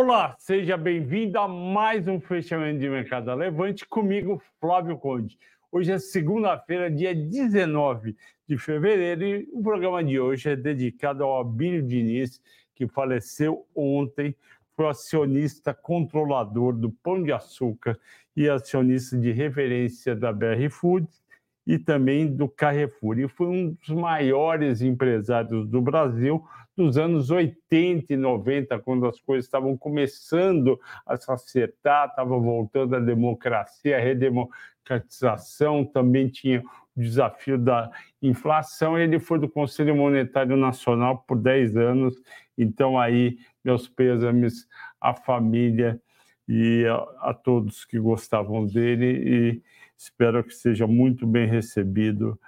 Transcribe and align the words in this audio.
Olá, 0.00 0.36
seja 0.38 0.76
bem-vindo 0.76 1.40
a 1.40 1.48
mais 1.48 2.06
um 2.06 2.20
fechamento 2.20 2.78
de 2.78 2.88
mercado 2.88 3.34
Levante 3.34 3.84
comigo, 3.84 4.40
Flávio 4.60 4.96
Conde. 4.96 5.36
Hoje 5.72 5.90
é 5.90 5.98
segunda-feira, 5.98 6.88
dia 6.88 7.12
19 7.12 8.14
de 8.46 8.56
fevereiro, 8.56 9.24
e 9.24 9.48
o 9.52 9.60
programa 9.60 10.04
de 10.04 10.20
hoje 10.20 10.50
é 10.50 10.54
dedicado 10.54 11.24
ao 11.24 11.40
Abílio 11.40 11.82
Diniz, 11.82 12.40
que 12.76 12.86
faleceu 12.86 13.66
ontem, 13.74 14.36
foi 14.76 14.86
acionista 14.86 15.74
controlador 15.74 16.74
do 16.74 16.92
Pão 16.92 17.20
de 17.20 17.32
Açúcar 17.32 17.98
e 18.36 18.48
acionista 18.48 19.18
de 19.18 19.32
referência 19.32 20.14
da 20.14 20.32
BR 20.32 20.70
Foods 20.70 21.20
e 21.66 21.76
também 21.76 22.24
do 22.24 22.48
Carrefour. 22.48 23.18
E 23.18 23.26
foi 23.26 23.48
um 23.48 23.70
dos 23.72 23.88
maiores 23.88 24.80
empresários 24.80 25.66
do 25.66 25.82
Brasil 25.82 26.40
dos 26.78 26.96
anos 26.96 27.28
80 27.28 28.12
e 28.12 28.16
90, 28.16 28.78
quando 28.78 29.04
as 29.04 29.20
coisas 29.20 29.44
estavam 29.44 29.76
começando 29.76 30.78
a 31.04 31.16
se 31.16 31.28
acertar, 31.28 32.08
estava 32.08 32.38
voltando 32.38 32.94
a 32.94 33.00
democracia, 33.00 33.96
a 33.96 34.00
redemocratização, 34.00 35.84
também 35.84 36.28
tinha 36.28 36.62
o 36.96 37.00
desafio 37.00 37.58
da 37.58 37.90
inflação. 38.22 38.96
Ele 38.96 39.18
foi 39.18 39.40
do 39.40 39.48
Conselho 39.48 39.96
Monetário 39.96 40.56
Nacional 40.56 41.24
por 41.26 41.36
10 41.36 41.76
anos, 41.76 42.14
então 42.56 42.96
aí 42.96 43.38
meus 43.64 43.88
pêsames 43.88 44.68
à 45.00 45.12
família 45.12 46.00
e 46.46 46.86
a, 46.86 47.30
a 47.30 47.34
todos 47.34 47.84
que 47.84 47.98
gostavam 47.98 48.64
dele 48.64 49.06
e 49.26 49.62
espero 49.96 50.44
que 50.44 50.54
seja 50.54 50.86
muito 50.86 51.26
bem 51.26 51.48
recebido 51.48 52.38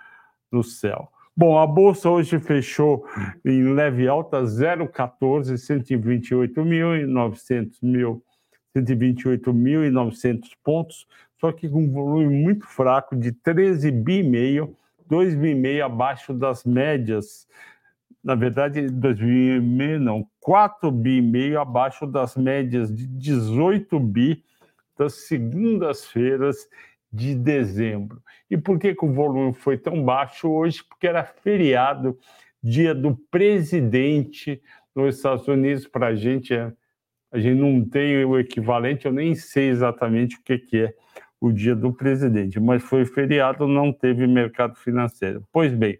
no 0.53 0.63
céu. 0.63 1.11
Bom, 1.37 1.57
a 1.57 1.67
bolsa 1.67 2.11
hoje 2.11 2.39
fechou 2.39 3.07
em 3.45 3.73
leve 3.73 4.09
alta 4.09 4.43
0,14, 4.43 5.55
128.900 5.55 7.79
mil, 7.83 8.23
128.900 8.77 10.51
pontos, 10.63 11.07
só 11.41 11.53
que 11.53 11.69
com 11.69 11.85
um 11.85 11.93
volume 11.93 12.43
muito 12.43 12.67
fraco 12.67 13.17
de 13.17 13.33
13 13.33 13.91
bi 13.91 14.23
meio, 14.23 14.77
2 15.09 15.35
bi 15.35 15.55
meio 15.55 15.85
abaixo 15.85 16.35
das 16.35 16.65
médias. 16.65 17.47
Na 18.23 18.35
verdade, 18.35 18.91
2 18.91 19.19
bi 19.19 19.61
meio 19.61 20.01
não, 20.01 20.27
4 20.41 20.91
bi 20.91 21.23
meio 21.23 21.61
abaixo 21.61 22.07
das 22.07 22.37
médias 22.37 22.95
de 22.95 23.07
18 23.07 23.99
bi 23.99 24.45
das 24.99 25.27
segundas-feiras 25.27 26.69
de 27.13 27.35
dezembro. 27.35 28.23
E 28.49 28.57
por 28.57 28.79
que, 28.79 28.95
que 28.95 29.05
o 29.05 29.13
volume 29.13 29.53
foi 29.53 29.77
tão 29.77 30.03
baixo 30.05 30.49
hoje? 30.49 30.83
Porque 30.85 31.07
era 31.07 31.25
feriado, 31.25 32.19
dia 32.63 32.95
do 32.95 33.17
presidente 33.31 34.63
nos 34.95 35.17
Estados 35.17 35.47
Unidos. 35.49 35.87
Para 35.87 36.09
a 36.09 36.15
gente, 36.15 36.55
é, 36.55 36.73
a 37.33 37.39
gente 37.39 37.61
não 37.61 37.85
tem 37.85 38.25
o 38.25 38.39
equivalente, 38.39 39.07
eu 39.07 39.13
nem 39.13 39.35
sei 39.35 39.69
exatamente 39.69 40.37
o 40.37 40.43
que, 40.43 40.59
que 40.59 40.85
é 40.85 40.95
o 41.41 41.51
dia 41.51 41.75
do 41.75 41.93
presidente, 41.93 42.61
mas 42.61 42.83
foi 42.83 43.07
feriado, 43.07 43.67
não 43.67 43.93
teve 43.93 44.27
mercado 44.27 44.77
financeiro. 44.77 45.43
Pois 45.51 45.73
bem, 45.73 45.99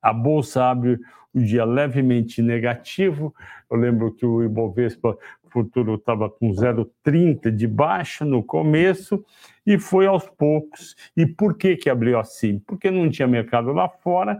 a 0.00 0.12
bolsa 0.12 0.64
abre 0.64 1.00
o 1.34 1.40
dia 1.40 1.64
levemente 1.64 2.40
negativo. 2.40 3.34
Eu 3.70 3.76
lembro 3.76 4.14
que 4.14 4.24
o 4.24 4.44
Ibovespa 4.44 5.18
futuro 5.56 5.94
estava 5.94 6.28
com 6.28 6.50
0,30 6.50 7.50
de 7.50 7.66
baixa 7.66 8.26
no 8.26 8.42
começo 8.42 9.24
e 9.66 9.78
foi 9.78 10.06
aos 10.06 10.28
poucos. 10.28 10.94
E 11.16 11.24
por 11.24 11.56
que, 11.56 11.76
que 11.76 11.88
abriu 11.88 12.18
assim? 12.18 12.58
Porque 12.58 12.90
não 12.90 13.08
tinha 13.08 13.26
mercado 13.26 13.72
lá 13.72 13.88
fora, 13.88 14.36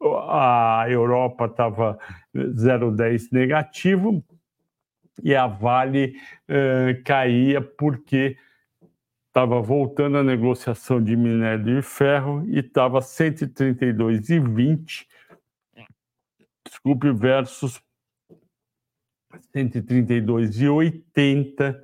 a 0.00 0.84
Europa 0.88 1.46
estava 1.46 1.98
0,10 2.34 3.28
negativo 3.32 4.22
e 5.22 5.34
a 5.34 5.46
Vale 5.46 6.16
eh, 6.48 7.00
caía 7.04 7.62
porque 7.62 8.36
estava 9.28 9.62
voltando 9.62 10.18
a 10.18 10.24
negociação 10.24 11.02
de 11.02 11.16
minério 11.16 11.64
de 11.64 11.80
ferro 11.80 12.44
e 12.46 12.58
estava 12.58 12.98
132,20 12.98 15.06
desculpe, 16.64 17.12
versus 17.12 17.80
132,80 19.54 21.80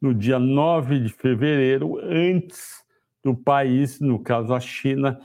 no 0.00 0.14
dia 0.14 0.38
9 0.38 1.00
de 1.00 1.10
fevereiro, 1.10 1.98
antes 2.02 2.82
do 3.22 3.34
país, 3.34 4.00
no 4.00 4.18
caso 4.18 4.54
a 4.54 4.60
China, 4.60 5.20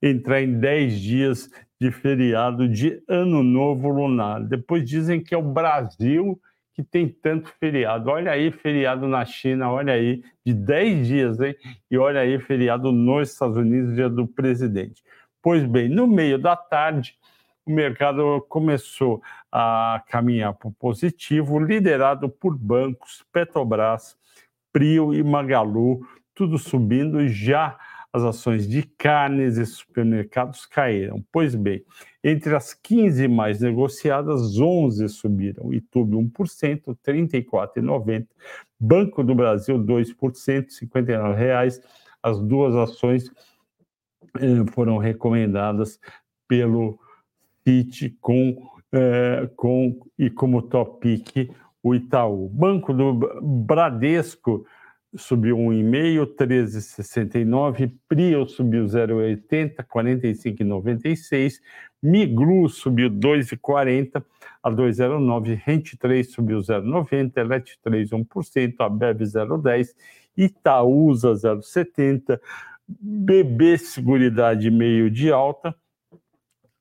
entrar 0.00 0.40
em 0.40 0.58
10 0.58 1.00
dias 1.00 1.50
de 1.80 1.90
feriado 1.90 2.68
de 2.68 3.02
Ano 3.08 3.42
Novo 3.42 3.88
Lunar. 3.88 4.44
Depois 4.44 4.88
dizem 4.88 5.22
que 5.22 5.34
é 5.34 5.38
o 5.38 5.42
Brasil 5.42 6.40
que 6.74 6.82
tem 6.82 7.08
tanto 7.08 7.48
feriado. 7.58 8.10
Olha 8.10 8.32
aí, 8.32 8.52
feriado 8.52 9.08
na 9.08 9.24
China, 9.24 9.70
olha 9.70 9.92
aí, 9.92 10.22
de 10.44 10.54
10 10.54 11.06
dias, 11.06 11.40
hein? 11.40 11.54
E 11.90 11.98
olha 11.98 12.20
aí, 12.20 12.38
feriado 12.38 12.92
nos 12.92 13.32
Estados 13.32 13.56
Unidos, 13.56 13.94
dia 13.94 14.08
do 14.08 14.26
presidente. 14.26 15.02
Pois 15.42 15.64
bem, 15.64 15.88
no 15.88 16.06
meio 16.06 16.38
da 16.38 16.54
tarde, 16.54 17.14
o 17.66 17.72
mercado 17.72 18.44
começou 18.48 19.22
a 19.52 20.02
caminhar 20.08 20.54
para 20.54 20.68
o 20.68 20.72
positivo, 20.72 21.58
liderado 21.58 22.28
por 22.28 22.56
bancos, 22.56 23.24
Petrobras, 23.32 24.16
Prio 24.72 25.12
e 25.14 25.22
Magalu, 25.22 26.00
tudo 26.34 26.58
subindo, 26.58 27.28
já 27.28 27.78
as 28.12 28.24
ações 28.24 28.68
de 28.68 28.82
carnes 28.82 29.56
e 29.56 29.64
supermercados 29.64 30.66
caíram. 30.66 31.24
Pois 31.30 31.54
bem, 31.54 31.84
entre 32.24 32.54
as 32.54 32.74
15 32.74 33.28
mais 33.28 33.60
negociadas, 33.60 34.58
11 34.58 35.08
subiram. 35.08 35.72
Itube 35.72 36.16
1%, 36.16 36.88
R$ 36.88 36.96
34,90. 37.06 38.26
Banco 38.78 39.22
do 39.22 39.34
Brasil 39.34 39.78
2%, 39.78 40.70
59 40.70 41.38
reais. 41.38 41.80
As 42.22 42.40
duas 42.40 42.74
ações 42.74 43.30
eh, 44.38 44.72
foram 44.72 44.98
recomendadas 44.98 46.00
pelo 46.48 46.98
FIT 47.64 48.16
com, 48.20 48.70
é, 48.92 49.48
com 49.56 49.98
e 50.18 50.30
como 50.30 50.62
top 50.62 51.00
pick 51.00 51.50
o 51.82 51.94
Itaú. 51.94 52.48
Banco 52.48 52.92
do 52.92 53.14
Bradesco 53.42 54.66
subiu 55.16 55.56
1,5, 55.56 56.26
13,69. 56.36 57.92
Prio 58.08 58.46
subiu 58.46 58.84
0,80, 58.84 59.84
45,96. 59.84 61.60
Miglu 62.02 62.68
subiu 62.68 63.10
2,40 63.10 64.22
a 64.62 64.70
2,09. 64.70 65.60
Rente 65.64 65.96
3 65.96 66.30
subiu 66.30 66.58
0,90. 66.58 67.36
Elet 67.38 67.78
3, 67.82 68.10
1%. 68.10 68.74
Abeb 68.78 69.22
0,10. 69.22 69.88
Itaúsa 70.36 71.32
0,70. 71.32 72.40
BB 72.88 73.78
Seguridade 73.78 74.70
meio 74.70 75.10
de 75.10 75.32
alta. 75.32 75.74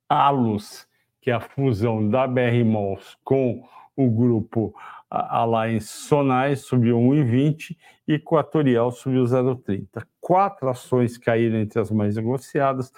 Alus, 0.10 0.88
que 1.22 1.30
é 1.30 1.34
a 1.36 1.40
fusão 1.40 2.10
da 2.10 2.28
BR 2.28 2.66
Malls 2.66 3.16
com 3.24 3.64
o 3.96 4.10
grupo 4.10 4.74
Alliance 5.10 5.88
Sonais, 5.88 6.62
subiu 6.62 6.98
1,20 6.98 7.78
e 8.08 8.14
Equatorial 8.14 8.92
subiu 8.92 9.24
0,30. 9.24 10.04
Quatro 10.20 10.70
ações 10.70 11.18
caíram 11.18 11.60
entre 11.60 11.80
as 11.80 11.92
mais 11.92 12.16
negociadas, 12.16 12.92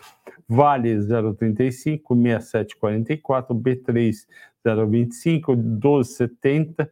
Vale 0.48 0.96
0,35, 0.98 2.02
67,44, 2.10 3.48
B3 3.54 4.28
0,25, 4.66 5.56
12,70. 5.80 6.90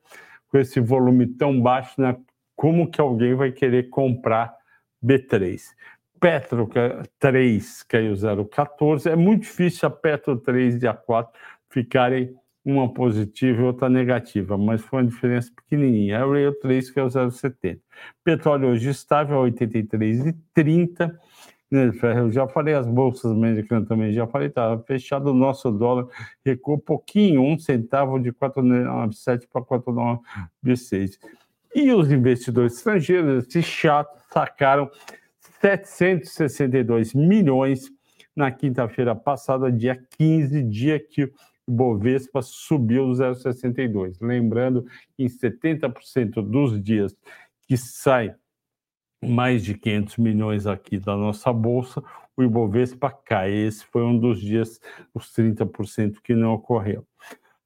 Com 0.48 0.58
esse 0.58 0.80
volume 0.80 1.28
tão 1.28 1.62
baixo, 1.62 2.02
né, 2.02 2.18
como 2.56 2.90
que 2.90 3.00
alguém 3.00 3.36
vai 3.36 3.52
querer 3.52 3.90
comprar 3.90 4.56
B3? 5.04 5.62
Petro 6.20 6.70
3 7.20 7.84
caiu 7.84 8.14
0,14. 8.14 9.12
É 9.12 9.16
muito 9.16 9.44
difícil 9.44 9.88
a 9.88 9.92
Petro 9.92 10.38
3 10.38 10.84
e 10.84 10.88
a 10.88 10.94
4 10.94 11.32
ficarem 11.70 12.36
uma 12.66 12.94
positiva 12.94 13.62
e 13.62 13.64
outra 13.64 13.90
negativa, 13.90 14.58
mas 14.58 14.82
foi 14.82 15.02
uma 15.02 15.10
diferença 15.10 15.52
pequenininha. 15.56 16.22
A 16.22 16.28
Rail 16.28 16.54
3 16.60 16.92
caiu 16.92 17.08
0,70. 17.08 17.80
Petróleo 18.24 18.70
hoje 18.70 18.90
estável 18.90 19.42
a 19.42 19.50
83,30. 19.50 21.18
Eu 21.72 22.32
já 22.32 22.48
falei, 22.48 22.74
as 22.74 22.88
bolsas 22.88 23.32
americanas 23.32 23.88
também 23.88 24.12
já 24.12 24.26
falei, 24.26 24.48
estava 24.48 24.82
fechado 24.84 25.30
o 25.30 25.36
nosso 25.36 25.72
dólar, 25.72 26.08
recuou 26.44 26.80
pouquinho, 26.80 27.44
um 27.44 27.60
centavo 27.60 28.20
de 28.20 28.32
4,97 28.34 29.48
para 29.52 29.62
4,96. 29.62 31.20
E 31.76 31.92
os 31.94 32.12
investidores 32.12 32.78
estrangeiros, 32.78 33.48
esses 33.48 33.66
chatos, 33.66 34.20
sacaram 34.32 34.90
762 35.62 37.14
milhões 37.14 37.90
na 38.36 38.52
quinta-feira 38.52 39.16
passada, 39.16 39.72
dia 39.72 40.02
15, 40.18 40.64
dia 40.64 41.00
que 41.00 41.26
o 41.26 41.32
Bovespa 41.68 42.42
subiu 42.42 43.06
0,62. 43.08 44.18
Lembrando 44.22 44.86
que 45.16 45.24
em 45.24 45.28
70% 45.28 46.42
dos 46.42 46.82
dias 46.82 47.16
que 47.68 47.78
sai 47.78 48.34
mais 49.22 49.64
de 49.64 49.74
500 49.78 50.18
milhões 50.18 50.66
aqui 50.66 50.98
da 50.98 51.16
nossa 51.16 51.52
bolsa, 51.52 52.02
o 52.38 52.44
Ibovespa 52.44 53.12
cai. 53.12 53.52
Esse 53.52 53.86
foi 53.86 54.02
um 54.02 54.18
dos 54.18 54.40
dias, 54.40 54.80
os 55.14 55.34
30% 55.34 56.22
que 56.24 56.34
não 56.34 56.54
ocorreu. 56.54 57.06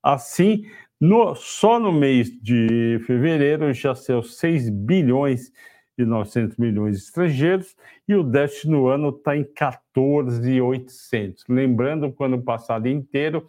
Assim, 0.02 0.66
No, 1.00 1.36
só 1.36 1.80
no 1.80 1.92
mês 1.92 2.30
de 2.42 2.98
fevereiro 3.06 3.74
já 3.74 3.94
saiu 3.94 4.24
6 4.24 4.70
bilhões 4.70 5.52
e 5.98 6.06
900 6.06 6.58
milhões 6.58 6.98
estrangeiros 6.98 7.76
e 8.08 8.16
o 8.16 8.24
déficit 8.24 8.70
no 8.70 8.88
ano 8.88 9.10
está 9.10 9.38
em 9.38 9.44
14,800. 9.44 11.46
Lembrando 11.48 12.12
que 12.12 12.22
o 12.22 12.26
ano 12.26 12.42
passado 12.42 12.88
inteiro 12.88 13.46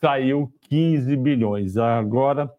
saiu 0.00 0.52
15 0.62 1.14
bilhões, 1.16 1.76
agora 1.76 2.50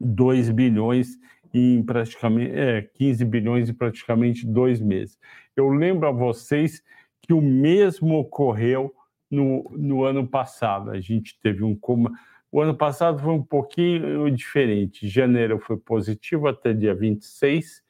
2 0.00 0.50
bilhões 0.50 1.18
em 1.52 1.82
praticamente 1.82 2.52
é, 2.52 2.82
15 2.82 3.24
bilhões 3.24 3.68
em 3.68 3.74
praticamente 3.74 4.46
dois 4.46 4.80
meses. 4.80 5.18
Eu 5.54 5.68
lembro 5.68 6.06
a 6.06 6.12
vocês 6.12 6.82
que 7.22 7.32
o 7.32 7.40
mesmo 7.40 8.18
ocorreu 8.18 8.94
no, 9.30 9.70
no 9.76 10.04
ano 10.04 10.26
passado. 10.26 10.90
A 10.90 11.00
gente 11.00 11.38
teve 11.42 11.64
um 11.64 11.74
coma. 11.74 12.12
O 12.52 12.60
ano 12.60 12.76
passado 12.76 13.20
foi 13.20 13.32
um 13.32 13.42
pouquinho 13.42 14.30
diferente. 14.30 15.08
Janeiro 15.08 15.58
foi 15.58 15.76
positivo 15.76 16.46
até 16.46 16.72
dia 16.72 16.94
26, 16.94 17.82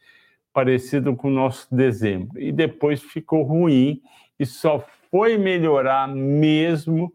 parecido 0.56 1.14
com 1.14 1.28
o 1.28 1.30
nosso 1.30 1.68
dezembro. 1.70 2.40
E 2.40 2.50
depois 2.50 3.02
ficou 3.02 3.42
ruim 3.42 4.00
e 4.38 4.46
só 4.46 4.82
foi 5.10 5.36
melhorar 5.36 6.08
mesmo 6.08 7.12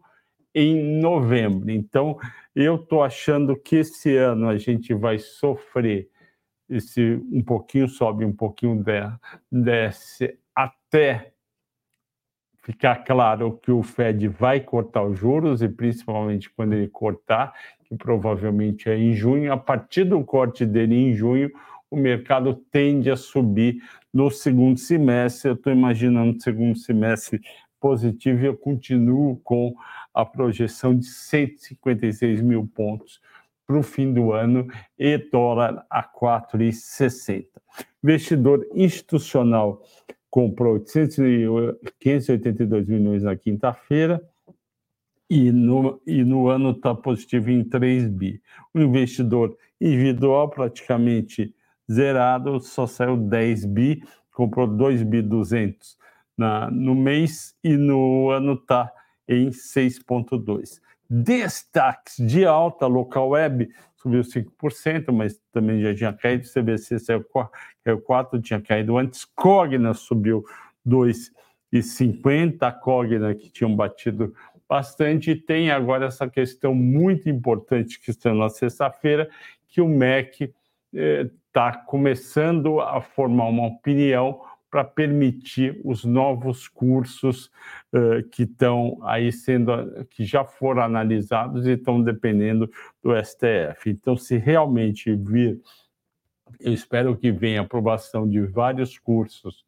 em 0.54 1.00
novembro. 1.00 1.68
Então, 1.68 2.16
eu 2.54 2.76
estou 2.76 3.02
achando 3.02 3.56
que 3.56 3.74
esse 3.74 4.16
ano 4.16 4.48
a 4.48 4.56
gente 4.56 4.94
vai 4.94 5.18
sofrer 5.18 6.08
esse 6.70 7.20
um 7.32 7.42
pouquinho 7.42 7.88
sobe, 7.88 8.24
um 8.24 8.32
pouquinho 8.32 8.80
desce, 9.50 10.38
até 10.54 11.32
ficar 12.62 13.02
claro 13.04 13.58
que 13.60 13.72
o 13.72 13.82
Fed 13.82 14.28
vai 14.28 14.60
cortar 14.60 15.02
os 15.02 15.18
juros, 15.18 15.62
e 15.62 15.68
principalmente 15.68 16.48
quando 16.48 16.74
ele 16.74 16.86
cortar, 16.86 17.52
que 17.86 17.96
provavelmente 17.96 18.88
é 18.88 18.96
em 18.96 19.12
junho, 19.12 19.52
a 19.52 19.56
partir 19.56 20.04
do 20.04 20.22
corte 20.22 20.64
dele 20.64 20.94
em 20.94 21.12
junho, 21.12 21.50
o 21.92 21.96
mercado 21.96 22.54
tende 22.70 23.10
a 23.10 23.16
subir 23.16 23.82
no 24.12 24.30
segundo 24.30 24.80
semestre. 24.80 25.50
Eu 25.50 25.54
estou 25.54 25.70
imaginando 25.70 26.42
segundo 26.42 26.78
semestre 26.78 27.42
positivo 27.78 28.42
e 28.42 28.46
eu 28.46 28.56
continuo 28.56 29.36
com 29.44 29.74
a 30.14 30.24
projeção 30.24 30.96
de 30.96 31.04
156 31.04 32.40
mil 32.40 32.66
pontos 32.66 33.20
para 33.66 33.78
o 33.78 33.82
fim 33.82 34.10
do 34.10 34.32
ano 34.32 34.66
e 34.98 35.18
dólar 35.18 35.84
a 35.90 36.02
4,60. 36.02 37.44
Investidor 38.02 38.66
institucional 38.74 39.82
comprou 40.30 40.80
582 40.80 42.88
milhões 42.88 43.22
na 43.22 43.36
quinta-feira 43.36 44.26
e 45.28 45.52
no, 45.52 46.00
e 46.06 46.24
no 46.24 46.48
ano 46.48 46.70
está 46.70 46.94
positivo 46.94 47.50
em 47.50 47.62
3 47.62 48.08
bi. 48.08 48.40
O 48.72 48.80
investidor 48.80 49.54
individual 49.78 50.48
praticamente 50.48 51.54
zerado, 51.90 52.60
só 52.60 52.86
saiu 52.86 53.16
10 53.16 53.64
bi, 53.66 54.02
comprou 54.32 54.66
2 54.66 55.02
bi 55.02 55.22
200 55.22 55.96
na, 56.36 56.70
no 56.70 56.94
mês 56.94 57.54
e 57.62 57.76
no 57.76 58.30
ano 58.30 58.54
está 58.54 58.90
em 59.28 59.50
6,2. 59.50 60.80
Destaques 61.08 62.16
de 62.18 62.46
alta, 62.46 62.86
local 62.86 63.30
web 63.30 63.68
subiu 63.96 64.22
5%, 64.22 65.12
mas 65.12 65.40
também 65.52 65.80
já 65.80 65.94
tinha 65.94 66.12
caído, 66.12 66.48
CBC 66.48 66.98
saiu 66.98 67.24
4%, 67.86 68.42
tinha 68.42 68.60
caído 68.60 68.98
antes, 68.98 69.24
Cogna 69.24 69.94
subiu 69.94 70.44
2,50%, 70.86 72.62
a 72.62 72.72
Cogna 72.72 73.34
que 73.34 73.48
tinham 73.48 73.76
batido 73.76 74.34
bastante, 74.68 75.30
e 75.30 75.36
tem 75.36 75.70
agora 75.70 76.06
essa 76.06 76.28
questão 76.28 76.74
muito 76.74 77.28
importante 77.28 78.00
que 78.00 78.10
está 78.10 78.34
na 78.34 78.48
sexta-feira, 78.48 79.30
que 79.68 79.80
o 79.80 79.88
MEC 79.88 80.52
está 80.92 81.68
eh, 81.68 81.82
começando 81.86 82.80
a 82.80 83.00
formar 83.00 83.46
uma 83.46 83.66
opinião 83.66 84.40
para 84.72 84.84
permitir 84.84 85.78
os 85.84 86.02
novos 86.02 86.66
cursos 86.66 87.50
uh, 87.92 88.26
que 88.30 88.44
estão 88.44 88.98
aí 89.02 89.30
sendo, 89.30 89.70
que 90.06 90.24
já 90.24 90.46
foram 90.46 90.82
analisados 90.82 91.66
e 91.66 91.72
estão 91.72 92.02
dependendo 92.02 92.70
do 93.02 93.12
STF. 93.22 93.90
Então, 93.90 94.16
se 94.16 94.38
realmente 94.38 95.14
vir, 95.14 95.60
eu 96.58 96.72
espero 96.72 97.14
que 97.14 97.30
venha 97.30 97.60
aprovação 97.60 98.26
de 98.26 98.40
vários 98.40 98.98
cursos 98.98 99.66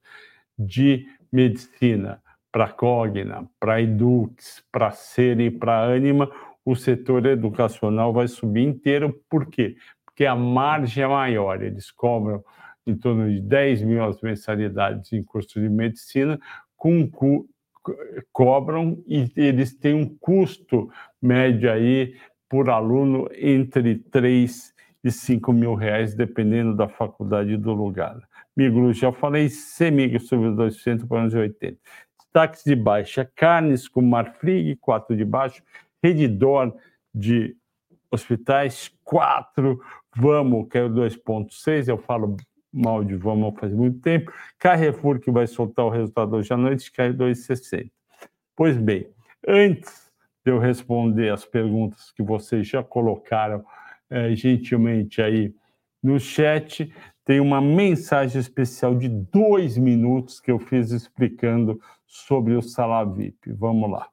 de 0.59 1.07
medicina 1.31 2.23
para 2.51 2.69
Cogna, 2.69 3.47
para 3.61 3.83
Edux, 3.83 4.65
para 4.73 4.91
Ser 4.91 5.39
e 5.39 5.51
para 5.51 5.93
Anima, 5.93 6.31
o 6.65 6.75
setor 6.75 7.27
educacional 7.27 8.11
vai 8.11 8.27
subir 8.27 8.63
inteiro. 8.63 9.21
Por 9.29 9.47
quê? 9.47 9.77
Porque 10.15 10.27
a 10.27 10.37
margem 10.37 11.03
é 11.03 11.09
maior, 11.09 11.61
eles 11.61 11.91
cobram 11.91 12.43
em 12.87 12.97
torno 12.97 13.29
de 13.29 13.41
10 13.41 13.83
mil 13.83 14.05
as 14.05 14.21
mensalidades 14.23 15.13
em 15.13 15.25
curso 15.25 15.61
de 15.61 15.69
medicina, 15.69 16.39
com, 16.77 17.11
co, 17.11 17.45
cobram 18.33 19.03
e 19.09 19.29
eles 19.37 19.75
têm 19.75 19.93
um 19.93 20.17
custo 20.21 20.89
médio 21.21 21.69
aí 21.69 22.15
por 22.49 22.71
aluno 22.71 23.29
entre 23.37 23.97
3 23.97 24.73
e 25.03 25.11
5 25.11 25.53
mil 25.53 25.75
reais, 25.75 26.15
dependendo 26.15 26.77
da 26.77 26.89
faculdade 26.89 27.55
e 27.55 27.57
do 27.57 27.73
lugar. 27.73 28.17
Migro, 28.57 28.93
já 28.93 29.11
falei, 29.11 29.49
Semig 29.49 30.21
sobre 30.21 30.53
200 30.53 31.07
para 31.07 31.25
80. 31.25 31.77
Destaques 32.19 32.63
de 32.63 32.77
baixa, 32.77 33.29
carnes 33.35 33.89
com 33.89 34.01
Marfrig, 34.01 34.77
4 34.77 35.17
de 35.17 35.25
baixo, 35.25 35.61
Redidor 36.01 36.73
de 37.13 37.57
hospitais, 38.15 38.91
4, 39.05 39.79
Vamos, 40.17 40.69
que 40.69 40.79
é 40.79 40.85
o 40.85 40.91
2,6, 40.91 41.89
eu 41.89 41.99
falo 41.99 42.37
mal 42.73 43.05
de 43.05 43.15
Vamos 43.15 43.55
faz 43.59 43.73
muito 43.73 44.01
tempo. 44.01 44.33
Carrefour, 44.59 45.21
que 45.21 45.31
vai 45.31 45.47
soltar 45.47 45.85
o 45.85 45.91
resultado 45.91 46.37
hoje 46.37 46.53
à 46.53 46.57
noite, 46.57 46.91
cai 46.91 47.13
2,60. 47.13 47.91
Pois 48.57 48.77
bem, 48.77 49.09
antes 49.47 50.11
de 50.45 50.53
eu 50.53 50.59
responder 50.59 51.33
as 51.33 51.45
perguntas 51.45 52.11
que 52.13 52.23
vocês 52.23 52.67
já 52.67 52.83
colocaram 52.83 53.65
é, 54.11 54.35
gentilmente 54.35 55.23
aí 55.23 55.55
no 56.03 56.21
chat, 56.21 56.93
tem 57.25 57.41
uma 57.41 57.61
mensagem 57.61 58.41
especial 58.41 58.95
de 58.95 59.09
dois 59.09 59.79
minutos 59.79 60.41
que 60.41 60.51
eu 60.51 60.59
fiz 60.59 60.91
explicando 60.91 61.81
sobre 62.07 62.55
o 62.55 62.63
Sala 62.63 63.05
VIP. 63.05 63.53
Vamos 63.53 63.91
lá. 63.91 64.09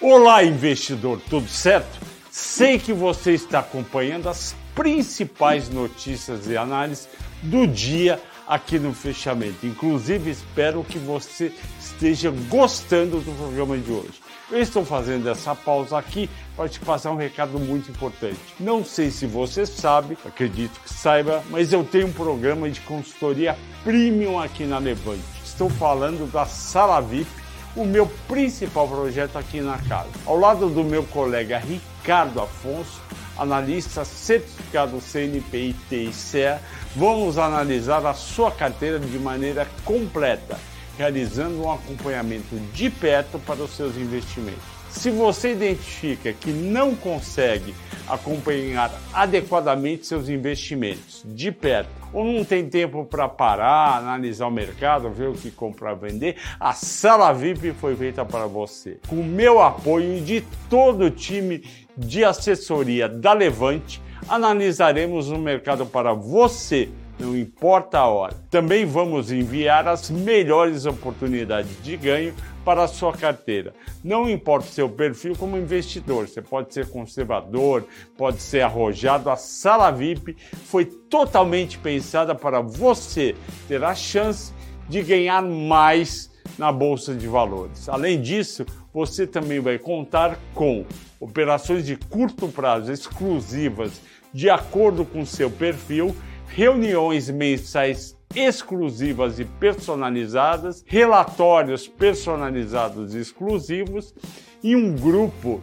Olá, 0.00 0.44
investidor, 0.44 1.20
tudo 1.28 1.48
certo? 1.48 2.11
Sei 2.34 2.78
que 2.78 2.94
você 2.94 3.32
está 3.32 3.58
acompanhando 3.58 4.26
as 4.26 4.56
principais 4.74 5.68
notícias 5.68 6.46
e 6.46 6.56
análises 6.56 7.06
do 7.42 7.66
dia 7.66 8.18
aqui 8.48 8.78
no 8.78 8.94
fechamento. 8.94 9.66
Inclusive, 9.66 10.30
espero 10.30 10.82
que 10.82 10.98
você 10.98 11.52
esteja 11.78 12.30
gostando 12.48 13.20
do 13.20 13.36
programa 13.36 13.76
de 13.76 13.92
hoje. 13.92 14.14
Eu 14.50 14.60
estou 14.62 14.82
fazendo 14.82 15.28
essa 15.28 15.54
pausa 15.54 15.98
aqui 15.98 16.30
para 16.56 16.70
te 16.70 16.80
passar 16.80 17.10
um 17.10 17.16
recado 17.16 17.58
muito 17.58 17.90
importante. 17.90 18.40
Não 18.58 18.82
sei 18.82 19.10
se 19.10 19.26
você 19.26 19.66
sabe, 19.66 20.16
acredito 20.24 20.80
que 20.80 20.90
saiba, 20.90 21.44
mas 21.50 21.70
eu 21.70 21.84
tenho 21.84 22.06
um 22.06 22.12
programa 22.14 22.70
de 22.70 22.80
consultoria 22.80 23.58
premium 23.84 24.40
aqui 24.40 24.64
na 24.64 24.78
Levante. 24.78 25.22
Estou 25.44 25.68
falando 25.68 26.32
da 26.32 26.46
Sala 26.46 26.98
VIP, 27.02 27.41
o 27.74 27.84
meu 27.84 28.06
principal 28.28 28.86
projeto 28.86 29.36
aqui 29.36 29.60
na 29.60 29.78
casa. 29.78 30.10
Ao 30.26 30.38
lado 30.38 30.68
do 30.68 30.84
meu 30.84 31.02
colega 31.04 31.58
Ricardo 31.58 32.40
Afonso, 32.40 33.00
analista 33.36 34.04
certificado 34.04 34.98
CNPI 35.00 35.74
TICE, 35.88 36.58
vamos 36.94 37.38
analisar 37.38 38.04
a 38.04 38.14
sua 38.14 38.50
carteira 38.50 38.98
de 38.98 39.18
maneira 39.18 39.66
completa, 39.84 40.58
realizando 40.98 41.62
um 41.62 41.72
acompanhamento 41.72 42.54
de 42.74 42.90
perto 42.90 43.38
para 43.38 43.62
os 43.62 43.74
seus 43.74 43.96
investimentos. 43.96 44.62
Se 44.90 45.10
você 45.10 45.52
identifica 45.52 46.32
que 46.34 46.50
não 46.50 46.94
consegue 46.94 47.74
acompanhar 48.06 48.92
adequadamente 49.12 50.06
seus 50.06 50.28
investimentos 50.28 51.22
de 51.24 51.50
perto, 51.50 52.01
ou 52.12 52.24
não 52.24 52.44
tem 52.44 52.68
tempo 52.68 53.04
para 53.04 53.28
parar, 53.28 53.96
analisar 53.96 54.46
o 54.46 54.50
mercado, 54.50 55.10
ver 55.10 55.28
o 55.28 55.34
que 55.34 55.50
comprar, 55.50 55.94
vender, 55.94 56.36
a 56.58 56.72
sala 56.72 57.32
VIP 57.32 57.72
foi 57.72 57.96
feita 57.96 58.24
para 58.24 58.46
você. 58.46 58.98
Com 59.08 59.16
o 59.16 59.24
meu 59.24 59.60
apoio 59.60 60.18
e 60.18 60.20
de 60.20 60.42
todo 60.68 61.04
o 61.04 61.10
time 61.10 61.64
de 61.96 62.24
assessoria 62.24 63.08
da 63.08 63.32
Levante, 63.32 64.00
analisaremos 64.28 65.30
o 65.30 65.38
mercado 65.38 65.86
para 65.86 66.12
você, 66.12 66.88
não 67.22 67.36
importa 67.36 67.98
a 67.98 68.06
hora. 68.08 68.34
Também 68.50 68.84
vamos 68.84 69.30
enviar 69.30 69.86
as 69.86 70.10
melhores 70.10 70.84
oportunidades 70.86 71.70
de 71.82 71.96
ganho 71.96 72.34
para 72.64 72.82
a 72.82 72.88
sua 72.88 73.12
carteira. 73.12 73.72
Não 74.02 74.28
importa 74.28 74.68
o 74.68 74.72
seu 74.72 74.88
perfil 74.88 75.36
como 75.36 75.56
investidor, 75.56 76.28
você 76.28 76.42
pode 76.42 76.74
ser 76.74 76.88
conservador, 76.88 77.86
pode 78.16 78.42
ser 78.42 78.62
arrojado. 78.62 79.30
A 79.30 79.36
sala 79.36 79.90
VIP 79.92 80.36
foi 80.64 80.84
totalmente 80.84 81.78
pensada 81.78 82.34
para 82.34 82.60
você 82.60 83.36
ter 83.68 83.82
a 83.84 83.94
chance 83.94 84.52
de 84.88 85.00
ganhar 85.02 85.42
mais 85.42 86.30
na 86.58 86.72
Bolsa 86.72 87.14
de 87.14 87.28
Valores. 87.28 87.88
Além 87.88 88.20
disso, 88.20 88.66
você 88.92 89.26
também 89.26 89.60
vai 89.60 89.78
contar 89.78 90.38
com 90.54 90.84
operações 91.20 91.86
de 91.86 91.96
curto 91.96 92.48
prazo 92.48 92.92
exclusivas 92.92 94.00
de 94.32 94.48
acordo 94.48 95.04
com 95.04 95.26
seu 95.26 95.50
perfil, 95.50 96.16
reuniões 96.54 97.30
mensais 97.30 98.16
exclusivas 98.34 99.38
e 99.38 99.44
personalizadas, 99.44 100.84
relatórios 100.86 101.88
personalizados 101.88 103.14
e 103.14 103.20
exclusivos 103.20 104.14
e 104.62 104.76
um 104.76 104.94
grupo 104.94 105.62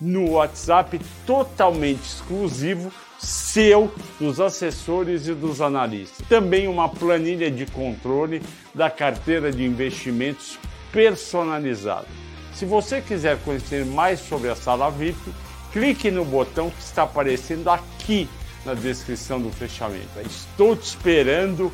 no 0.00 0.32
WhatsApp 0.32 1.00
totalmente 1.24 2.02
exclusivo 2.02 2.92
seu, 3.18 3.90
dos 4.18 4.40
assessores 4.40 5.26
e 5.28 5.34
dos 5.34 5.60
analistas. 5.60 6.26
Também 6.28 6.68
uma 6.68 6.88
planilha 6.88 7.50
de 7.50 7.64
controle 7.66 8.42
da 8.74 8.90
carteira 8.90 9.50
de 9.50 9.64
investimentos 9.64 10.58
personalizada. 10.92 12.06
Se 12.52 12.64
você 12.64 13.00
quiser 13.00 13.38
conhecer 13.38 13.84
mais 13.86 14.20
sobre 14.20 14.48
a 14.48 14.56
sala 14.56 14.90
VIP, 14.90 15.32
clique 15.72 16.10
no 16.10 16.24
botão 16.24 16.70
que 16.70 16.80
está 16.80 17.04
aparecendo 17.04 17.68
aqui 17.68 18.28
na 18.64 18.74
descrição 18.74 19.40
do 19.40 19.50
fechamento. 19.50 20.20
Estou 20.20 20.74
te 20.74 20.84
esperando 20.84 21.70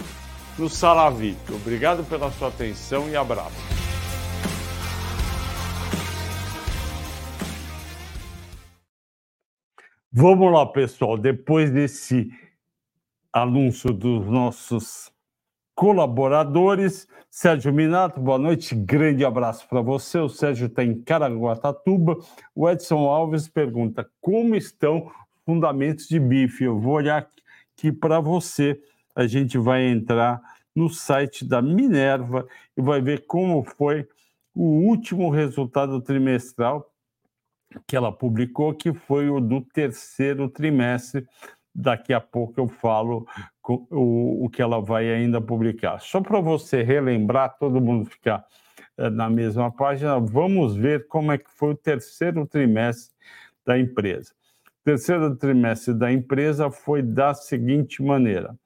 no 0.58 0.68
Sala 0.68 1.10
VIP. 1.10 1.52
Obrigado 1.52 2.04
pela 2.04 2.30
sua 2.32 2.48
atenção 2.48 3.08
e 3.08 3.16
abraço. 3.16 3.56
Vamos 10.12 10.52
lá, 10.52 10.66
pessoal. 10.66 11.16
Depois 11.16 11.70
desse 11.70 12.28
anúncio 13.32 13.92
dos 13.92 14.26
nossos 14.26 15.12
colaboradores, 15.72 17.06
Sérgio 17.30 17.72
Minato, 17.72 18.20
boa 18.20 18.36
noite, 18.36 18.74
grande 18.74 19.24
abraço 19.24 19.68
para 19.68 19.80
você. 19.80 20.18
O 20.18 20.28
Sérgio 20.28 20.66
está 20.66 20.82
em 20.82 21.00
Caraguatatuba. 21.00 22.18
O 22.54 22.68
Edson 22.68 23.08
Alves 23.08 23.48
pergunta 23.48 24.10
como 24.20 24.56
estão 24.56 25.10
fundamentos 25.44 26.06
de 26.06 26.18
bife. 26.18 26.64
Eu 26.64 26.78
vou 26.78 26.94
olhar 26.94 27.28
aqui 27.76 27.92
para 27.92 28.20
você. 28.20 28.80
A 29.14 29.26
gente 29.26 29.58
vai 29.58 29.82
entrar 29.82 30.40
no 30.74 30.88
site 30.88 31.44
da 31.44 31.60
Minerva 31.60 32.46
e 32.76 32.82
vai 32.82 33.00
ver 33.00 33.26
como 33.26 33.62
foi 33.62 34.06
o 34.54 34.64
último 34.86 35.30
resultado 35.30 36.00
trimestral 36.00 36.90
que 37.86 37.96
ela 37.96 38.10
publicou, 38.10 38.74
que 38.74 38.92
foi 38.92 39.28
o 39.28 39.40
do 39.40 39.60
terceiro 39.60 40.48
trimestre. 40.48 41.26
Daqui 41.72 42.12
a 42.12 42.20
pouco 42.20 42.60
eu 42.60 42.66
falo 42.66 43.26
o, 43.68 44.44
o 44.44 44.50
que 44.50 44.60
ela 44.60 44.80
vai 44.80 45.12
ainda 45.12 45.40
publicar. 45.40 46.00
Só 46.00 46.20
para 46.20 46.40
você 46.40 46.82
relembrar, 46.82 47.56
todo 47.58 47.80
mundo 47.80 48.10
ficar 48.10 48.44
é, 48.96 49.08
na 49.08 49.30
mesma 49.30 49.70
página, 49.70 50.18
vamos 50.18 50.74
ver 50.74 51.06
como 51.06 51.30
é 51.30 51.38
que 51.38 51.50
foi 51.50 51.70
o 51.70 51.76
terceiro 51.76 52.46
trimestre 52.46 53.14
da 53.64 53.78
empresa. 53.78 54.32
Terceiro 54.90 55.36
trimestre 55.36 55.94
da 55.94 56.12
empresa 56.12 56.68
foi 56.68 57.00
da 57.00 57.32
seguinte 57.32 58.02
maneira: 58.02 58.56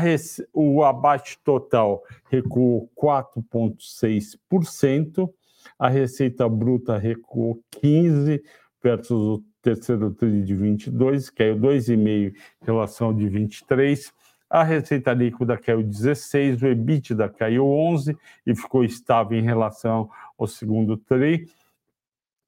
rece... 0.00 0.48
o 0.50 0.82
abate 0.82 1.38
total 1.44 2.02
recuou 2.30 2.90
4,6%, 2.96 5.28
a 5.78 5.90
receita 5.90 6.48
bruta 6.48 6.96
recuou 6.96 7.60
15 7.82 8.42
versus 8.82 9.10
o 9.10 9.44
terceiro 9.60 10.10
TRI 10.12 10.42
de 10.42 10.54
22, 10.54 11.28
caiu 11.28 11.58
2,5 11.58 11.98
em 11.98 12.32
relação 12.64 13.14
de 13.14 13.28
23. 13.28 14.10
A 14.48 14.62
receita 14.62 15.12
líquida 15.12 15.58
caiu 15.58 15.82
16, 15.82 16.62
o 16.62 16.66
EBITDA 16.66 17.28
caiu 17.28 17.66
11 17.66 18.16
e 18.46 18.56
ficou 18.56 18.84
estável 18.84 19.38
em 19.38 19.42
relação 19.42 20.08
ao 20.38 20.46
segundo 20.46 20.96
TRI. 20.96 21.46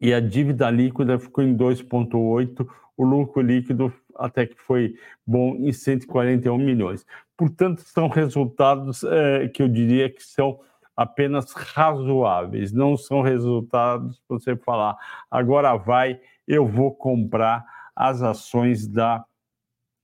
E 0.04 0.12
a 0.12 0.20
dívida 0.20 0.70
líquida 0.70 1.18
ficou 1.18 1.42
em 1.42 1.56
2,8, 1.56 2.68
o 2.94 3.04
lucro 3.04 3.40
líquido 3.40 3.90
até 4.14 4.44
que 4.44 4.60
foi 4.60 4.96
bom 5.26 5.56
em 5.56 5.72
141 5.72 6.58
milhões. 6.58 7.06
Portanto, 7.34 7.80
são 7.80 8.08
resultados 8.08 9.02
é, 9.02 9.48
que 9.48 9.62
eu 9.62 9.66
diria 9.66 10.10
que 10.10 10.22
são 10.22 10.60
apenas 10.94 11.50
razoáveis, 11.54 12.70
não 12.70 12.98
são 12.98 13.22
resultados 13.22 14.20
para 14.28 14.38
você 14.38 14.54
falar, 14.54 14.94
agora 15.30 15.74
vai, 15.74 16.20
eu 16.46 16.66
vou 16.66 16.94
comprar 16.94 17.64
as 17.96 18.20
ações 18.20 18.86
da 18.86 19.24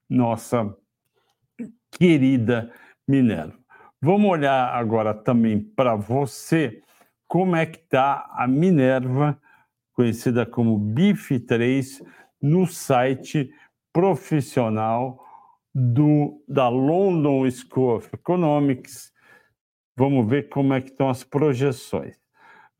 nossa 0.09 0.75
querida 1.91 2.73
Minerva. 3.07 3.53
Vamos 4.01 4.31
olhar 4.31 4.75
agora 4.75 5.13
também 5.13 5.61
para 5.61 5.95
você 5.95 6.83
como 7.29 7.55
é 7.55 7.67
que 7.67 7.81
está 7.81 8.31
a 8.33 8.49
Minerva, 8.49 9.39
conhecida 10.01 10.47
como 10.47 10.79
BIF3, 10.79 12.05
no 12.41 12.67
site 12.67 13.53
profissional 13.93 15.19
do, 15.75 16.43
da 16.49 16.69
London 16.69 17.49
School 17.51 17.97
of 17.97 18.09
Economics, 18.13 19.13
Vamos 20.01 20.31
ver 20.31 20.49
como 20.49 20.73
é 20.73 20.81
que 20.81 20.89
estão 20.89 21.11
as 21.11 21.23
projeções. 21.23 22.17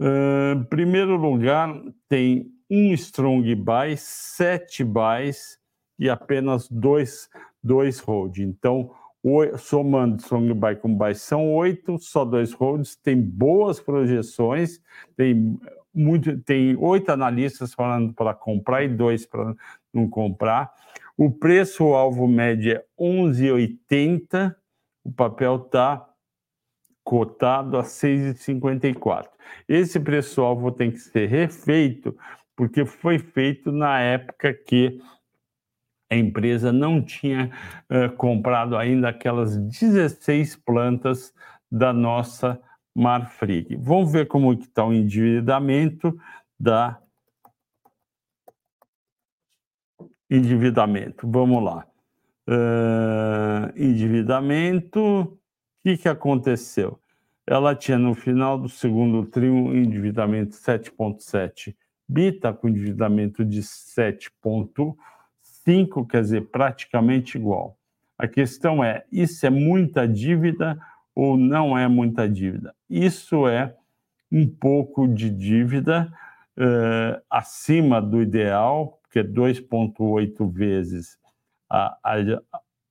Uh, 0.01 0.59
em 0.59 0.65
primeiro 0.65 1.17
lugar, 1.17 1.71
tem 2.09 2.51
um 2.71 2.95
strong 2.95 3.55
buy, 3.57 3.95
sete 3.99 4.83
buys 4.83 5.59
e 5.99 6.09
apenas 6.09 6.67
dois, 6.71 7.29
dois 7.63 7.99
hold. 8.01 8.39
Então, 8.39 8.91
somando 9.59 10.17
strong 10.17 10.55
buy 10.55 10.77
com 10.77 10.95
buy 10.95 11.15
são 11.15 11.53
oito, 11.57 11.99
só 11.99 12.25
dois 12.25 12.55
holds, 12.55 12.97
tem 12.97 13.21
boas 13.21 13.79
projeções, 13.79 14.81
tem 15.15 15.61
muito, 15.95 16.39
tem 16.39 16.77
oito 16.77 17.11
analistas 17.11 17.75
falando 17.75 18.13
para 18.13 18.35
comprar 18.35 18.85
e 18.85 18.89
dois 18.89 19.27
para 19.27 19.55
não 19.93 20.09
comprar. 20.09 20.73
O 21.17 21.31
preço 21.31 21.85
alvo 21.93 22.27
médio 22.27 22.73
é 22.73 22.85
11,80, 22.99 24.55
o 25.05 25.13
papel 25.13 25.57
está 25.57 26.07
cotado 27.03 27.77
a 27.77 27.83
6,54. 27.83 29.29
Esse 29.69 29.99
preço-alvo 29.99 30.71
tem 30.71 30.91
que 30.91 30.99
ser 30.99 31.29
refeito, 31.29 32.17
porque 32.55 32.85
foi 32.85 33.19
feito 33.19 33.73
na 33.73 33.99
época 34.01 34.55
que 34.55 35.01
a 36.11 36.17
empresa 36.17 36.73
não 36.73 37.03
tinha 37.03 37.51
uh, 37.91 38.15
comprado 38.17 38.77
ainda 38.77 39.09
aquelas 39.09 39.57
16 39.57 40.57
plantas 40.57 41.33
da 41.71 41.93
nossa 41.93 42.61
Marfrig. 43.01 43.77
Vamos 43.77 44.13
ver 44.13 44.29
como 44.29 44.53
está 44.53 44.85
o 44.85 44.93
endividamento 44.93 46.17
da 46.59 47.01
endividamento. 50.29 51.29
Vamos 51.29 51.63
lá. 51.63 51.87
Uh, 52.49 53.71
endividamento 53.77 55.39
que, 55.83 55.97
que 55.97 56.09
aconteceu? 56.09 57.01
Ela 57.47 57.75
tinha 57.75 57.99
no 57.99 58.15
final 58.15 58.59
do 58.59 58.69
segundo 58.69 59.25
trio 59.27 59.53
um 59.53 59.75
endividamento 59.75 60.55
7,7 60.55 61.75
bi, 62.09 62.27
está 62.27 62.53
com 62.53 62.69
endividamento 62.69 63.45
de 63.45 63.63
7,5, 63.63 66.07
quer 66.07 66.23
dizer, 66.23 66.49
praticamente 66.51 67.37
igual. 67.39 67.77
A 68.19 68.29
questão 68.29 68.85
é: 68.85 69.05
isso 69.11 69.47
é 69.47 69.51
muita 69.51 70.07
dívida 70.07 70.79
ou 71.15 71.37
não 71.37 71.77
é 71.77 71.89
muita 71.89 72.29
dívida? 72.29 72.75
Isso 72.89 73.49
é 73.49 73.75
um 74.31 74.47
pouco 74.47 75.09
de 75.09 75.29
dívida 75.29 76.13
uh, 76.57 77.21
acima 77.29 78.01
do 78.01 78.23
ideal, 78.23 79.01
que 79.11 79.19
é 79.19 79.25
2,8 79.25 80.51
vezes 80.53 81.19
a, 81.69 81.97
a, 82.03 82.17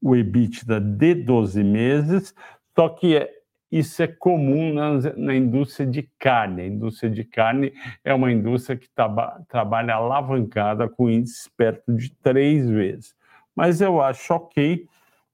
o 0.02 0.16
EBITDA 0.16 0.80
de 0.80 1.16
12 1.16 1.64
meses, 1.64 2.34
só 2.76 2.90
que 2.90 3.16
é, 3.16 3.30
isso 3.72 4.02
é 4.02 4.08
comum 4.08 4.74
na, 4.74 4.94
na, 5.16 5.36
indústria 5.36 5.86
de 5.86 6.10
carne. 6.18 6.64
A 6.64 6.68
indústria 6.68 7.10
de 7.10 7.24
carne 7.24 7.74
é 8.04 8.14
uma 8.14 8.32
indústria 8.32 8.78
que 8.78 8.90
traba, 8.90 9.44
trabalha 9.48 9.96
alavancada 9.96 10.88
com 10.88 11.10
índice 11.10 11.50
perto 11.56 11.94
de 11.94 12.10
três 12.10 12.70
vezes. 12.70 13.14
Mas 13.56 13.82
eu 13.82 14.02
acho 14.02 14.34
ok. 14.34 14.88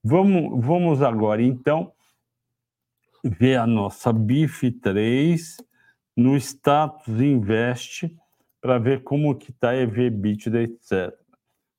Vamos, 0.03 0.63
vamos 0.63 1.01
agora, 1.01 1.41
então, 1.41 1.91
ver 3.25 3.57
a 3.57 3.65
nossa 3.65 4.13
BIF 4.13 4.71
3 4.71 5.57
no 6.15 6.37
status 6.37 7.19
invest 7.19 8.15
para 8.61 8.77
ver 8.77 9.03
como 9.03 9.35
que 9.35 9.51
está 9.51 9.75
EV, 9.75 10.05
EBITDA, 10.05 10.61
etc. 10.61 11.13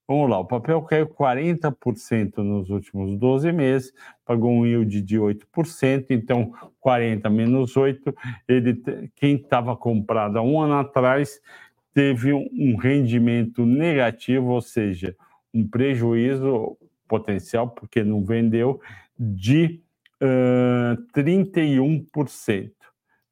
Vamos 0.08 0.30
lá, 0.30 0.38
o 0.38 0.44
papel 0.44 0.82
caiu 0.82 1.06
40% 1.08 2.36
nos 2.38 2.70
últimos 2.70 3.18
12 3.18 3.50
meses, 3.50 3.92
pagou 4.24 4.52
um 4.52 4.64
yield 4.64 5.02
de 5.02 5.18
8%, 5.18 6.06
então 6.10 6.52
40 6.78 7.28
menos 7.28 7.76
8, 7.76 8.14
ele, 8.46 8.80
quem 9.16 9.34
estava 9.34 9.76
comprado 9.76 10.38
há 10.38 10.42
um 10.42 10.60
ano 10.60 10.74
atrás 10.74 11.40
teve 11.92 12.32
um 12.32 12.76
rendimento 12.76 13.66
negativo, 13.66 14.50
ou 14.50 14.60
seja, 14.60 15.16
um 15.52 15.66
prejuízo 15.66 16.76
potencial, 17.08 17.70
porque 17.70 18.04
não 18.04 18.24
vendeu, 18.24 18.80
de 19.18 19.80
uh, 20.22 20.96
31%. 21.14 22.72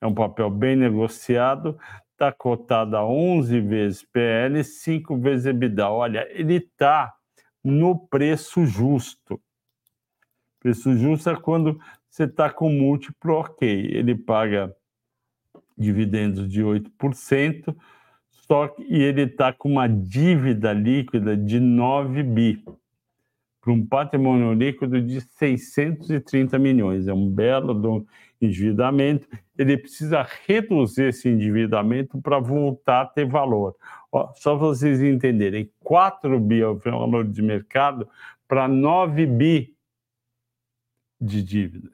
é 0.00 0.06
um 0.06 0.14
papel 0.14 0.50
bem 0.50 0.76
negociado, 0.76 1.78
está 2.12 2.32
cotado 2.32 2.96
a 2.96 3.06
11 3.06 3.60
vezes 3.60 4.02
PL, 4.02 4.62
5 4.62 5.18
vezes 5.18 5.46
EBITDA. 5.46 5.88
Olha, 5.88 6.28
ele 6.30 6.56
está 6.56 7.14
no 7.62 8.06
preço 8.08 8.64
justo. 8.66 9.40
Preço 10.60 10.96
justo 10.96 11.30
é 11.30 11.36
quando 11.36 11.78
você 12.08 12.24
está 12.24 12.50
com 12.50 12.70
múltiplo 12.70 13.34
ok. 13.34 13.68
Ele 13.68 14.14
paga 14.14 14.74
dividendos 15.76 16.48
de 16.48 16.62
8%, 16.62 17.74
só 18.30 18.68
que 18.68 18.82
e 18.84 19.02
ele 19.02 19.22
está 19.22 19.52
com 19.52 19.70
uma 19.70 19.88
dívida 19.88 20.72
líquida 20.72 21.36
de 21.36 21.58
9 21.58 22.22
bi 22.22 22.64
para 23.64 23.72
um 23.72 23.84
patrimônio 23.84 24.52
líquido 24.52 25.00
de 25.00 25.22
630 25.22 26.58
milhões. 26.58 27.08
É 27.08 27.14
um 27.14 27.30
belo 27.30 28.06
endividamento. 28.38 29.26
Ele 29.56 29.78
precisa 29.78 30.26
reduzir 30.46 31.04
esse 31.04 31.30
endividamento 31.30 32.20
para 32.20 32.38
voltar 32.38 33.00
a 33.00 33.06
ter 33.06 33.26
valor. 33.26 33.74
Ó, 34.12 34.30
só 34.34 34.54
para 34.54 34.66
vocês 34.66 35.02
entenderem, 35.02 35.70
4 35.80 36.38
bi 36.38 36.60
é 36.60 36.68
o 36.68 36.76
valor 36.76 37.24
de 37.24 37.40
mercado 37.40 38.06
para 38.46 38.68
9 38.68 39.24
bi 39.24 39.74
de 41.18 41.42
dívida. 41.42 41.90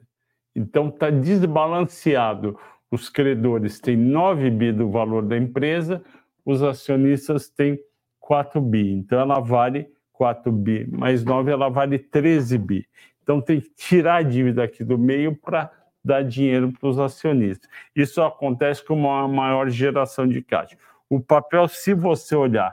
Então 0.53 0.89
está 0.89 1.09
desbalanceado. 1.09 2.59
Os 2.91 3.09
credores 3.09 3.79
têm 3.79 3.95
9 3.95 4.49
bi 4.49 4.73
do 4.73 4.89
valor 4.89 5.21
da 5.25 5.37
empresa, 5.37 6.03
os 6.43 6.61
acionistas 6.61 7.47
têm 7.47 7.79
4 8.19 8.59
bi. 8.59 8.91
Então 8.91 9.21
ela 9.21 9.39
vale 9.39 9.87
4 10.21 10.51
bi 10.51 10.87
mais 10.91 11.23
9, 11.25 11.49
ela 11.49 11.67
vale 11.67 11.97
13 11.97 12.55
bi. 12.59 12.87
Então 13.23 13.41
tem 13.41 13.59
que 13.59 13.71
tirar 13.71 14.17
a 14.17 14.21
dívida 14.21 14.63
aqui 14.63 14.83
do 14.83 14.95
meio 14.95 15.35
para 15.35 15.71
dar 16.05 16.23
dinheiro 16.23 16.71
para 16.71 16.89
os 16.89 16.99
acionistas. 16.99 17.67
Isso 17.95 18.21
acontece 18.21 18.85
com 18.85 18.93
uma 18.93 19.27
maior 19.27 19.67
geração 19.71 20.27
de 20.27 20.43
caixa. 20.43 20.77
O 21.09 21.19
papel, 21.19 21.67
se 21.67 21.95
você 21.95 22.35
olhar 22.35 22.71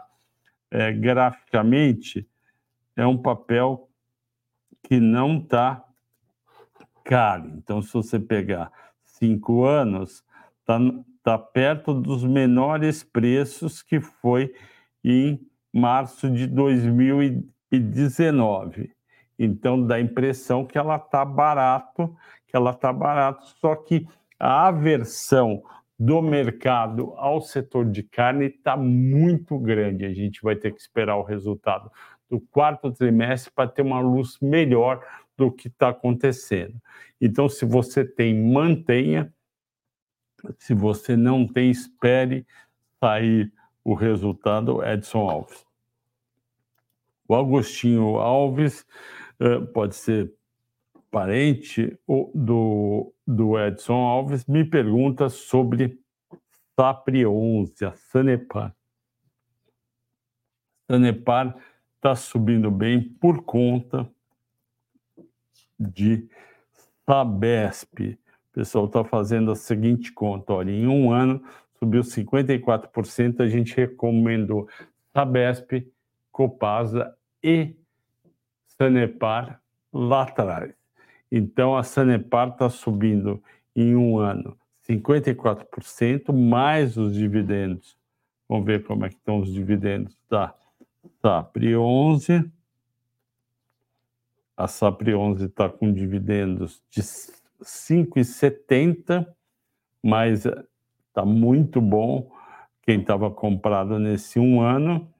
é, 0.70 0.92
graficamente, 0.92 2.28
é 2.94 3.06
um 3.06 3.16
papel 3.16 3.88
que 4.82 5.00
não 5.00 5.38
está 5.38 5.82
caro. 7.02 7.50
Então, 7.56 7.80
se 7.80 7.94
você 7.94 8.20
pegar 8.20 8.70
cinco 9.02 9.64
anos, 9.64 10.22
está 10.60 10.78
tá 11.22 11.38
perto 11.38 11.94
dos 11.94 12.24
menores 12.24 13.02
preços 13.02 13.80
que 13.80 14.02
foi 14.02 14.52
em 15.02 15.47
março 15.72 16.30
de 16.30 16.46
2019. 16.46 18.92
Então 19.38 19.86
dá 19.86 19.96
a 19.96 20.00
impressão 20.00 20.64
que 20.64 20.76
ela 20.76 20.96
está 20.96 21.24
barato, 21.24 22.14
que 22.46 22.56
ela 22.56 22.70
está 22.70 22.92
barato, 22.92 23.46
só 23.60 23.76
que 23.76 24.06
a 24.38 24.68
aversão 24.68 25.62
do 25.98 26.22
mercado 26.22 27.12
ao 27.16 27.40
setor 27.40 27.90
de 27.90 28.02
carne 28.02 28.46
está 28.46 28.76
muito 28.76 29.58
grande. 29.58 30.04
A 30.04 30.14
gente 30.14 30.40
vai 30.42 30.54
ter 30.54 30.72
que 30.72 30.80
esperar 30.80 31.16
o 31.16 31.24
resultado 31.24 31.90
do 32.30 32.40
quarto 32.40 32.92
trimestre 32.92 33.52
para 33.52 33.68
ter 33.68 33.82
uma 33.82 34.00
luz 34.00 34.38
melhor 34.40 35.04
do 35.36 35.50
que 35.50 35.68
está 35.68 35.88
acontecendo. 35.88 36.80
Então, 37.20 37.48
se 37.48 37.64
você 37.64 38.04
tem, 38.04 38.34
mantenha. 38.34 39.32
Se 40.58 40.72
você 40.72 41.16
não 41.16 41.46
tem, 41.46 41.70
espere 41.70 42.46
sair 43.00 43.52
o 43.88 43.94
resultado 43.94 44.84
Edson 44.84 45.30
Alves. 45.30 45.66
O 47.26 47.34
Agostinho 47.34 48.18
Alves 48.18 48.86
uh, 49.40 49.66
pode 49.68 49.96
ser 49.96 50.30
parente 51.10 51.98
do, 52.34 53.14
do 53.26 53.58
Edson 53.58 53.94
Alves, 53.94 54.44
me 54.44 54.62
pergunta 54.62 55.30
sobre 55.30 55.98
Sapri 56.76 57.24
11, 57.24 57.86
a 57.86 57.92
Sanepar. 57.92 58.76
Sanepar 60.86 61.56
está 61.96 62.14
subindo 62.14 62.70
bem 62.70 63.02
por 63.02 63.42
conta 63.42 64.06
de 65.80 66.28
Sabesp. 67.06 68.18
O 68.50 68.52
pessoal 68.52 68.84
está 68.84 69.02
fazendo 69.02 69.50
a 69.50 69.56
seguinte 69.56 70.12
conta: 70.12 70.52
olha, 70.52 70.72
em 70.72 70.86
um 70.86 71.10
ano 71.10 71.42
subiu 71.78 72.02
54%, 72.02 73.40
a 73.40 73.48
gente 73.48 73.76
recomendou 73.76 74.68
Sabesp, 75.12 75.86
Copasa 76.30 77.16
e 77.42 77.74
Sanepar 78.66 79.60
lá 79.92 80.22
atrás. 80.22 80.72
Então, 81.30 81.76
a 81.76 81.82
Sanepar 81.82 82.48
está 82.48 82.70
subindo 82.70 83.42
em 83.74 83.94
um 83.94 84.18
ano 84.18 84.56
54%, 84.88 86.32
mais 86.32 86.96
os 86.96 87.14
dividendos. 87.14 87.98
Vamos 88.48 88.64
ver 88.64 88.82
como 88.84 89.04
é 89.04 89.10
que 89.10 89.16
estão 89.16 89.40
os 89.40 89.52
dividendos 89.52 90.16
da 90.28 90.54
SAPRI 91.20 91.76
11. 91.76 92.50
A 94.56 94.66
SAPRI 94.66 95.14
11 95.14 95.44
está 95.44 95.68
com 95.68 95.92
dividendos 95.92 96.82
de 96.90 97.02
5,70, 97.02 99.26
mas 100.02 100.44
está 101.18 101.24
muito 101.24 101.80
bom 101.80 102.30
quem 102.82 103.00
estava 103.00 103.28
comprado 103.30 103.98
nesse 103.98 104.38
um 104.38 104.60
ano. 104.60 105.12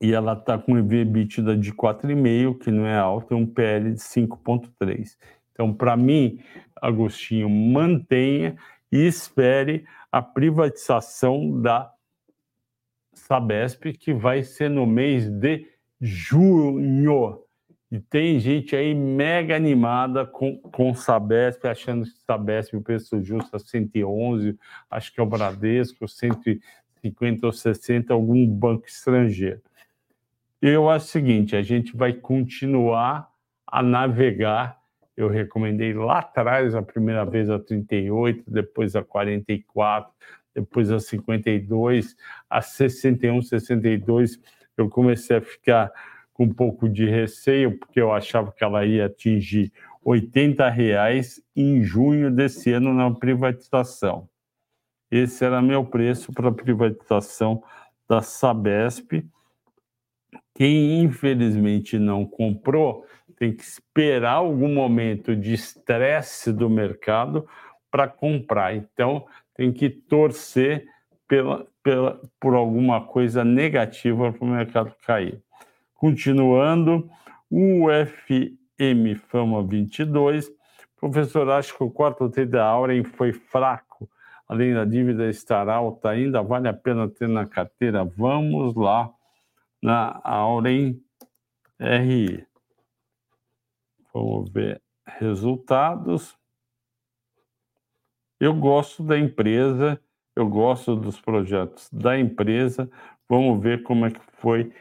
E 0.00 0.12
ela 0.12 0.32
está 0.32 0.56
com 0.56 0.78
EBITDA 0.78 1.54
de 1.58 1.72
4,5, 1.74 2.58
que 2.58 2.70
não 2.70 2.86
é 2.86 2.96
alto, 2.96 3.34
e 3.34 3.36
um 3.36 3.46
PL 3.46 3.92
de 3.92 4.00
5,3. 4.00 5.18
Então, 5.52 5.74
para 5.74 5.94
mim, 5.94 6.40
Agostinho, 6.80 7.50
mantenha 7.50 8.56
e 8.90 9.06
espere 9.06 9.84
a 10.10 10.22
privatização 10.22 11.60
da 11.60 11.92
Sabesp, 13.12 13.92
que 13.92 14.14
vai 14.14 14.42
ser 14.42 14.70
no 14.70 14.86
mês 14.86 15.28
de 15.28 15.66
junho. 16.00 17.42
E 17.90 17.98
tem 17.98 18.38
gente 18.38 18.76
aí 18.76 18.94
mega 18.94 19.56
animada 19.56 20.24
com, 20.24 20.56
com 20.58 20.94
Sabesp, 20.94 21.66
achando 21.66 22.04
que 22.04 22.12
Sabesp, 22.24 22.76
o 22.76 22.80
preço 22.80 23.20
justo 23.20 23.56
é 23.56 23.58
111, 23.58 24.56
acho 24.88 25.12
que 25.12 25.18
é 25.18 25.22
o 25.22 25.26
Bradesco, 25.26 26.06
150 26.06 27.46
ou 27.46 27.52
60, 27.52 28.12
algum 28.12 28.46
banco 28.46 28.86
estrangeiro. 28.86 29.60
Eu 30.62 30.88
acho 30.88 31.06
o 31.06 31.08
seguinte, 31.08 31.56
a 31.56 31.62
gente 31.62 31.96
vai 31.96 32.12
continuar 32.12 33.28
a 33.66 33.82
navegar. 33.82 34.78
Eu 35.16 35.28
recomendei 35.28 35.92
lá 35.92 36.20
atrás, 36.20 36.76
a 36.76 36.82
primeira 36.82 37.24
vez 37.24 37.50
a 37.50 37.58
38, 37.58 38.44
depois 38.46 38.94
a 38.94 39.02
44, 39.02 40.12
depois 40.54 40.92
a 40.92 41.00
52, 41.00 42.16
a 42.48 42.62
61, 42.62 43.42
62. 43.42 44.40
Eu 44.76 44.88
comecei 44.88 45.38
a 45.38 45.40
ficar 45.40 45.90
com 46.40 46.44
um 46.44 46.54
pouco 46.54 46.88
de 46.88 47.04
receio, 47.04 47.78
porque 47.78 48.00
eu 48.00 48.10
achava 48.10 48.50
que 48.50 48.64
ela 48.64 48.86
ia 48.86 49.04
atingir 49.04 49.70
80 50.02 50.70
reais 50.70 51.42
em 51.54 51.82
junho 51.82 52.30
desse 52.30 52.72
ano 52.72 52.94
na 52.94 53.10
privatização. 53.10 54.26
Esse 55.10 55.44
era 55.44 55.60
meu 55.60 55.84
preço 55.84 56.32
para 56.32 56.48
a 56.48 56.52
privatização 56.52 57.62
da 58.08 58.22
Sabesp. 58.22 59.22
Quem 60.54 61.02
infelizmente 61.02 61.98
não 61.98 62.24
comprou 62.24 63.04
tem 63.36 63.54
que 63.54 63.62
esperar 63.62 64.36
algum 64.36 64.72
momento 64.72 65.36
de 65.36 65.52
estresse 65.52 66.54
do 66.54 66.70
mercado 66.70 67.46
para 67.90 68.08
comprar. 68.08 68.74
Então, 68.74 69.26
tem 69.54 69.70
que 69.70 69.90
torcer 69.90 70.86
pela, 71.28 71.66
pela, 71.82 72.18
por 72.40 72.54
alguma 72.54 73.06
coisa 73.06 73.44
negativa 73.44 74.32
para 74.32 74.44
o 74.44 74.48
mercado 74.48 74.94
cair. 75.04 75.42
Continuando, 76.00 77.10
o 77.50 77.88
FM 77.90 79.18
Fama 79.28 79.62
22. 79.62 80.50
Professor, 80.96 81.50
acho 81.50 81.76
que 81.76 81.84
o 81.84 81.90
quarto 81.90 82.30
T 82.30 82.46
da 82.46 82.64
Auren 82.64 83.04
foi 83.04 83.34
fraco. 83.34 84.10
Além 84.48 84.72
da 84.72 84.86
dívida 84.86 85.28
estar 85.28 85.68
alta 85.68 86.08
ainda, 86.08 86.42
vale 86.42 86.68
a 86.68 86.72
pena 86.72 87.06
ter 87.06 87.28
na 87.28 87.44
carteira? 87.44 88.02
Vamos 88.02 88.74
lá 88.74 89.12
na 89.82 90.18
Auren 90.24 90.98
RI. 91.78 92.46
Vamos 94.14 94.48
ver 94.48 94.80
resultados. 95.04 96.34
Eu 98.40 98.54
gosto 98.54 99.02
da 99.02 99.18
empresa, 99.18 100.00
eu 100.34 100.48
gosto 100.48 100.96
dos 100.96 101.20
projetos 101.20 101.90
da 101.92 102.18
empresa. 102.18 102.90
Vamos 103.28 103.60
ver 103.60 103.82
como 103.82 104.06
é 104.06 104.10
que 104.10 104.20
foi 104.38 104.72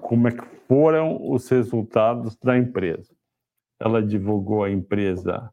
como 0.00 0.28
é 0.28 0.32
que 0.32 0.44
foram 0.68 1.18
os 1.30 1.48
resultados 1.48 2.36
da 2.36 2.56
empresa. 2.56 3.12
Ela 3.78 4.02
divulgou 4.02 4.64
a 4.64 4.70
empresa, 4.70 5.52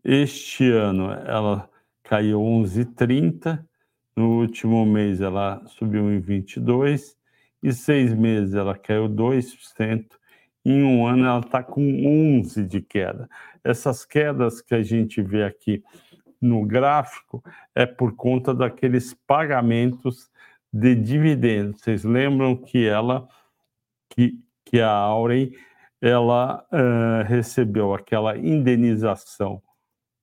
este 0.04 0.72
ano 0.72 1.12
ela 1.12 1.70
caiu 2.04 2.40
11,30, 2.40 3.64
no 4.16 4.40
último 4.40 4.86
mês 4.86 5.22
ela 5.22 5.64
subiu 5.68 6.12
em 6.12 6.20
22, 6.20 7.16
e 7.62 7.72
seis 7.74 8.14
meses 8.14 8.56
ela 8.56 8.78
caiu 8.78 9.08
2%, 9.08 10.06
em 10.66 10.84
um 10.84 11.06
ano 11.06 11.26
ela 11.26 11.40
está 11.40 11.62
com 11.62 11.82
11 12.40 12.64
de 12.64 12.82
queda. 12.82 13.30
Essas 13.64 14.06
quedas 14.06 14.62
que 14.62 14.74
a 14.74 14.82
gente 14.82 15.22
vê 15.22 15.44
aqui 15.44 15.84
no 16.42 16.66
gráfico 16.66 17.44
é 17.76 17.86
por 17.86 18.16
conta 18.16 18.54
daqueles 18.54 19.14
pagamentos 19.14 20.30
de 20.72 20.96
dividendos. 20.96 21.82
Vocês 21.82 22.04
lembram 22.04 22.56
que 22.56 22.86
ela, 22.86 23.28
que, 24.10 24.40
que 24.66 24.80
a 24.80 24.90
Auren 24.90 25.52
ela 26.02 26.66
uh, 26.72 27.28
recebeu 27.28 27.94
aquela 27.94 28.38
indenização 28.38 29.62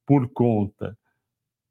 por 0.07 0.29
conta 0.29 0.97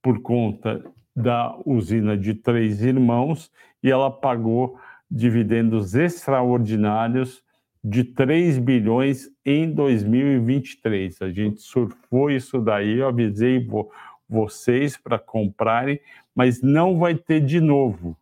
por 0.04 0.22
conta 0.22 0.84
da 1.16 1.58
usina 1.66 2.18
de 2.18 2.34
Três 2.34 2.84
Irmãos 2.84 3.50
e 3.82 3.89
ela 3.89 4.12
pagou 4.12 4.78
dividendos 5.10 5.96
extraordinários 5.96 7.42
de 7.82 8.04
3 8.04 8.58
bilhões 8.60 9.30
em 9.46 9.72
2023. 9.72 11.22
A 11.22 11.30
gente 11.30 11.62
surfou 11.62 12.30
isso 12.30 12.60
daí, 12.60 13.00
eu 13.00 13.08
avisei 13.08 13.66
vo 13.66 13.89
vocês 14.28 14.98
para 14.98 15.20
comprarem, 15.20 16.00
mas 16.34 16.62
não 16.62 16.98
vai 16.98 17.13
ter 17.16 17.39
de 17.39 17.62
novo. 17.62 18.18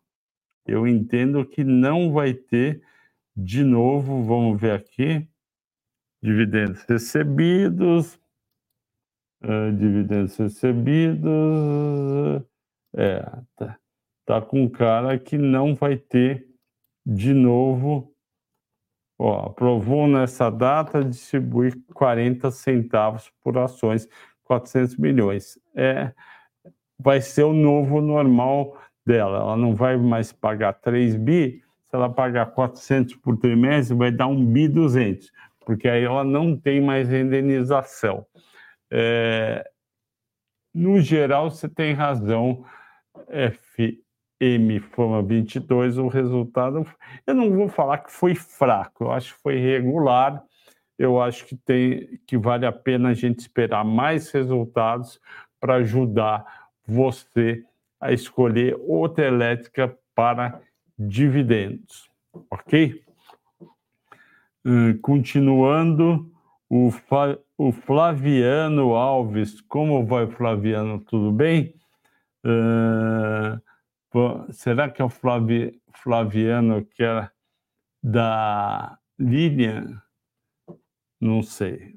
Eu 0.66 0.86
entendo 0.86 1.44
que 1.44 1.64
não 1.64 2.12
vai 2.12 2.34
ter 2.34 2.82
de 3.36 3.64
novo. 3.64 4.22
Vamos 4.22 4.60
ver 4.60 4.72
aqui 4.72 5.26
dividendos 6.22 6.84
recebidos, 6.84 8.14
uh, 9.42 9.72
dividendos 9.76 10.36
recebidos, 10.36 12.42
é, 12.94 13.20
tá, 13.56 13.78
tá 14.24 14.40
com 14.40 14.70
cara 14.70 15.18
que 15.18 15.36
não 15.36 15.74
vai 15.74 15.96
ter 15.96 16.46
de 17.04 17.34
novo, 17.34 18.14
ó, 19.18 19.46
aprovou 19.46 20.06
nessa 20.06 20.48
data 20.48 21.04
distribuir 21.04 21.76
40 21.92 22.50
centavos 22.52 23.32
por 23.42 23.58
ações, 23.58 24.08
400 24.44 24.96
milhões. 24.96 25.58
É, 25.74 26.12
vai 26.98 27.20
ser 27.20 27.42
o 27.42 27.52
novo 27.52 28.00
normal 28.00 28.80
dela, 29.04 29.38
ela 29.38 29.56
não 29.56 29.74
vai 29.74 29.96
mais 29.96 30.32
pagar 30.32 30.74
3 30.74 31.16
bi, 31.16 31.64
se 31.88 31.96
ela 31.96 32.08
pagar 32.08 32.52
400 32.52 33.16
por 33.16 33.36
trimestre, 33.36 33.96
vai 33.96 34.12
dar 34.12 34.28
1 34.28 34.46
bi 34.46 34.68
200 34.68 35.32
porque 35.64 35.88
aí 35.88 36.04
ela 36.04 36.24
não 36.24 36.56
tem 36.56 36.80
mais 36.80 37.12
indenização. 37.12 38.26
É, 38.90 39.64
no 40.74 41.00
geral, 41.00 41.50
você 41.50 41.68
tem 41.68 41.92
razão, 41.92 42.64
FM 43.28 44.82
Fama 44.94 45.22
22, 45.22 45.98
o 45.98 46.08
resultado, 46.08 46.86
eu 47.26 47.34
não 47.34 47.50
vou 47.50 47.68
falar 47.68 47.98
que 47.98 48.10
foi 48.10 48.34
fraco, 48.34 49.04
eu 49.04 49.12
acho 49.12 49.34
que 49.34 49.42
foi 49.42 49.56
regular, 49.56 50.42
eu 50.98 51.20
acho 51.20 51.46
que, 51.46 51.56
tem, 51.56 52.18
que 52.26 52.36
vale 52.36 52.66
a 52.66 52.72
pena 52.72 53.10
a 53.10 53.14
gente 53.14 53.40
esperar 53.40 53.84
mais 53.84 54.30
resultados 54.30 55.20
para 55.60 55.76
ajudar 55.76 56.70
você 56.86 57.64
a 58.00 58.12
escolher 58.12 58.76
outra 58.80 59.26
elétrica 59.26 59.96
para 60.14 60.60
dividendos, 60.98 62.10
ok? 62.50 63.02
Hum, 64.64 64.96
continuando, 64.98 66.32
o, 66.70 66.90
o, 67.58 67.72
Flaviano 67.72 68.94
Alves. 68.94 69.60
Como 69.62 70.06
vai, 70.06 70.26
Flaviano? 70.28 71.00
Tudo 71.00 71.32
bem? 71.32 71.74
Uh, 72.44 73.60
será 74.52 74.88
que 74.88 75.02
é 75.02 75.04
o 75.04 75.08
Flavi, 75.08 75.80
Flaviano 75.94 76.84
que 76.84 77.02
era 77.02 77.32
da 78.02 78.98
Lilian? 79.18 80.00
Não 81.20 81.42
sei. 81.42 81.96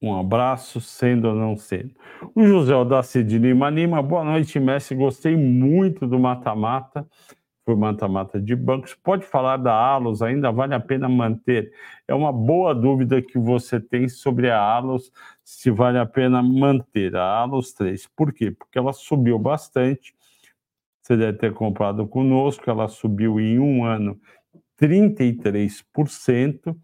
Um 0.00 0.16
abraço, 0.18 0.80
sendo 0.80 1.28
ou 1.28 1.34
não 1.34 1.56
sendo. 1.56 1.94
O 2.34 2.44
José 2.46 2.74
Odaci 2.74 3.24
de 3.24 3.38
Lima 3.38 3.70
Lima, 3.70 4.02
boa 4.02 4.24
noite, 4.24 4.60
mestre. 4.60 4.96
Gostei 4.96 5.36
muito 5.36 6.06
do 6.06 6.18
mata-mata 6.18 7.08
por 7.66 7.76
mata-mata 7.76 8.40
de 8.40 8.54
bancos. 8.54 8.94
Pode 8.94 9.26
falar 9.26 9.56
da 9.56 9.72
Alos, 9.72 10.22
ainda 10.22 10.52
vale 10.52 10.72
a 10.72 10.78
pena 10.78 11.08
manter? 11.08 11.72
É 12.06 12.14
uma 12.14 12.32
boa 12.32 12.72
dúvida 12.72 13.20
que 13.20 13.36
você 13.36 13.80
tem 13.80 14.08
sobre 14.08 14.48
a 14.48 14.60
Alos, 14.62 15.12
se 15.42 15.68
vale 15.68 15.98
a 15.98 16.06
pena 16.06 16.40
manter 16.40 17.16
a 17.16 17.24
Alos 17.24 17.72
3. 17.72 18.06
Por 18.14 18.32
quê? 18.32 18.52
Porque 18.52 18.78
ela 18.78 18.92
subiu 18.92 19.36
bastante. 19.36 20.14
Você 21.02 21.16
deve 21.16 21.38
ter 21.38 21.52
comprado 21.52 22.06
conosco, 22.06 22.70
ela 22.70 22.86
subiu 22.86 23.40
em 23.40 23.58
um 23.58 23.84
ano 23.84 24.16
33%. 24.80 26.76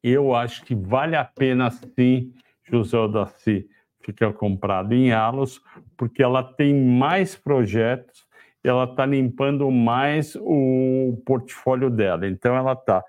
Eu 0.00 0.32
acho 0.32 0.64
que 0.64 0.76
vale 0.76 1.16
a 1.16 1.24
pena 1.24 1.72
sim, 1.72 2.32
José 2.62 2.96
Odaci, 2.96 3.68
ficar 4.00 4.32
comprado 4.32 4.94
em 4.94 5.12
Alos, 5.12 5.60
porque 5.96 6.22
ela 6.22 6.44
tem 6.44 6.72
mais 6.72 7.34
projetos 7.34 8.30
ela 8.68 8.84
está 8.84 9.04
limpando 9.04 9.70
mais 9.70 10.36
o 10.36 11.20
portfólio 11.26 11.90
dela. 11.90 12.26
Então, 12.26 12.54
ela 12.54 12.72
está 12.72 13.04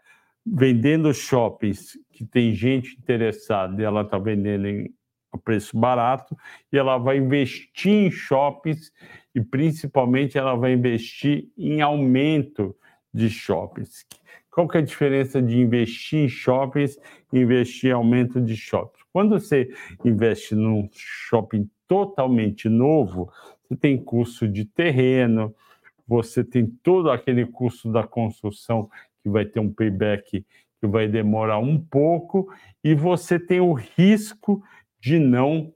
vendendo 0.45 1.13
shoppings 1.13 1.97
que 2.11 2.25
tem 2.25 2.53
gente 2.53 2.97
interessada 2.97 3.81
e 3.81 3.85
ela 3.85 4.01
está 4.01 4.17
vendendo 4.17 4.67
em 4.67 4.93
a 5.33 5.37
preço 5.37 5.77
barato 5.77 6.37
e 6.71 6.77
ela 6.77 6.97
vai 6.97 7.17
investir 7.17 7.91
em 7.91 8.11
shoppings 8.11 8.91
e 9.33 9.41
principalmente 9.41 10.37
ela 10.37 10.55
vai 10.55 10.73
investir 10.73 11.49
em 11.57 11.81
aumento 11.81 12.75
de 13.11 13.29
shoppings. 13.29 14.05
Qual 14.51 14.67
que 14.67 14.77
é 14.77 14.81
a 14.81 14.83
diferença 14.83 15.41
de 15.41 15.59
investir 15.59 16.19
em 16.19 16.29
shoppings 16.29 16.99
e 17.31 17.39
investir 17.39 17.89
em 17.89 17.93
aumento 17.93 18.39
de 18.39 18.55
shoppings? 18.55 19.03
Quando 19.11 19.39
você 19.39 19.69
investe 20.05 20.53
num 20.53 20.87
shopping 20.93 21.67
totalmente 21.87 22.69
novo, 22.69 23.31
você 23.67 23.75
tem 23.75 23.97
custo 23.97 24.47
de 24.47 24.65
terreno, 24.65 25.53
você 26.07 26.43
tem 26.43 26.67
todo 26.67 27.09
aquele 27.09 27.45
custo 27.45 27.91
da 27.91 28.03
construção 28.03 28.89
que 29.21 29.29
vai 29.29 29.45
ter 29.45 29.59
um 29.59 29.71
payback 29.71 30.45
que 30.79 30.87
vai 30.87 31.07
demorar 31.07 31.59
um 31.59 31.79
pouco, 31.79 32.53
e 32.83 32.93
você 32.93 33.39
tem 33.39 33.61
o 33.61 33.71
risco 33.71 34.61
de 34.99 35.17
não 35.17 35.73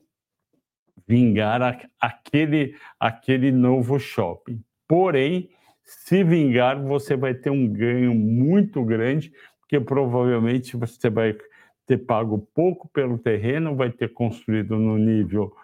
vingar 1.07 1.61
a, 1.61 1.79
aquele, 1.97 2.75
aquele 2.99 3.49
novo 3.49 3.97
shopping. 3.97 4.61
Porém, 4.85 5.49
se 5.81 6.25
vingar, 6.25 6.83
você 6.83 7.15
vai 7.15 7.33
ter 7.33 7.49
um 7.49 7.65
ganho 7.69 8.13
muito 8.13 8.83
grande, 8.83 9.31
porque 9.61 9.79
provavelmente 9.79 10.75
você 10.75 11.09
vai 11.09 11.37
ter 11.85 11.99
pago 11.99 12.45
pouco 12.53 12.89
pelo 12.89 13.17
terreno, 13.17 13.77
vai 13.77 13.89
ter 13.89 14.11
construído 14.13 14.77
no 14.77 14.97
nível 14.97 15.55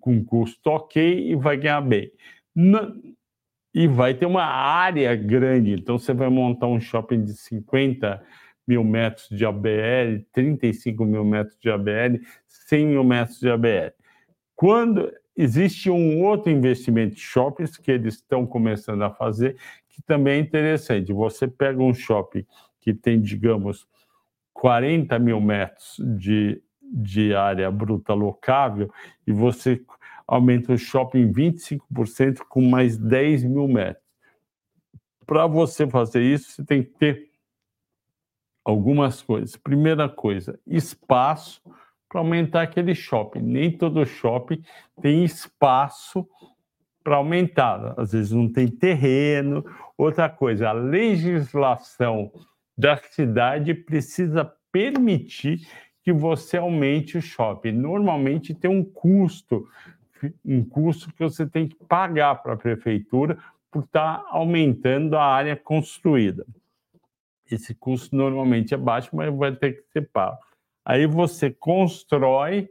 com 0.00 0.24
custo 0.24 0.70
ok 0.70 1.30
e 1.30 1.34
vai 1.34 1.56
ganhar 1.56 1.80
bem. 1.80 2.10
e 3.74 3.88
vai 3.88 4.14
ter 4.14 4.26
uma 4.26 4.44
área 4.44 5.14
grande, 5.16 5.72
então 5.72 5.98
você 5.98 6.14
vai 6.14 6.28
montar 6.28 6.68
um 6.68 6.80
shopping 6.80 7.24
de 7.24 7.34
50 7.34 8.22
mil 8.66 8.84
metros 8.84 9.28
de 9.28 9.44
ABL, 9.44 10.24
35 10.32 11.04
mil 11.04 11.24
metros 11.24 11.58
de 11.60 11.70
ABL, 11.70 12.20
100 12.46 12.86
mil 12.86 13.04
metros 13.04 13.40
de 13.40 13.50
ABL. 13.50 13.92
Quando 14.54 15.12
existe 15.36 15.90
um 15.90 16.22
outro 16.22 16.50
investimento 16.50 17.16
de 17.16 17.20
shoppings 17.20 17.76
que 17.76 17.90
eles 17.90 18.14
estão 18.14 18.46
começando 18.46 19.02
a 19.02 19.10
fazer, 19.10 19.56
que 19.88 20.02
também 20.02 20.34
é 20.34 20.38
interessante. 20.38 21.12
Você 21.12 21.48
pega 21.48 21.82
um 21.82 21.92
shopping 21.92 22.46
que 22.80 22.94
tem, 22.94 23.20
digamos, 23.20 23.86
40 24.52 25.18
mil 25.18 25.40
metros 25.40 25.96
de, 26.16 26.62
de 26.92 27.34
área 27.34 27.70
bruta 27.70 28.14
locável 28.14 28.90
e 29.26 29.32
você 29.32 29.84
aumenta 30.26 30.72
o 30.72 30.78
shopping 30.78 31.32
25% 31.32 32.40
com 32.48 32.62
mais 32.62 32.96
10 32.96 33.44
mil 33.44 33.68
metros. 33.68 34.04
Para 35.26 35.46
você 35.46 35.88
fazer 35.88 36.22
isso, 36.22 36.52
você 36.52 36.64
tem 36.64 36.82
que 36.82 36.90
ter 36.90 37.30
algumas 38.64 39.22
coisas. 39.22 39.56
Primeira 39.56 40.08
coisa, 40.08 40.58
espaço 40.66 41.62
para 42.08 42.20
aumentar 42.20 42.62
aquele 42.62 42.94
shopping. 42.94 43.40
Nem 43.40 43.76
todo 43.76 44.04
shopping 44.06 44.62
tem 45.00 45.24
espaço 45.24 46.26
para 47.02 47.16
aumentar. 47.16 47.94
Às 47.98 48.12
vezes 48.12 48.32
não 48.32 48.50
tem 48.50 48.68
terreno. 48.68 49.64
Outra 49.96 50.28
coisa, 50.28 50.68
a 50.68 50.72
legislação 50.72 52.32
da 52.76 52.96
cidade 52.96 53.74
precisa 53.74 54.50
permitir 54.72 55.66
que 56.04 56.12
você 56.12 56.58
aumente 56.58 57.16
o 57.16 57.22
shopping. 57.22 57.72
Normalmente 57.72 58.54
tem 58.54 58.70
um 58.70 58.84
custo, 58.84 59.66
um 60.44 60.62
custo 60.62 61.10
que 61.14 61.22
você 61.22 61.46
tem 61.46 61.66
que 61.66 61.76
pagar 61.88 62.36
para 62.42 62.52
a 62.52 62.58
prefeitura 62.58 63.38
por 63.70 63.84
estar 63.84 64.18
tá 64.18 64.26
aumentando 64.28 65.16
a 65.16 65.24
área 65.24 65.56
construída. 65.56 66.46
Esse 67.50 67.74
custo 67.74 68.14
normalmente 68.14 68.74
é 68.74 68.76
baixo, 68.76 69.16
mas 69.16 69.34
vai 69.34 69.56
ter 69.56 69.72
que 69.72 69.92
ser 69.92 70.02
pago. 70.12 70.38
Aí 70.84 71.06
você 71.06 71.50
constrói, 71.50 72.68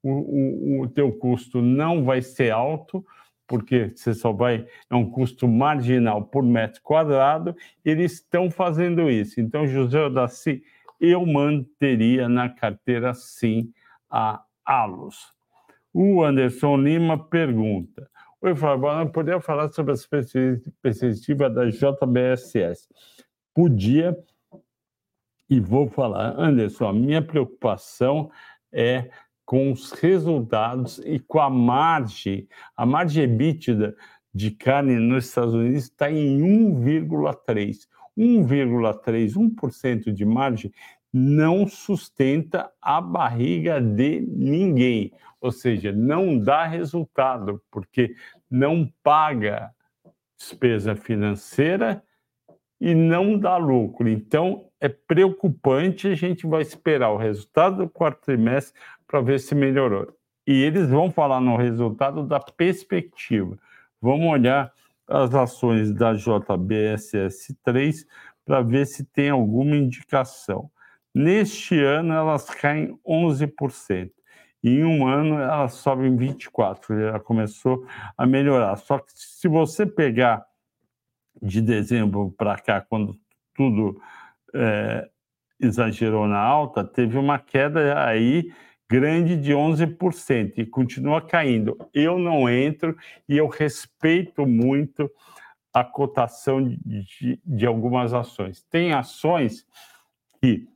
o, 0.00 0.10
o, 0.10 0.80
o 0.82 0.88
teu 0.88 1.12
custo 1.12 1.60
não 1.60 2.04
vai 2.04 2.22
ser 2.22 2.52
alto, 2.52 3.04
porque 3.48 3.92
você 3.94 4.14
só 4.14 4.32
vai 4.32 4.66
é 4.88 4.94
um 4.94 5.10
custo 5.10 5.48
marginal 5.48 6.22
por 6.22 6.44
metro 6.44 6.80
quadrado. 6.82 7.56
Eles 7.84 8.12
estão 8.12 8.48
fazendo 8.48 9.10
isso. 9.10 9.40
Então, 9.40 9.66
José 9.66 10.00
Odaci, 10.00 10.62
eu 11.00 11.24
manteria 11.26 12.28
na 12.28 12.48
carteira 12.48 13.14
sim 13.14 13.72
a 14.10 14.42
Alus. 14.64 15.32
O 15.92 16.22
Anderson 16.22 16.76
Lima 16.76 17.18
pergunta: 17.28 18.08
Oi, 18.40 18.50
eu 18.52 19.10
poderia 19.10 19.40
falar 19.40 19.68
sobre 19.68 19.94
a 19.94 19.96
perspectiva 20.82 21.48
da 21.48 21.70
JBSS? 21.70 22.88
Podia, 23.54 24.16
e 25.48 25.58
vou 25.58 25.88
falar, 25.88 26.38
Anderson, 26.38 26.88
a 26.88 26.92
minha 26.92 27.22
preocupação 27.22 28.30
é 28.72 29.10
com 29.44 29.72
os 29.72 29.92
resultados 29.92 30.98
e 30.98 31.18
com 31.18 31.40
a 31.40 31.48
margem. 31.48 32.48
A 32.76 32.84
margem 32.84 33.24
EBITDA 33.24 33.96
de 34.34 34.50
carne 34.50 34.96
nos 34.96 35.26
Estados 35.26 35.54
Unidos 35.54 35.84
está 35.84 36.10
em 36.10 36.40
1,3. 36.40 37.88
1,3, 38.16 39.34
1% 39.34 40.12
de 40.12 40.24
margem 40.24 40.72
não 41.12 41.66
sustenta 41.66 42.70
a 42.80 43.00
barriga 43.00 43.80
de 43.80 44.20
ninguém. 44.20 45.12
Ou 45.40 45.50
seja, 45.50 45.92
não 45.92 46.38
dá 46.38 46.66
resultado, 46.66 47.62
porque 47.70 48.14
não 48.50 48.90
paga 49.02 49.70
despesa 50.38 50.94
financeira 50.94 52.02
e 52.80 52.94
não 52.94 53.38
dá 53.38 53.56
lucro. 53.56 54.08
Então, 54.08 54.68
é 54.80 54.88
preocupante. 54.88 56.08
A 56.08 56.14
gente 56.14 56.46
vai 56.46 56.62
esperar 56.62 57.10
o 57.10 57.16
resultado 57.16 57.78
do 57.78 57.88
quarto 57.88 58.24
trimestre 58.26 58.78
para 59.06 59.20
ver 59.20 59.40
se 59.40 59.54
melhorou. 59.54 60.12
E 60.46 60.62
eles 60.62 60.88
vão 60.88 61.10
falar 61.10 61.40
no 61.40 61.56
resultado 61.56 62.22
da 62.24 62.38
perspectiva. 62.38 63.56
Vamos 64.00 64.26
olhar 64.26 64.72
as 65.08 65.34
ações 65.34 65.92
da 65.92 66.12
JBSS3 66.14 68.06
para 68.44 68.62
ver 68.62 68.86
se 68.86 69.04
tem 69.04 69.30
alguma 69.30 69.76
indicação. 69.76 70.70
Neste 71.14 71.82
ano, 71.82 72.12
elas 72.12 72.48
caem 72.50 72.98
11%. 73.06 74.10
Em 74.62 74.84
um 74.84 75.06
ano, 75.06 75.38
elas 75.40 75.74
sobem 75.74 76.16
24%. 76.16 77.12
Já 77.12 77.20
começou 77.20 77.86
a 78.16 78.26
melhorar. 78.26 78.76
Só 78.76 78.98
que 78.98 79.12
se 79.14 79.48
você 79.48 79.86
pegar 79.86 80.44
de 81.40 81.60
dezembro 81.60 82.34
para 82.36 82.56
cá, 82.56 82.80
quando 82.80 83.18
tudo 83.54 84.00
é, 84.54 85.08
exagerou 85.60 86.26
na 86.26 86.38
alta, 86.38 86.84
teve 86.84 87.16
uma 87.16 87.38
queda 87.38 87.98
aí 88.06 88.52
grande 88.88 89.36
de 89.36 89.52
11% 89.52 90.58
e 90.58 90.66
continua 90.66 91.20
caindo. 91.20 91.76
Eu 91.92 92.18
não 92.18 92.48
entro 92.48 92.96
e 93.28 93.36
eu 93.36 93.48
respeito 93.48 94.46
muito 94.46 95.10
a 95.72 95.84
cotação 95.84 96.66
de, 96.66 97.38
de, 97.44 97.66
algumas 97.66 98.14
ações. 98.14 98.62
Tem 98.70 98.92
ações 98.94 99.66
que, 100.40 100.66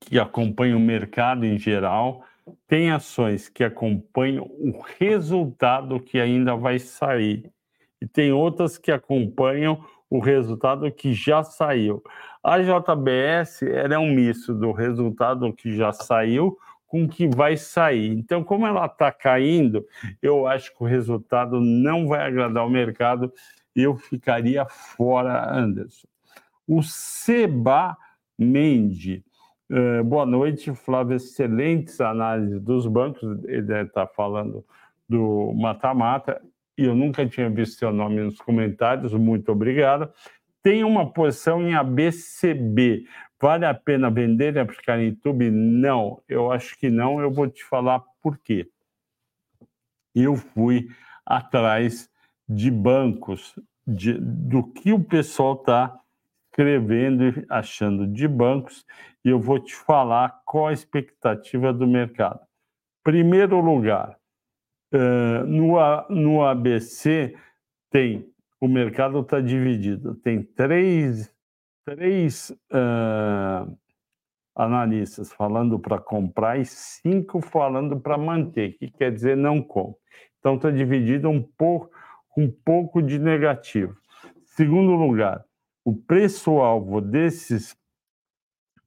que 0.00 0.18
acompanham 0.18 0.78
o 0.78 0.82
mercado 0.82 1.46
em 1.46 1.56
geral, 1.56 2.24
tem 2.66 2.90
ações 2.90 3.48
que 3.48 3.62
acompanham 3.62 4.46
o 4.58 4.80
resultado 4.98 6.00
que 6.00 6.18
ainda 6.18 6.56
vai 6.56 6.80
sair, 6.80 7.52
e 8.00 8.06
tem 8.06 8.32
outras 8.32 8.78
que 8.78 8.90
acompanham 8.90 9.86
o 10.08 10.18
resultado 10.18 10.90
que 10.90 11.12
já 11.12 11.44
saiu. 11.44 12.02
A 12.42 12.58
JBS 12.58 13.62
é 13.62 13.98
um 13.98 14.12
misto 14.12 14.54
do 14.54 14.72
resultado 14.72 15.52
que 15.52 15.74
já 15.76 15.92
saiu 15.92 16.56
com 16.86 17.04
o 17.04 17.08
que 17.08 17.28
vai 17.28 17.56
sair. 17.56 18.10
Então, 18.10 18.42
como 18.42 18.66
ela 18.66 18.86
está 18.86 19.12
caindo, 19.12 19.86
eu 20.20 20.46
acho 20.46 20.76
que 20.76 20.82
o 20.82 20.86
resultado 20.86 21.60
não 21.60 22.08
vai 22.08 22.26
agradar 22.26 22.66
o 22.66 22.70
mercado 22.70 23.32
eu 23.74 23.96
ficaria 23.96 24.66
fora, 24.66 25.52
Anderson. 25.52 26.06
O 26.66 26.82
Seba 26.82 27.96
Mendes. 28.38 29.22
Uh, 29.70 30.02
boa 30.04 30.26
noite, 30.26 30.74
Flávio. 30.74 31.16
Excelentes 31.16 32.00
análises 32.00 32.60
dos 32.60 32.86
bancos. 32.86 33.22
Ele 33.44 33.72
está 33.82 34.06
falando 34.06 34.64
do 35.08 35.52
mata-mata 35.54 36.40
e 36.76 36.84
eu 36.84 36.94
nunca 36.94 37.26
tinha 37.26 37.50
visto 37.50 37.78
seu 37.78 37.92
nome 37.92 38.20
nos 38.20 38.38
comentários, 38.38 39.12
muito 39.12 39.52
obrigado. 39.52 40.10
Tem 40.62 40.84
uma 40.84 41.10
posição 41.10 41.62
em 41.62 41.74
ABCB. 41.74 43.06
Vale 43.40 43.64
a 43.64 43.74
pena 43.74 44.10
vender 44.10 44.56
e 44.56 44.58
aplicar 44.58 44.98
em 44.98 45.08
YouTube? 45.08 45.50
Não, 45.50 46.22
eu 46.28 46.52
acho 46.52 46.78
que 46.78 46.90
não. 46.90 47.20
Eu 47.20 47.30
vou 47.30 47.48
te 47.48 47.64
falar 47.64 48.00
por 48.22 48.38
quê. 48.38 48.68
Eu 50.14 50.36
fui 50.36 50.88
atrás 51.24 52.10
de 52.48 52.70
bancos, 52.70 53.58
de, 53.86 54.14
do 54.20 54.62
que 54.62 54.92
o 54.92 55.02
pessoal 55.02 55.54
está 55.54 55.98
escrevendo 56.50 57.28
e 57.28 57.46
achando 57.48 58.06
de 58.06 58.26
bancos, 58.26 58.84
e 59.24 59.28
eu 59.28 59.40
vou 59.40 59.58
te 59.58 59.74
falar 59.74 60.42
qual 60.44 60.66
a 60.66 60.72
expectativa 60.72 61.72
do 61.72 61.86
mercado. 61.86 62.40
Primeiro 63.04 63.60
lugar, 63.60 64.18
no, 65.46 65.76
no 66.08 66.44
ABC 66.44 67.36
tem 67.90 68.28
o 68.60 68.68
mercado 68.68 69.20
está 69.20 69.40
dividido, 69.40 70.14
tem 70.16 70.42
três, 70.42 71.34
três 71.84 72.50
uh, 72.70 73.74
analistas 74.54 75.32
falando 75.32 75.78
para 75.78 75.98
comprar 75.98 76.60
e 76.60 76.66
cinco 76.66 77.40
falando 77.40 77.98
para 77.98 78.18
manter, 78.18 78.76
que 78.76 78.90
quer 78.90 79.10
dizer 79.12 79.36
não 79.36 79.62
compra. 79.62 79.98
Então 80.38 80.56
está 80.56 80.70
dividido 80.70 81.30
um 81.30 81.42
pouco, 81.42 81.90
um 82.36 82.50
pouco 82.50 83.00
de 83.02 83.18
negativo. 83.18 83.96
Segundo 84.44 84.92
lugar, 84.92 85.42
o 85.84 85.94
preço-alvo 85.96 87.00
desses 87.00 87.74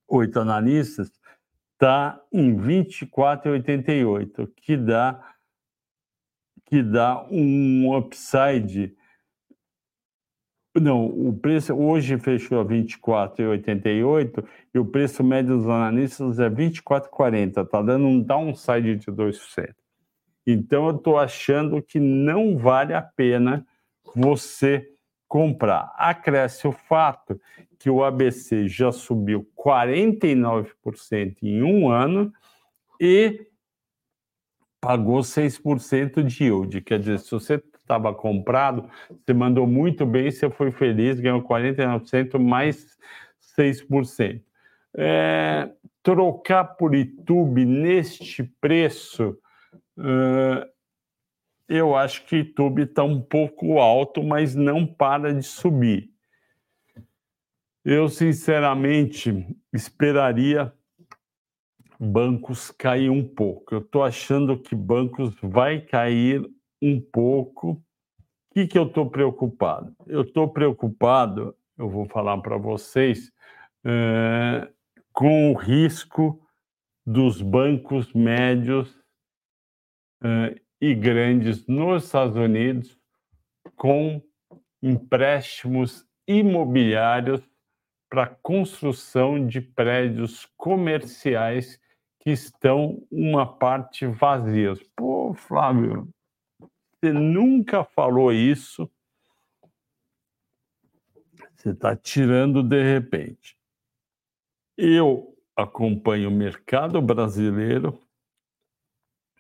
oito 0.08 0.40
analistas 0.40 1.12
está 1.74 2.22
em 2.32 2.56
24,88, 2.56 4.52
que 4.56 4.78
dá 4.78 5.30
que 6.66 6.82
dá 6.82 7.26
um 7.30 7.96
upside 7.96 8.96
Não, 10.76 11.06
o 11.06 11.38
preço 11.38 11.74
hoje 11.76 12.18
fechou 12.18 12.60
a 12.60 12.66
24,88 12.66 14.44
e 14.74 14.80
o 14.80 14.86
preço 14.86 15.24
médio 15.24 15.58
dos 15.58 15.68
analistas 15.68 16.40
é 16.40 16.50
24,40. 16.50 17.64
Está 17.64 17.82
dando 17.82 18.06
um 18.06 18.20
downside 18.20 18.96
de 18.96 19.06
2%. 19.06 19.74
Então, 20.48 20.88
eu 20.88 20.96
estou 20.96 21.18
achando 21.18 21.82
que 21.82 22.00
não 22.00 22.58
vale 22.58 22.94
a 22.94 23.02
pena 23.02 23.66
você 24.16 24.90
comprar. 25.28 25.94
Acresce 25.96 26.68
o 26.68 26.72
fato 26.72 27.40
que 27.80 27.90
o 27.90 28.04
ABC 28.04 28.68
já 28.68 28.92
subiu 28.92 29.48
49% 29.56 31.38
em 31.44 31.62
um 31.62 31.90
ano 31.90 32.34
e 33.00 33.48
pagou 34.82 35.20
6% 35.20 36.24
de 36.24 36.44
yield. 36.46 36.82
Quer 36.82 37.00
dizer, 37.00 37.20
se 37.20 37.32
você 37.32 37.62
estava 37.84 38.14
comprado, 38.14 38.90
você 39.26 39.34
mandou 39.34 39.68
muito 39.68 40.06
bem, 40.06 40.32
você 40.32 40.50
foi 40.50 40.72
feliz, 40.72 41.20
ganhou 41.20 41.44
49% 41.44 42.40
mais 42.40 42.98
6%. 43.58 44.42
É, 44.96 45.70
trocar 46.02 46.64
por 46.64 46.96
YouTube 46.96 47.66
neste 47.66 48.44
preço 48.60 49.38
Uh, 49.98 50.66
eu 51.68 51.96
acho 51.96 52.26
que 52.26 52.38
YouTube 52.38 52.84
está 52.84 53.04
um 53.04 53.22
pouco 53.22 53.80
alto, 53.80 54.24
mas 54.24 54.56
não 54.56 54.86
para 54.86 55.34
de 55.34 55.44
subir. 55.44 56.12
Eu, 57.86 58.10
sinceramente, 58.10 59.46
esperaria 59.74 60.74
bancos 62.00 62.72
cair 62.72 63.10
um 63.10 63.28
pouco. 63.28 63.76
Eu 63.76 63.80
estou 63.80 64.04
achando 64.04 64.60
que 64.60 64.76
bancos 64.76 65.36
vai 65.42 65.82
cair 65.82 66.46
um 66.84 67.00
pouco. 67.00 67.72
O 67.72 68.54
que, 68.54 68.68
que 68.68 68.78
eu 68.78 68.84
estou 68.84 69.10
preocupado? 69.10 69.96
Eu 70.06 70.22
estou 70.22 70.50
preocupado, 70.50 71.56
eu 71.78 71.90
vou 71.90 72.06
falar 72.10 72.38
para 72.40 72.58
vocês, 72.58 73.32
uh, 73.86 74.72
com 75.14 75.52
o 75.52 75.56
risco 75.56 76.40
dos 77.06 77.42
bancos 77.42 78.14
médios 78.14 78.92
uh, 80.22 80.60
e 80.80 80.94
grandes 80.94 81.66
nos 81.68 82.04
Estados 82.04 82.36
Unidos 82.36 83.00
com 83.76 84.22
empréstimos 84.82 86.06
imobiliários 86.28 87.42
para 88.10 88.28
construção 88.28 89.48
de 89.48 89.60
prédios 89.60 90.46
comerciais 90.58 91.80
que 92.20 92.32
estão 92.32 93.02
uma 93.12 93.46
parte 93.46 94.06
vazias. 94.06 94.80
Pô, 94.96 95.34
Flávio, 95.34 96.08
você 97.04 97.12
nunca 97.12 97.84
falou 97.84 98.32
isso. 98.32 98.90
Você 101.56 101.72
está 101.72 101.96
tirando 101.96 102.64
de 102.64 102.82
repente. 102.82 103.58
Eu 104.78 105.38
acompanho 105.56 106.30
o 106.30 106.32
mercado 106.32 107.02
brasileiro 107.02 108.00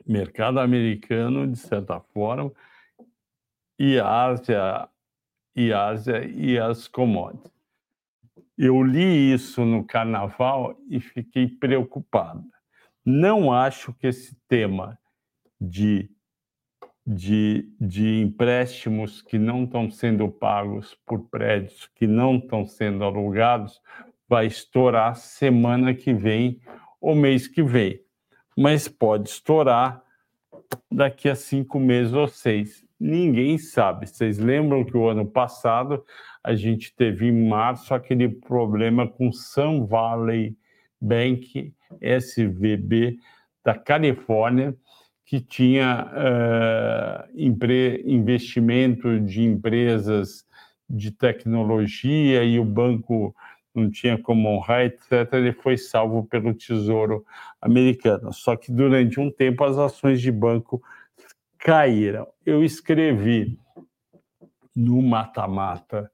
mercado 0.05 0.59
americano, 0.59 1.47
de 1.47 1.57
certa 1.57 1.99
forma, 1.99 2.51
e 3.79 3.97
a 3.97 4.25
Ásia, 4.25 4.89
e 5.55 5.71
Ásia 5.71 6.25
e 6.25 6.59
as 6.59 6.87
commodities. 6.87 7.51
Eu 8.57 8.83
li 8.83 9.33
isso 9.33 9.63
no 9.65 9.85
carnaval 9.85 10.77
e 10.89 10.99
fiquei 10.99 11.47
preocupado. 11.47 12.43
Não 13.05 13.51
acho 13.51 13.93
que 13.93 14.07
esse 14.07 14.35
tema 14.47 14.99
de, 15.59 16.09
de, 17.05 17.69
de 17.79 18.21
empréstimos 18.21 19.21
que 19.21 19.37
não 19.37 19.65
estão 19.65 19.91
sendo 19.91 20.29
pagos 20.29 20.97
por 21.05 21.27
prédios 21.29 21.89
que 21.95 22.07
não 22.07 22.37
estão 22.37 22.65
sendo 22.65 23.03
alugados 23.03 23.81
vai 24.27 24.47
estourar 24.47 25.15
semana 25.15 25.93
que 25.93 26.13
vem 26.13 26.61
ou 27.01 27.13
mês 27.13 27.47
que 27.47 27.61
vem 27.61 28.03
mas 28.57 28.87
pode 28.87 29.29
estourar 29.29 30.01
daqui 30.91 31.29
a 31.29 31.35
cinco 31.35 31.79
meses 31.79 32.13
ou 32.13 32.27
seis. 32.27 32.85
Ninguém 32.99 33.57
sabe. 33.57 34.07
Vocês 34.07 34.37
lembram 34.37 34.83
que 34.83 34.95
o 34.95 35.07
ano 35.07 35.25
passado 35.25 36.03
a 36.43 36.55
gente 36.55 36.95
teve 36.95 37.27
em 37.27 37.47
março 37.47 37.93
aquele 37.93 38.29
problema 38.29 39.07
com 39.07 39.31
Sun 39.31 39.85
Valley 39.85 40.55
Bank, 41.01 41.73
SVB, 42.01 43.17
da 43.63 43.75
Califórnia, 43.75 44.75
que 45.25 45.39
tinha 45.39 46.07
uh, 46.11 47.39
investimento 48.05 49.19
de 49.19 49.41
empresas 49.41 50.45
de 50.89 51.11
tecnologia 51.11 52.43
e 52.43 52.59
o 52.59 52.65
banco 52.65 53.35
não 53.73 53.89
tinha 53.89 54.17
como 54.17 54.49
honrar, 54.49 54.81
etc., 54.81 55.33
ele 55.33 55.53
foi 55.53 55.77
salvo 55.77 56.23
pelo 56.25 56.53
Tesouro 56.53 57.25
americano. 57.59 58.31
Só 58.31 58.55
que 58.55 58.71
durante 58.71 59.19
um 59.19 59.31
tempo 59.31 59.63
as 59.63 59.77
ações 59.77 60.21
de 60.21 60.31
banco 60.31 60.81
caíram. 61.57 62.27
Eu 62.45 62.63
escrevi 62.63 63.57
no 64.75 65.01
mata-mata 65.01 66.11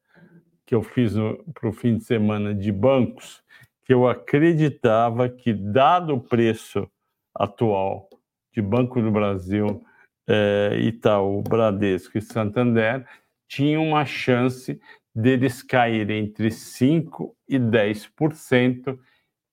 que 0.66 0.76
eu 0.76 0.84
fiz 0.84 1.14
para 1.54 1.68
o 1.68 1.74
fim 1.74 1.98
de 1.98 2.04
semana 2.04 2.54
de 2.54 2.72
bancos 2.72 3.44
que 3.84 3.94
eu 3.94 4.08
acreditava 4.08 5.28
que, 5.28 5.52
dado 5.52 6.14
o 6.14 6.22
preço 6.22 6.88
atual 7.34 8.09
de 8.52 8.62
Banco 8.62 9.02
do 9.02 9.12
Brasil, 9.12 9.84
eh, 10.28 10.78
Itaú, 10.82 11.42
Bradesco 11.42 12.18
e 12.18 12.22
Santander, 12.22 13.06
tinha 13.48 13.80
uma 13.80 14.06
chance 14.06 14.80
deles 15.14 15.64
caírem 15.64 16.26
entre 16.26 16.50
5% 16.50 17.32
e 17.48 17.58
10% 17.60 18.98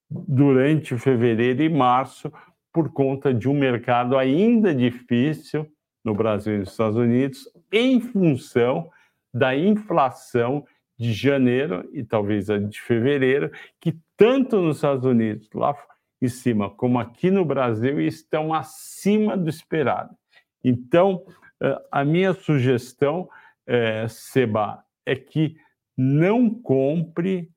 durante 0.09 0.97
fevereiro 0.97 1.63
e 1.63 1.69
março, 1.69 2.31
por 2.71 2.91
conta 2.91 3.33
de 3.33 3.49
um 3.49 3.53
mercado 3.53 4.17
ainda 4.17 4.73
difícil 4.73 5.67
no 6.05 6.13
Brasil 6.13 6.55
e 6.55 6.59
nos 6.59 6.69
Estados 6.69 6.97
Unidos, 6.97 7.49
em 7.71 7.99
função 7.99 8.89
da 9.33 9.55
inflação 9.55 10.65
de 10.97 11.11
janeiro 11.11 11.87
e 11.91 12.03
talvez 12.03 12.49
a 12.49 12.57
de 12.57 12.79
fevereiro, 12.79 13.51
que 13.79 13.97
tanto 14.15 14.61
nos 14.61 14.77
Estados 14.77 15.05
Unidos, 15.05 15.49
lá 15.53 15.75
em 16.21 16.27
cima, 16.27 16.69
como 16.69 16.99
aqui 16.99 17.29
no 17.29 17.45
Brasil, 17.45 17.99
estão 18.01 18.53
acima 18.53 19.37
do 19.37 19.49
esperado. 19.49 20.15
Então, 20.63 21.23
eh, 21.61 21.81
a 21.91 22.03
minha 22.03 22.33
sugestão, 22.33 23.29
é, 23.65 24.07
Seba, 24.07 24.83
é 25.05 25.15
que 25.15 25.55
não 25.95 26.49
compre 26.49 27.51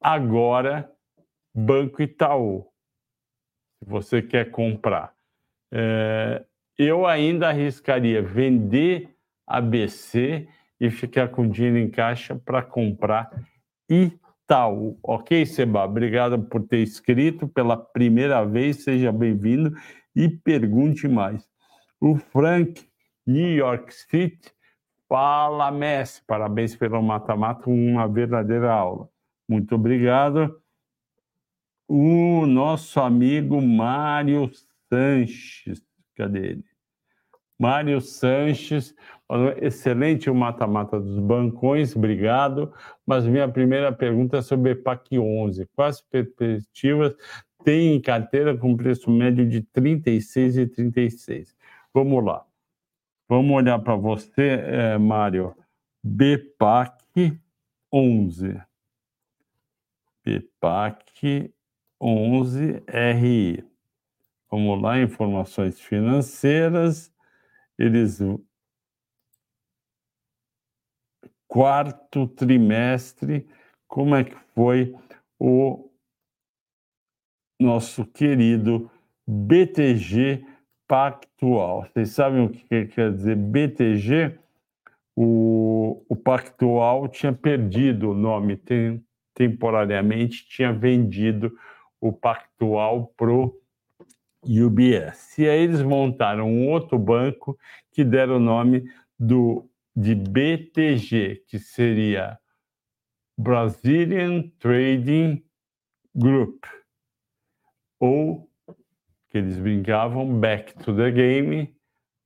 agora 0.00 0.90
Banco 1.54 2.02
Itaú, 2.02 2.66
se 3.78 3.84
você 3.88 4.22
quer 4.22 4.50
comprar. 4.50 5.12
É, 5.72 6.44
eu 6.76 7.06
ainda 7.06 7.48
arriscaria 7.48 8.22
vender 8.22 9.14
ABC 9.46 10.48
e 10.80 10.90
ficar 10.90 11.28
com 11.28 11.48
dinheiro 11.48 11.78
em 11.78 11.90
caixa 11.90 12.36
para 12.36 12.62
comprar 12.62 13.30
Itaú. 13.88 14.27
Ok, 15.02 15.44
Seba? 15.44 15.84
Obrigado 15.84 16.42
por 16.42 16.66
ter 16.66 16.78
escrito 16.78 17.46
pela 17.46 17.76
primeira 17.76 18.42
vez, 18.46 18.82
seja 18.82 19.12
bem-vindo 19.12 19.76
e 20.16 20.26
pergunte 20.26 21.06
mais. 21.06 21.46
O 22.00 22.16
Frank, 22.16 22.88
New 23.26 23.54
York 23.54 23.92
City, 23.92 24.50
Fala, 25.06 25.70
Messi. 25.70 26.22
Parabéns 26.26 26.74
pelo 26.74 27.02
mata-mata, 27.02 27.68
uma 27.68 28.08
verdadeira 28.08 28.72
aula. 28.72 29.10
Muito 29.46 29.74
obrigado. 29.74 30.58
O 31.86 32.46
nosso 32.46 33.00
amigo 33.00 33.60
Mário 33.60 34.50
Sanches. 34.88 35.82
Cadê 36.16 36.38
ele? 36.38 36.64
Mário 37.58 38.00
Sanches, 38.00 38.94
excelente 39.60 40.30
o 40.30 40.34
mata-mata 40.34 41.00
dos 41.00 41.18
bancões, 41.18 41.96
obrigado. 41.96 42.72
Mas 43.04 43.26
minha 43.26 43.48
primeira 43.48 43.92
pergunta 43.92 44.38
é 44.38 44.42
sobre 44.42 44.74
PAC 44.76 45.18
11. 45.18 45.66
Quais 45.74 46.00
perspectivas 46.00 47.14
tem 47.64 47.94
em 47.94 48.00
carteira 48.00 48.56
com 48.56 48.76
preço 48.76 49.10
médio 49.10 49.48
de 49.48 49.62
36 49.62 50.56
e 50.56 50.66
36? 50.66 51.56
Vamos 51.92 52.24
lá. 52.24 52.44
Vamos 53.28 53.54
olhar 53.54 53.78
para 53.80 53.96
você, 53.96 54.60
é, 54.64 54.98
Mário. 54.98 55.54
BPAC 56.02 57.38
11. 57.92 58.62
BPAC 60.24 61.52
11 62.00 62.82
RI. 62.88 63.64
Vamos 64.50 64.80
lá, 64.80 65.00
informações 65.00 65.78
financeiras. 65.80 67.12
Eles 67.78 68.18
quarto 71.46 72.26
trimestre, 72.26 73.48
como 73.86 74.14
é 74.14 74.24
que 74.24 74.36
foi 74.54 74.94
o 75.38 75.90
nosso 77.60 78.04
querido 78.04 78.90
BTG 79.26 80.44
Pactual. 80.86 81.86
Vocês 81.86 82.10
sabem 82.10 82.44
o 82.44 82.50
que 82.50 82.86
quer 82.86 83.14
dizer 83.14 83.36
BTG? 83.36 84.38
o, 85.20 86.04
o 86.08 86.14
Pactual 86.14 87.08
tinha 87.08 87.32
perdido 87.32 88.12
o 88.12 88.14
nome 88.14 88.56
tem, 88.56 89.04
temporariamente, 89.34 90.46
tinha 90.48 90.72
vendido 90.72 91.58
o 92.00 92.12
Pactual 92.12 93.12
para 93.16 93.32
o 93.32 93.52
UBS. 94.48 95.38
E 95.38 95.48
aí 95.48 95.60
eles 95.60 95.82
montaram 95.82 96.48
um 96.48 96.68
outro 96.68 96.98
banco 96.98 97.58
que 97.92 98.02
deram 98.02 98.36
o 98.36 98.40
nome 98.40 98.90
do, 99.18 99.68
de 99.94 100.14
BTG, 100.14 101.42
que 101.46 101.58
seria 101.58 102.38
Brazilian 103.36 104.48
Trading 104.58 105.42
Group, 106.14 106.64
ou 108.00 108.48
que 109.28 109.38
eles 109.38 109.58
brincavam 109.58 110.40
Back 110.40 110.74
to 110.82 110.96
the 110.96 111.10
Game, 111.10 111.74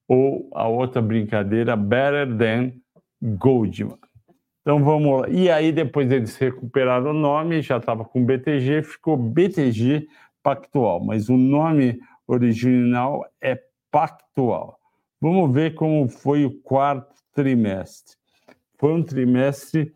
ou 0.07 0.49
a 0.55 0.69
outra 0.69 1.03
brincadeira 1.03 1.77
Better 1.77 2.37
Than 2.37 2.73
Goldman. 3.21 3.99
Então 4.61 4.83
vamos 4.85 5.23
lá. 5.23 5.29
E 5.29 5.51
aí 5.51 5.73
depois 5.73 6.11
eles 6.11 6.37
recuperaram 6.37 7.11
o 7.11 7.15
nome, 7.15 7.63
já 7.63 7.79
estava 7.79 8.05
com 8.05 8.25
BTG, 8.25 8.83
ficou 8.83 9.17
BTG 9.17 10.09
Pactual, 10.43 11.05
mas 11.05 11.29
o 11.29 11.37
nome 11.37 12.01
original 12.27 13.25
é 13.41 13.59
Pactual. 13.91 14.79
Vamos 15.21 15.53
ver 15.53 15.75
como 15.75 16.09
foi 16.09 16.45
o 16.45 16.61
quarto 16.63 17.15
trimestre. 17.33 18.17
Foi 18.79 18.93
um 18.93 19.03
trimestre 19.03 19.93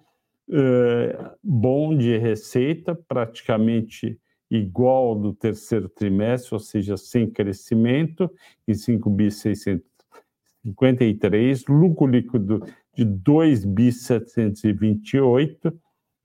uh, 0.48 1.30
bom 1.42 1.96
de 1.96 2.16
receita, 2.18 2.94
praticamente 2.94 4.20
igual 4.50 5.08
ao 5.08 5.14
do 5.16 5.34
terceiro 5.34 5.88
trimestre, 5.88 6.54
ou 6.54 6.60
seja, 6.60 6.96
sem 6.96 7.28
crescimento, 7.28 8.30
em 8.68 8.72
5.653, 8.72 11.64
lucro 11.68 12.06
líquido 12.06 12.64
de 12.94 13.04
2.728, 13.04 15.74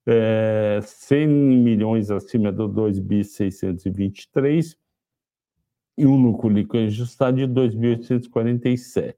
é, 0.06 0.80
100 0.84 1.28
milhões 1.28 2.12
acima 2.12 2.52
do 2.52 2.70
2.623 2.70 4.76
e 6.02 6.06
um 6.08 6.20
lucro 6.20 6.49
líquido 6.49 6.86
ajustado 6.86 7.38
de 7.38 7.47
2.847. 7.47 9.14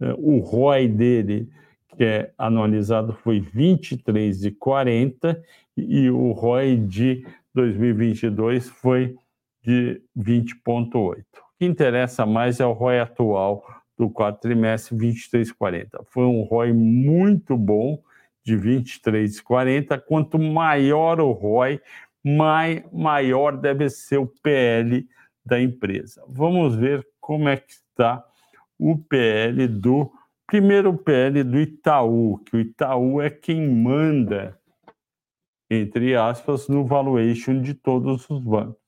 É, 0.00 0.12
o 0.18 0.40
ROI 0.40 0.88
dele, 0.88 1.48
que 1.96 2.02
é 2.02 2.32
anualizado, 2.36 3.12
foi 3.12 3.40
23,40 3.40 5.40
e 5.76 6.10
o 6.10 6.32
ROI 6.32 6.78
de 6.78 7.24
2022 7.54 8.68
foi 8.68 9.14
de 9.62 10.02
20,8. 10.18 10.96
O 10.96 11.14
que 11.56 11.64
interessa 11.64 12.26
mais 12.26 12.58
é 12.58 12.66
o 12.66 12.72
ROI 12.72 12.98
atual 12.98 13.64
do 13.96 14.10
quarto 14.10 14.40
trimestre, 14.40 14.96
23,40. 14.96 16.04
Foi 16.06 16.24
um 16.24 16.42
ROI 16.42 16.72
muito 16.72 17.56
bom, 17.56 18.02
de 18.44 18.56
23,40. 18.56 20.00
Quanto 20.00 20.40
maior 20.40 21.20
o 21.20 21.30
ROI, 21.30 21.80
mai, 22.24 22.84
maior 22.92 23.56
deve 23.56 23.88
ser 23.88 24.18
o 24.18 24.26
PL 24.26 25.06
da 25.44 25.60
empresa. 25.60 26.22
Vamos 26.28 26.74
ver 26.74 27.06
como 27.20 27.48
é 27.48 27.56
que 27.56 27.72
está 27.72 28.24
o 28.78 28.96
PL 28.96 29.66
do. 29.68 30.10
Primeiro, 30.46 30.96
PL 30.96 31.44
do 31.44 31.60
Itaú, 31.60 32.38
que 32.44 32.56
o 32.56 32.60
Itaú 32.60 33.20
é 33.20 33.30
quem 33.30 33.68
manda, 33.68 34.58
entre 35.68 36.16
aspas, 36.16 36.66
no 36.66 36.84
valuation 36.84 37.60
de 37.60 37.74
todos 37.74 38.28
os 38.28 38.42
bancos. 38.42 38.80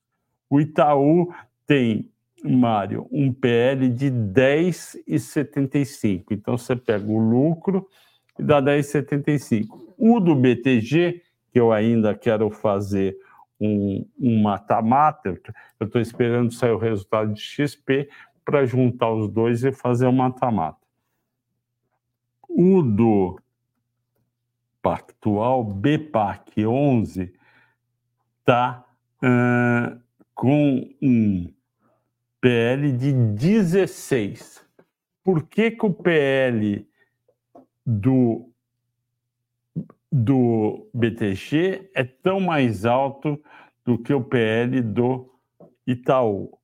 O 0.49 0.59
Itaú 0.59 1.33
tem 1.65 2.11
Mário, 2.43 3.07
um 3.09 3.31
PL 3.31 3.87
de 3.87 4.11
10,75. 4.11 6.25
Então 6.31 6.57
você 6.57 6.75
pega 6.75 7.09
o 7.09 7.17
lucro 7.17 7.87
e 8.37 8.43
dá 8.43 8.61
10,75. 8.61 9.67
O 9.97 10.19
do 10.19 10.35
BTG, 10.35 11.21
que 11.51 11.59
eu 11.59 11.71
ainda 11.71 12.13
quero 12.13 12.49
fazer 12.49 13.17
um 13.59 14.41
mata-mata, 14.41 15.39
eu 15.79 15.85
estou 15.85 16.01
esperando 16.01 16.51
sair 16.51 16.71
o 16.71 16.77
resultado 16.77 17.33
de 17.33 17.41
XP 17.41 18.09
para 18.43 18.65
juntar 18.65 19.11
os 19.11 19.29
dois 19.29 19.63
e 19.63 19.71
fazer 19.71 20.07
um 20.07 20.11
mata-mata. 20.11 20.77
O 22.49 22.81
do 22.81 23.39
Pactual, 24.81 25.63
BPAC 25.63 26.65
11, 26.65 27.33
está 28.39 28.85
uh, 29.23 29.99
com 30.35 30.93
um 31.01 31.53
PL 32.41 32.91
de 32.91 33.13
16. 33.13 34.61
Por 35.23 35.43
que, 35.47 35.71
que 35.71 35.85
o 35.85 35.93
PL 35.93 36.85
do, 37.85 38.52
do 40.15 40.87
BTG 40.93 41.89
é 41.95 42.03
tão 42.03 42.39
mais 42.39 42.85
alto 42.85 43.41
do 43.83 43.97
que 43.97 44.13
o 44.13 44.23
PL 44.23 44.79
do 44.79 45.27
Itaú? 45.87 46.55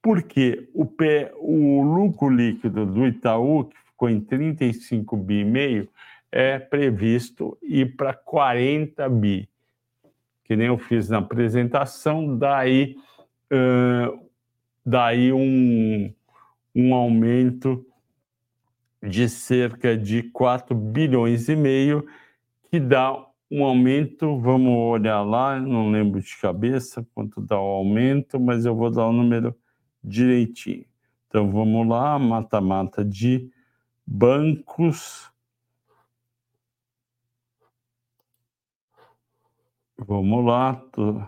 Porque 0.00 0.70
o, 0.72 0.86
P, 0.86 1.32
o 1.36 1.82
lucro 1.82 2.28
líquido 2.28 2.86
do 2.86 3.04
Itaú, 3.04 3.64
que 3.64 3.76
ficou 3.86 4.08
em 4.08 4.20
35 4.20 5.16
bi 5.16 5.40
e 5.40 5.44
meio, 5.44 5.88
é 6.30 6.60
previsto 6.60 7.58
ir 7.60 7.96
para 7.96 8.14
40 8.14 9.08
bi. 9.08 9.48
Que 10.44 10.54
nem 10.54 10.68
eu 10.68 10.78
fiz 10.78 11.08
na 11.08 11.18
apresentação, 11.18 12.38
daí 12.38 12.96
uh, 13.52 14.30
daí 14.86 15.32
um, 15.32 16.14
um 16.72 16.94
aumento 16.94 17.84
de 19.02 19.28
cerca 19.28 19.96
de 19.96 20.22
4 20.22 20.72
bilhões 20.72 21.48
e 21.48 21.56
meio, 21.56 22.06
que 22.72 22.80
dá 22.80 23.12
um 23.50 23.62
aumento, 23.66 24.40
vamos 24.40 24.74
olhar 24.74 25.20
lá, 25.20 25.60
não 25.60 25.90
lembro 25.90 26.22
de 26.22 26.34
cabeça 26.38 27.06
quanto 27.14 27.38
dá 27.38 27.60
o 27.60 27.66
aumento, 27.66 28.40
mas 28.40 28.64
eu 28.64 28.74
vou 28.74 28.90
dar 28.90 29.08
o 29.08 29.12
número 29.12 29.54
direitinho. 30.02 30.86
Então 31.28 31.52
vamos 31.52 31.86
lá, 31.86 32.18
mata-mata 32.18 33.04
de 33.04 33.52
bancos. 34.06 35.30
Vamos 39.98 40.46
lá. 40.46 40.74
Tô... 40.92 41.22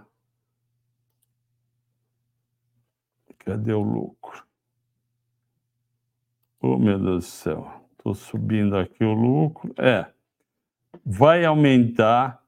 Cadê 3.40 3.74
o 3.74 3.82
lucro? 3.82 4.46
Oh, 6.62 6.78
meu 6.78 6.98
Deus 6.98 7.26
do 7.26 7.28
céu. 7.28 7.86
Estou 7.98 8.14
subindo 8.14 8.78
aqui 8.78 9.04
o 9.04 9.12
lucro. 9.12 9.74
É. 9.76 10.13
Vai 11.04 11.44
aumentar. 11.44 12.40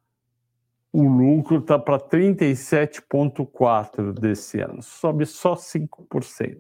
O 0.93 1.03
lucro 1.03 1.59
está 1.59 1.77
para 1.79 1.99
37,4% 1.99 4.13
desse 4.13 4.61
ano. 4.61 4.83
Sobe 4.83 5.27
só 5.27 5.55
5%. 5.55 6.59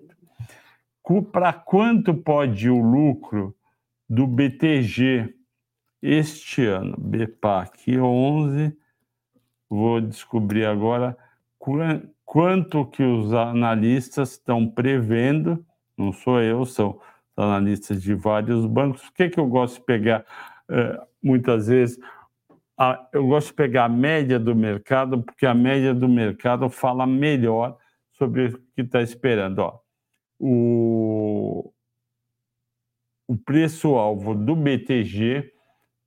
Para 1.32 1.52
quanto 1.52 2.14
pode 2.14 2.68
o 2.68 2.80
lucro 2.80 3.56
do 4.08 4.26
BTG 4.26 5.34
este 6.02 6.66
ano? 6.66 6.96
BPAC 6.98 7.98
11. 7.98 8.76
Vou 9.68 10.00
descobrir 10.00 10.66
agora 10.66 11.16
quanto 12.24 12.86
que 12.86 13.02
os 13.02 13.32
analistas 13.32 14.32
estão 14.32 14.68
prevendo, 14.68 15.64
não 15.96 16.12
sou 16.12 16.40
eu, 16.40 16.64
são 16.64 17.00
analistas 17.36 18.02
de 18.02 18.14
vários 18.14 18.64
bancos. 18.66 19.08
O 19.08 19.12
que, 19.12 19.28
que 19.28 19.40
eu 19.40 19.46
gosto 19.46 19.76
de 19.76 19.84
pegar 19.84 20.24
muitas 21.22 21.68
vezes? 21.68 21.98
Eu 23.12 23.26
gosto 23.26 23.48
de 23.48 23.54
pegar 23.54 23.84
a 23.84 23.88
média 23.88 24.38
do 24.38 24.54
mercado, 24.54 25.22
porque 25.22 25.46
a 25.46 25.54
média 25.54 25.94
do 25.94 26.08
mercado 26.08 26.68
fala 26.68 27.06
melhor 27.06 27.78
sobre 28.12 28.46
o 28.46 28.58
que 28.74 28.82
está 28.82 29.02
esperando. 29.02 29.60
Ó, 29.60 29.80
o, 30.38 31.72
o 33.26 33.36
preço-alvo 33.36 34.34
do 34.34 34.54
BTG 34.54 35.52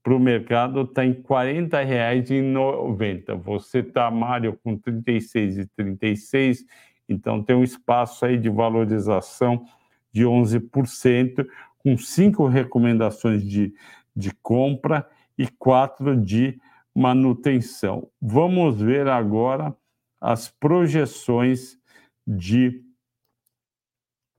para 0.04 0.16
o 0.16 0.20
mercado 0.20 0.82
está 0.82 1.06
em 1.06 1.12
R$ 1.12 1.24
40,90. 1.24 3.36
Você 3.38 3.80
está, 3.80 4.10
Mário, 4.10 4.58
com 4.64 4.74
R$ 4.74 4.80
36,36, 4.80 6.60
então 7.08 7.44
tem 7.44 7.56
um 7.56 7.64
espaço 7.64 8.26
aí 8.26 8.38
de 8.38 8.50
valorização 8.50 9.64
de 10.12 10.24
11%, 10.24 11.46
com 11.80 11.98
cinco 11.98 12.48
recomendações 12.48 13.44
de, 13.44 13.74
de 14.20 14.32
compra 14.36 15.10
e 15.38 15.48
quatro 15.48 16.16
de 16.16 16.60
manutenção. 16.94 18.12
Vamos 18.22 18.82
ver 18.82 19.08
agora 19.08 19.76
as 20.20 20.50
projeções 20.50 21.80
de 22.28 22.84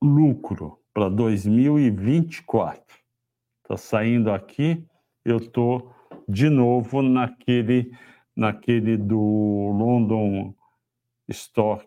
lucro 0.03 0.79
para 0.93 1.09
2024. 1.09 2.83
Está 3.65 3.77
saindo 3.77 4.31
aqui 4.31 4.85
eu 5.25 5.37
estou 5.37 5.95
de 6.29 6.49
novo 6.49 7.03
naquele, 7.03 7.93
naquele 8.35 8.97
do 8.97 9.19
London 9.19 10.55
Stock 11.29 11.87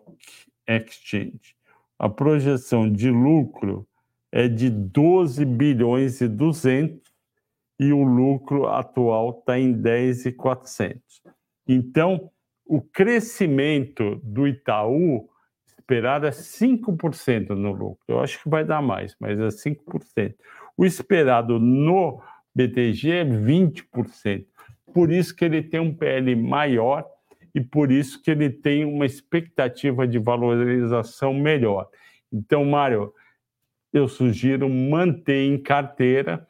Exchange. 0.66 1.56
A 1.98 2.08
projeção 2.08 2.90
de 2.90 3.10
lucro 3.10 3.86
é 4.30 4.48
de 4.48 4.70
12 4.70 5.44
bilhões 5.44 6.20
e 6.20 6.28
200 6.28 7.03
e 7.78 7.92
o 7.92 8.02
lucro 8.02 8.66
atual 8.66 9.38
está 9.38 9.58
em 9.58 9.72
10,400. 9.72 11.22
Então, 11.66 12.30
o 12.66 12.80
crescimento 12.80 14.20
do 14.22 14.46
Itaú 14.46 15.28
esperado 15.66 16.26
é 16.26 16.30
5% 16.30 17.50
no 17.50 17.72
lucro. 17.72 18.04
Eu 18.08 18.20
acho 18.20 18.42
que 18.42 18.48
vai 18.48 18.64
dar 18.64 18.80
mais, 18.80 19.14
mas 19.20 19.38
é 19.38 19.48
5%. 19.48 20.34
O 20.76 20.84
esperado 20.84 21.58
no 21.58 22.22
BTG 22.54 23.10
é 23.10 23.24
20%. 23.24 24.46
Por 24.92 25.10
isso 25.10 25.34
que 25.34 25.44
ele 25.44 25.62
tem 25.62 25.80
um 25.80 25.94
PL 25.94 26.34
maior 26.36 27.04
e 27.54 27.60
por 27.60 27.90
isso 27.90 28.22
que 28.22 28.30
ele 28.30 28.48
tem 28.48 28.84
uma 28.84 29.04
expectativa 29.04 30.06
de 30.06 30.18
valorização 30.18 31.34
melhor. 31.34 31.88
Então, 32.32 32.64
Mário, 32.64 33.12
eu 33.92 34.08
sugiro 34.08 34.68
manter 34.68 35.44
em 35.46 35.56
carteira 35.58 36.46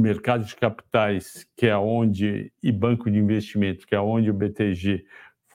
mercado 0.00 0.44
de 0.44 0.56
capitais, 0.56 1.46
que 1.56 1.66
é 1.66 1.76
onde, 1.76 2.52
e 2.62 2.72
banco 2.72 3.10
de 3.10 3.18
investimento, 3.18 3.86
que 3.86 3.94
é 3.94 4.00
onde 4.00 4.30
o 4.30 4.34
BTG 4.34 5.04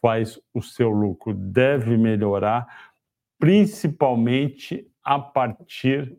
faz 0.01 0.39
o 0.53 0.61
seu 0.61 0.89
lucro, 0.89 1.33
deve 1.33 1.97
melhorar, 1.97 2.91
principalmente 3.37 4.87
a 5.03 5.19
partir 5.19 6.17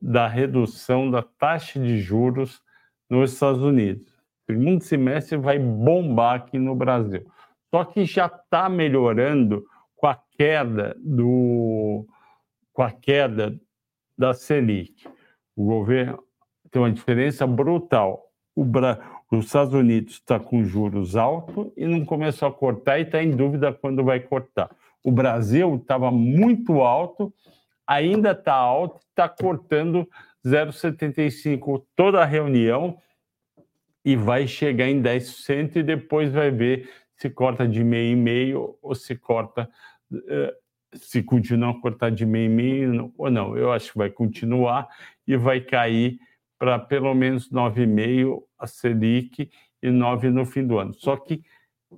da 0.00 0.28
redução 0.28 1.10
da 1.10 1.22
taxa 1.22 1.80
de 1.80 1.98
juros 1.98 2.62
nos 3.08 3.32
Estados 3.32 3.62
Unidos. 3.62 4.14
Segundo 4.48 4.82
semestre 4.82 5.36
vai 5.36 5.58
bombar 5.58 6.36
aqui 6.36 6.58
no 6.58 6.74
Brasil. 6.74 7.26
Só 7.74 7.84
que 7.84 8.04
já 8.04 8.26
está 8.26 8.68
melhorando 8.68 9.64
com 9.96 10.06
a 10.06 10.14
queda 10.32 10.96
do 11.00 12.06
com 12.72 12.82
a 12.82 12.92
queda 12.92 13.58
da 14.16 14.34
Selic. 14.34 15.08
O 15.56 15.64
governo 15.64 16.22
tem 16.70 16.80
uma 16.80 16.92
diferença 16.92 17.46
brutal. 17.46 18.30
O 18.54 18.64
Bra... 18.64 18.98
Os 19.30 19.46
Estados 19.46 19.74
Unidos 19.74 20.14
está 20.14 20.38
com 20.38 20.62
juros 20.62 21.16
altos 21.16 21.72
e 21.76 21.84
não 21.84 22.04
começou 22.04 22.46
a 22.46 22.52
cortar 22.52 22.98
e 22.98 23.02
está 23.02 23.20
em 23.22 23.32
dúvida 23.32 23.72
quando 23.72 24.04
vai 24.04 24.20
cortar. 24.20 24.70
O 25.02 25.10
Brasil 25.10 25.76
estava 25.76 26.12
muito 26.12 26.80
alto, 26.80 27.34
ainda 27.84 28.30
está 28.30 28.54
alto, 28.54 29.00
está 29.08 29.28
cortando 29.28 30.08
0,75 30.44 31.84
toda 31.96 32.22
a 32.22 32.24
reunião 32.24 32.98
e 34.04 34.14
vai 34.14 34.46
chegar 34.46 34.88
em 34.88 35.02
10% 35.02 35.76
e 35.76 35.82
depois 35.82 36.32
vai 36.32 36.52
ver 36.52 36.88
se 37.16 37.28
corta 37.28 37.66
de 37.66 37.82
meio 37.82 38.12
e 38.12 38.16
meio 38.16 38.78
ou 38.80 38.94
se 38.94 39.16
corta 39.16 39.68
uh, 40.12 40.66
se 40.94 41.22
continua 41.22 41.70
a 41.70 41.80
cortar 41.80 42.10
de 42.10 42.24
meio 42.24 42.46
e 42.46 42.54
meio 42.54 43.12
ou 43.18 43.30
não. 43.30 43.56
Eu 43.56 43.72
acho 43.72 43.92
que 43.92 43.98
vai 43.98 44.10
continuar 44.10 44.88
e 45.26 45.36
vai 45.36 45.60
cair 45.60 46.18
para 46.58 46.78
pelo 46.78 47.14
menos 47.14 47.50
9,5 47.50 48.42
a 48.58 48.66
Selic 48.66 49.50
e 49.82 49.90
9 49.90 50.30
no 50.30 50.44
fim 50.44 50.66
do 50.66 50.78
ano. 50.78 50.94
Só 50.94 51.16
que 51.16 51.42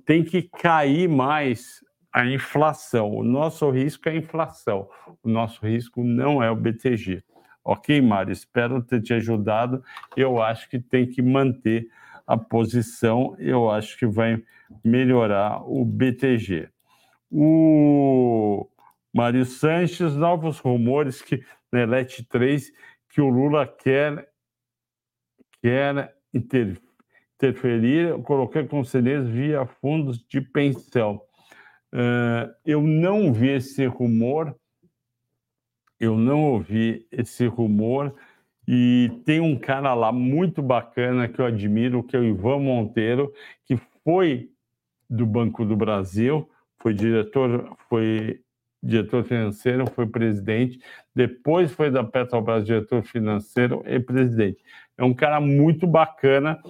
tem 0.05 0.23
que 0.23 0.43
cair 0.43 1.07
mais 1.07 1.83
a 2.11 2.25
inflação. 2.25 3.11
O 3.11 3.23
nosso 3.23 3.69
risco 3.69 4.09
é 4.09 4.11
a 4.11 4.15
inflação. 4.15 4.89
O 5.23 5.29
nosso 5.29 5.65
risco 5.65 6.03
não 6.03 6.41
é 6.41 6.49
o 6.49 6.55
BTG. 6.55 7.23
Ok, 7.63 8.01
Mário? 8.01 8.31
Espero 8.31 8.81
ter 8.81 9.01
te 9.01 9.13
ajudado. 9.13 9.83
Eu 10.15 10.41
acho 10.41 10.69
que 10.69 10.79
tem 10.79 11.05
que 11.05 11.21
manter 11.21 11.87
a 12.25 12.37
posição. 12.37 13.35
Eu 13.37 13.69
acho 13.69 13.97
que 13.97 14.07
vai 14.07 14.41
melhorar 14.83 15.61
o 15.63 15.85
BTG. 15.85 16.69
O 17.31 18.67
Mário 19.13 19.45
Sanches, 19.45 20.15
novos 20.15 20.59
rumores 20.59 21.21
que 21.21 21.43
na 21.71 21.81
Elete 21.81 22.23
3 22.25 22.71
que 23.09 23.21
o 23.21 23.29
Lula 23.29 23.67
quer 23.67 24.29
quer 25.61 26.15
inter, 26.33 26.77
interferir, 27.35 28.21
colocar 28.23 28.67
conselheiros 28.67 29.29
via 29.29 29.65
fundos 29.65 30.23
de 30.27 30.41
pensão. 30.41 31.21
Uh, 31.93 32.53
eu 32.65 32.81
não 32.81 33.33
vi 33.33 33.49
esse 33.49 33.85
rumor, 33.85 34.55
eu 35.99 36.17
não 36.17 36.43
ouvi 36.43 37.07
esse 37.11 37.47
rumor, 37.47 38.13
e 38.67 39.09
tem 39.25 39.39
um 39.39 39.57
cara 39.57 39.95
lá 39.95 40.11
muito 40.11 40.61
bacana 40.61 41.27
que 41.27 41.39
eu 41.41 41.45
admiro, 41.45 42.03
que 42.03 42.15
é 42.15 42.19
o 42.19 42.23
Ivan 42.23 42.59
Monteiro, 42.59 43.33
que 43.65 43.75
foi 44.03 44.51
do 45.09 45.25
Banco 45.25 45.65
do 45.65 45.75
Brasil, 45.75 46.47
foi 46.77 46.93
diretor, 46.93 47.75
foi 47.89 48.41
diretor 48.81 49.23
financeiro, 49.23 49.87
foi 49.87 50.05
presidente, 50.05 50.79
depois 51.15 51.71
foi 51.71 51.89
da 51.89 52.03
Petrobras 52.03 52.63
diretor 52.65 53.01
financeiro 53.01 53.83
e 53.87 53.99
presidente. 53.99 54.63
É 54.99 55.03
um 55.03 55.13
cara 55.13 55.39
muito 55.39 55.87
bacana. 55.87 56.61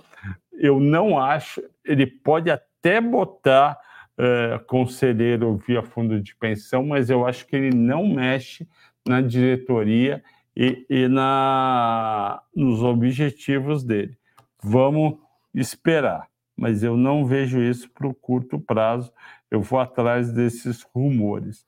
Eu 0.54 0.80
não 0.80 1.18
acho, 1.18 1.64
ele 1.84 2.06
pode 2.06 2.52
até 2.52 3.02
botar 3.02 3.76
uh, 4.20 4.64
conselheiro 4.66 5.58
via 5.66 5.82
fundo 5.82 6.22
de 6.22 6.36
pensão, 6.36 6.86
mas 6.86 7.10
eu 7.10 7.26
acho 7.26 7.48
que 7.48 7.56
ele 7.56 7.76
não 7.76 8.08
mexe 8.08 8.68
na 9.08 9.20
diretoria 9.20 10.24
e, 10.56 10.86
e 10.88 11.08
na, 11.08 12.40
nos 12.56 12.84
objetivos 12.84 13.84
dele. 13.84 14.16
Vamos 14.62 15.18
esperar, 15.56 16.28
mas 16.56 16.84
eu 16.84 16.96
não 16.96 17.26
vejo 17.26 17.60
isso 17.60 17.90
para 17.90 18.08
o 18.08 18.14
curto 18.14 18.60
prazo. 18.60 19.12
Eu 19.50 19.62
vou 19.62 19.80
atrás 19.80 20.32
desses 20.32 20.86
rumores. 20.94 21.66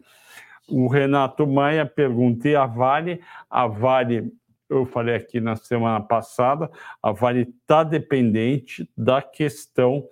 O 0.70 0.88
Renato 0.88 1.48
Maia 1.48 1.88
pergunta: 1.88 2.48
e 2.48 2.56
a 2.56 2.68
Vale? 2.68 3.20
A 3.50 3.66
Vale, 3.66 4.32
eu 4.72 4.86
falei 4.86 5.16
aqui 5.16 5.42
na 5.42 5.56
semana 5.56 6.02
passada, 6.02 6.72
a 7.04 7.12
Vale 7.12 7.42
está 7.42 7.84
dependente 7.84 8.90
da 8.96 9.22
questão 9.22 10.08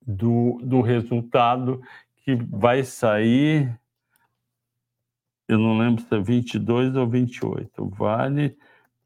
do, 0.00 0.58
do 0.62 0.80
resultado 0.80 1.82
que 2.18 2.34
vai 2.34 2.84
sair. 2.84 3.78
Eu 5.48 5.58
não 5.58 5.76
lembro 5.76 6.02
se 6.02 6.14
é 6.14 6.20
22 6.20 6.94
ou 6.94 7.08
28. 7.08 7.88
Vale 7.88 8.56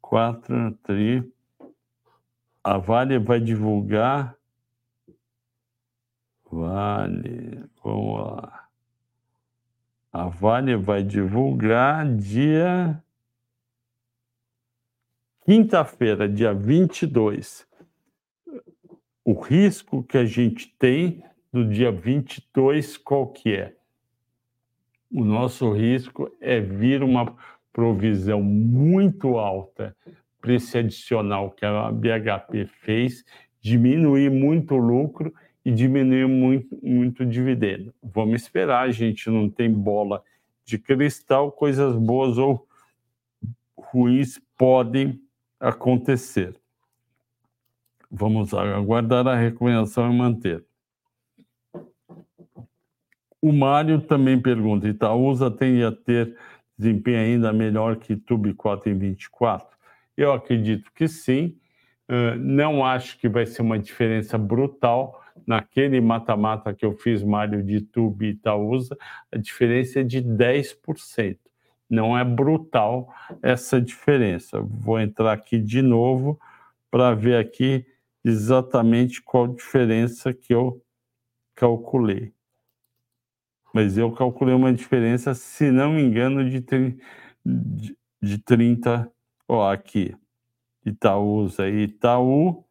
4 0.01 0.73
tri. 0.83 1.33
A 2.63 2.77
Vale 2.77 3.19
vai 3.19 3.41
divulgar. 3.41 4.37
Vale, 6.51 7.65
vamos 7.83 8.21
lá. 8.21 8.69
A 10.13 10.29
Vale 10.29 10.77
vai 10.77 11.03
divulgar 11.03 12.07
dia 12.15 13.04
quinta-feira, 15.45 16.27
dia 16.27 16.55
22. 16.55 17.67
O 19.25 19.35
risco 19.35 20.03
que 20.03 20.17
a 20.17 20.25
gente 20.25 20.75
tem 20.79 21.23
do 21.53 21.69
dia 21.69 21.93
22 21.93 22.97
qual 22.97 23.27
que 23.29 23.53
é? 23.53 23.75
O 25.13 25.25
nosso 25.25 25.71
risco 25.73 26.35
é 26.41 26.61
vir 26.61 27.03
uma 27.03 27.37
provisão 27.73 28.43
muito 28.43 29.37
alta 29.37 29.95
para 30.41 30.55
esse 30.55 30.77
adicional 30.79 31.51
que 31.51 31.65
a 31.65 31.93
BHP 31.93 32.67
fez, 32.81 33.25
diminuir 33.61 34.31
muito 34.31 34.75
o 34.75 34.79
lucro 34.79 35.33
e 35.65 35.71
diminuir 35.71 36.27
muito, 36.27 36.79
muito 36.83 37.23
o 37.23 37.27
dividendo. 37.27 37.95
Vamos 38.03 38.43
esperar, 38.43 38.89
a 38.89 38.91
gente 38.91 39.31
não 39.31 39.49
tem 39.49 39.71
bola 39.71 40.23
de 40.65 40.79
cristal, 40.79 41.53
coisas 41.53 41.97
boas 41.97 42.39
ou 42.39 42.67
ruins 43.77 44.41
podem 44.57 45.24
acontecer. 45.69 46.55
Vamos 48.11 48.53
aguardar 48.55 49.27
a 49.27 49.35
recomendação 49.35 50.13
e 50.13 50.17
manter. 50.17 50.65
O 53.41 53.53
Mário 53.53 54.01
também 54.01 54.41
pergunta: 54.41 54.89
Itaúsa 54.89 55.51
tende 55.51 55.83
a 55.83 55.91
ter 55.91 56.37
desempenho 56.77 57.19
ainda 57.19 57.53
melhor 57.53 57.97
que 57.97 58.17
Tube 58.17 58.55
4 58.55 58.91
em 58.91 58.99
24? 58.99 59.77
Eu 60.17 60.33
acredito 60.33 60.93
que 60.93 61.09
sim. 61.09 61.59
Não 62.39 62.85
acho 62.85 63.19
que 63.19 63.29
vai 63.29 63.47
ser 63.47 63.63
uma 63.63 63.79
diferença 63.79 64.37
brutal, 64.37 65.23
naquele 65.47 66.01
mata-mata 66.01 66.73
que 66.75 66.85
eu 66.85 66.93
fiz, 66.93 67.23
Mário 67.23 67.63
de 67.63 67.81
Tube 67.81 68.27
e 68.27 68.31
Itaúsa, 68.31 68.97
a 69.33 69.39
diferença 69.39 70.01
é 70.01 70.03
de 70.03 70.23
10%. 70.23 71.39
Não 71.95 72.19
é 72.19 72.25
brutal 72.25 73.15
essa 73.41 73.81
diferença. 73.81 74.61
Vou 74.61 74.99
entrar 75.01 75.33
aqui 75.33 75.59
de 75.59 75.81
novo 75.81 76.41
para 76.91 77.15
ver 77.15 77.37
aqui 77.37 77.87
exatamente 78.25 79.23
qual 79.23 79.47
diferença 79.47 80.35
que 80.35 80.53
eu 80.53 80.83
calculei. 81.55 82.35
Mas 83.73 83.97
eu 83.97 84.13
calculei 84.13 84.55
uma 84.55 84.73
diferença, 84.73 85.35
se 85.35 85.71
não 85.71 85.93
me 85.93 86.03
engano, 86.03 86.49
de, 86.49 86.61
de, 87.45 87.97
de 88.23 88.39
30. 88.39 89.11
Ó, 89.49 89.71
aqui. 89.71 90.17
Itaúsa 90.85 91.69
e 91.69 91.85
Itaú. 91.85 92.65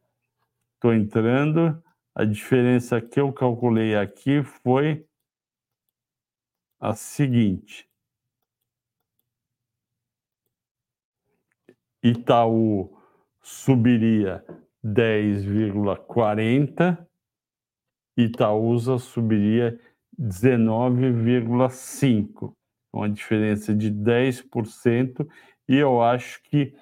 Estou 0.74 0.92
entrando. 0.94 1.82
A 2.14 2.24
diferença 2.24 3.00
que 3.00 3.20
eu 3.20 3.32
calculei 3.32 3.96
aqui 3.96 4.42
foi 4.42 5.06
a 6.78 6.94
seguinte. 6.94 7.88
Itaú 12.04 12.92
subiria 13.40 14.44
10,40, 14.84 16.98
Itaúsa 18.14 18.98
subiria 18.98 19.80
19,5, 20.20 22.52
uma 22.92 23.08
diferença 23.08 23.74
de 23.74 23.90
10%, 23.90 25.26
e 25.66 25.76
eu 25.76 26.02
acho 26.02 26.42
que, 26.42 26.74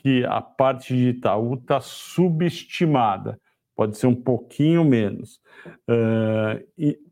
que 0.00 0.24
a 0.24 0.40
parte 0.40 0.96
de 0.96 1.10
Itaú 1.10 1.56
está 1.56 1.82
subestimada, 1.82 3.38
pode 3.76 3.98
ser 3.98 4.06
um 4.06 4.14
pouquinho 4.14 4.82
menos. 4.82 5.42
Uh, 5.86 6.64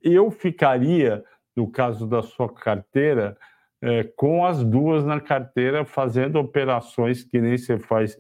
eu 0.03 0.31
ficaria, 0.31 1.23
no 1.55 1.71
caso 1.71 2.07
da 2.07 2.23
sua 2.23 2.51
carteira, 2.51 3.37
é, 3.83 4.05
com 4.05 4.47
as 4.47 4.63
duas 4.63 5.05
na 5.05 5.21
carteira, 5.21 5.85
fazendo 5.85 6.39
operações 6.39 7.25
que 7.25 7.41
nem 7.41 7.59
você 7.59 7.79
faz 7.79 8.17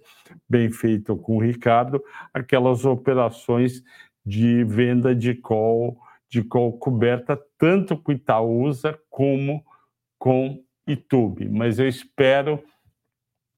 bem 0.48 0.70
feito 0.70 1.16
com 1.16 1.36
o 1.36 1.40
Ricardo, 1.40 2.02
aquelas 2.34 2.84
operações 2.84 3.82
de 4.26 4.64
venda 4.64 5.14
de 5.14 5.34
call, 5.34 5.96
de 6.28 6.42
call 6.42 6.76
coberta, 6.78 7.40
tanto 7.56 7.96
com 7.96 8.10
Itaúsa 8.10 8.98
como 9.08 9.64
com 10.18 10.60
YouTube. 10.86 11.48
Mas 11.48 11.78
eu 11.78 11.86
espero 11.86 12.62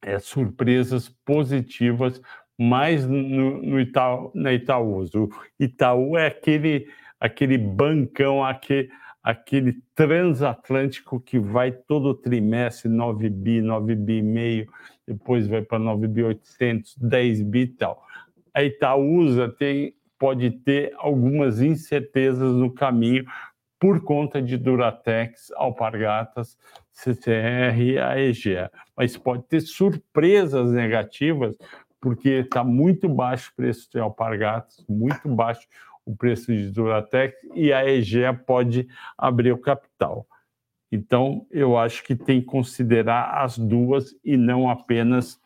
é, 0.02 0.18
surpresas 0.18 1.09
positivas 1.24 2.20
mais 2.59 3.07
no, 3.07 3.62
no 3.62 3.80
Itaú, 3.80 4.30
na 4.34 4.52
Itaúsa. 4.52 5.18
O 5.18 5.30
Itaú 5.59 6.18
é 6.18 6.26
aquele, 6.26 6.86
aquele 7.18 7.57
bancão, 7.57 8.44
aquele 8.44 8.90
aquele 9.24 9.82
transatlântico 9.94 11.18
que 11.18 11.38
vai 11.38 11.72
todo 11.72 12.14
trimestre 12.14 12.90
9 12.90 13.30
bi, 13.30 13.62
9 13.62 13.94
bi 13.94 14.20
meio, 14.20 14.70
depois 15.08 15.48
vai 15.48 15.62
para 15.62 15.78
9 15.78 16.06
bi 16.06 16.22
800, 16.22 16.98
10 16.98 17.42
bi 17.42 17.60
e 17.60 17.66
tal. 17.68 18.04
A 18.52 18.62
Itaúsa 18.62 19.48
tem, 19.48 19.96
pode 20.18 20.50
ter 20.50 20.92
algumas 20.98 21.62
incertezas 21.62 22.52
no 22.52 22.70
caminho 22.70 23.24
por 23.80 24.02
conta 24.02 24.42
de 24.42 24.58
Duratex, 24.58 25.50
Alpargatas, 25.56 26.58
CCR 26.92 27.80
e. 27.80 28.70
Mas 28.94 29.16
pode 29.16 29.44
ter 29.44 29.62
surpresas 29.62 30.70
negativas, 30.70 31.56
porque 31.98 32.28
está 32.28 32.62
muito 32.62 33.08
baixo 33.08 33.50
o 33.50 33.56
preço 33.56 33.90
de 33.90 33.98
Alpargatas, 33.98 34.84
muito 34.86 35.26
baixo 35.28 35.66
o 36.05 36.16
preço 36.16 36.52
de 36.52 36.70
Duratex 36.70 37.34
e 37.55 37.72
a 37.72 37.84
EGEA 37.86 38.34
pode 38.34 38.86
abrir 39.16 39.52
o 39.52 39.59
capital. 39.59 40.26
Então, 40.92 41.46
eu 41.50 41.76
acho 41.76 42.05
que 42.05 42.14
tem 42.14 42.40
que 42.40 42.46
considerar 42.46 43.42
as 43.42 43.59
duas 43.59 44.14
e 44.24 44.36
não 44.36 44.70
apenas 44.70 45.40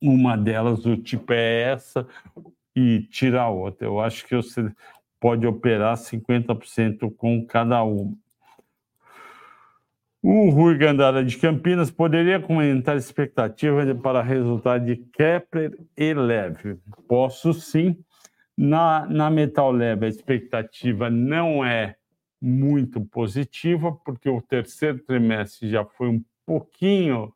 uma 0.00 0.36
delas, 0.36 0.86
o 0.86 0.96
tipo 0.96 1.32
é 1.32 1.62
essa 1.72 2.06
e 2.74 3.02
tira 3.10 3.42
a 3.42 3.48
outra. 3.48 3.86
Eu 3.86 4.00
acho 4.00 4.26
que 4.26 4.36
você 4.36 4.72
pode 5.18 5.46
operar 5.46 5.96
50% 5.96 7.14
com 7.16 7.44
cada 7.44 7.82
uma. 7.82 8.16
O 10.22 10.50
Rui 10.50 10.76
Gandara 10.76 11.24
de 11.24 11.36
Campinas 11.38 11.90
poderia 11.90 12.38
comentar 12.38 12.96
expectativa 12.96 13.94
para 13.94 14.22
resultado 14.22 14.84
de 14.84 14.96
Kepler 14.96 15.78
e 15.96 16.12
Leve? 16.12 16.78
Posso 17.08 17.54
sim. 17.54 17.96
Na, 18.62 19.06
na 19.06 19.30
Metal 19.30 19.72
Lab, 19.72 20.04
a 20.04 20.08
expectativa 20.08 21.08
não 21.08 21.64
é 21.64 21.96
muito 22.38 23.00
positiva, 23.00 23.90
porque 24.04 24.28
o 24.28 24.42
terceiro 24.42 24.98
trimestre 24.98 25.70
já 25.70 25.82
foi 25.82 26.08
um 26.08 26.22
pouquinho 26.44 27.32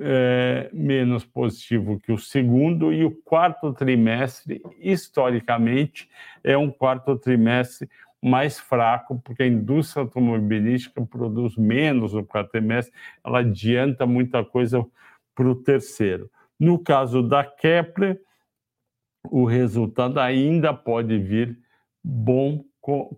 é, 0.00 0.70
menos 0.72 1.24
positivo 1.24 2.00
que 2.00 2.10
o 2.10 2.18
segundo, 2.18 2.92
e 2.92 3.04
o 3.04 3.12
quarto 3.12 3.72
trimestre, 3.72 4.60
historicamente, 4.80 6.10
é 6.42 6.58
um 6.58 6.68
quarto 6.68 7.16
trimestre 7.16 7.88
mais 8.20 8.58
fraco, 8.58 9.20
porque 9.24 9.44
a 9.44 9.46
indústria 9.46 10.02
automobilística 10.02 11.00
produz 11.06 11.56
menos 11.56 12.12
no 12.12 12.26
quarto 12.26 12.50
trimestre, 12.50 12.92
ela 13.24 13.38
adianta 13.38 14.04
muita 14.04 14.44
coisa 14.44 14.84
para 15.32 15.48
o 15.48 15.54
terceiro. 15.54 16.28
No 16.58 16.76
caso 16.76 17.22
da 17.22 17.44
Kepler, 17.44 18.20
o 19.30 19.44
resultado 19.44 20.18
ainda 20.18 20.72
pode 20.72 21.18
vir 21.18 21.58
bom, 22.02 22.64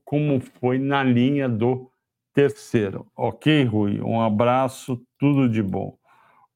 como 0.04 0.40
foi 0.40 0.78
na 0.78 1.02
linha 1.02 1.48
do 1.48 1.90
terceiro. 2.34 3.06
Ok, 3.16 3.64
Rui? 3.64 4.00
Um 4.00 4.20
abraço, 4.20 5.00
tudo 5.18 5.48
de 5.48 5.62
bom. 5.62 5.96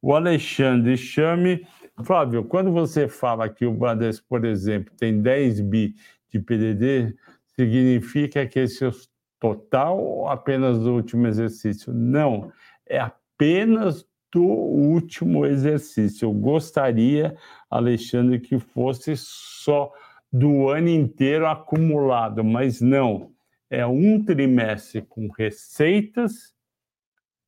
O 0.00 0.14
Alexandre 0.14 0.96
Chame. 0.96 1.66
Flávio, 2.02 2.44
quando 2.44 2.72
você 2.72 3.06
fala 3.06 3.48
que 3.48 3.64
o 3.64 3.72
Bradesco, 3.72 4.26
por 4.28 4.44
exemplo, 4.44 4.92
tem 4.96 5.22
10 5.22 5.60
bi 5.60 5.94
de 6.28 6.40
PDD, 6.40 7.14
significa 7.54 8.44
que 8.46 8.58
esse 8.58 8.84
é 8.84 8.88
o 8.88 8.92
total 9.38 10.00
ou 10.00 10.28
apenas 10.28 10.80
do 10.80 10.92
último 10.92 11.26
exercício? 11.26 11.92
Não, 11.92 12.50
é 12.86 12.98
apenas 12.98 14.04
do 14.34 14.42
último 14.42 15.46
exercício. 15.46 16.26
Eu 16.26 16.32
gostaria, 16.32 17.36
Alexandre, 17.70 18.40
que 18.40 18.58
fosse 18.58 19.14
só 19.16 19.92
do 20.32 20.68
ano 20.68 20.88
inteiro 20.88 21.46
acumulado, 21.46 22.42
mas 22.42 22.80
não. 22.80 23.32
É 23.70 23.86
um 23.86 24.22
trimestre 24.24 25.02
com 25.02 25.28
receitas 25.28 26.52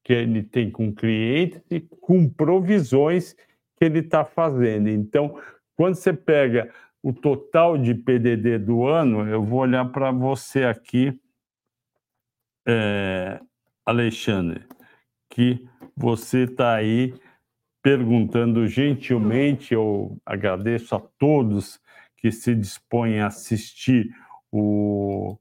que 0.05 0.13
ele 0.13 0.45
tem 0.45 0.71
com 0.71 0.95
clientes 0.95 1.61
e 1.69 1.81
com 1.81 2.29
provisões 2.29 3.35
que 3.77 3.85
ele 3.85 3.99
está 3.99 4.25
fazendo. 4.25 4.89
Então, 4.89 5.41
quando 5.77 5.97
você 5.97 6.13
pega 6.13 6.73
o 7.03 7.13
total 7.13 7.77
de 7.77 7.95
PDD 7.95 8.61
do 8.61 8.87
ano, 8.87 9.29
eu 9.29 9.43
vou 9.43 9.59
olhar 9.61 9.85
para 9.87 10.13
você 10.13 10.63
aqui, 10.63 11.21
é, 12.67 13.41
Alexandre, 13.85 14.65
que 15.37 15.69
você 15.95 16.45
está 16.45 16.75
aí 16.75 17.13
perguntando 17.83 18.67
gentilmente. 18.67 19.75
Eu 19.75 20.17
agradeço 20.25 20.95
a 20.95 20.99
todos 21.19 21.79
que 22.17 22.33
se 22.33 22.55
dispõem 22.55 23.21
a 23.21 23.27
assistir 23.27 24.09
o 24.51 25.37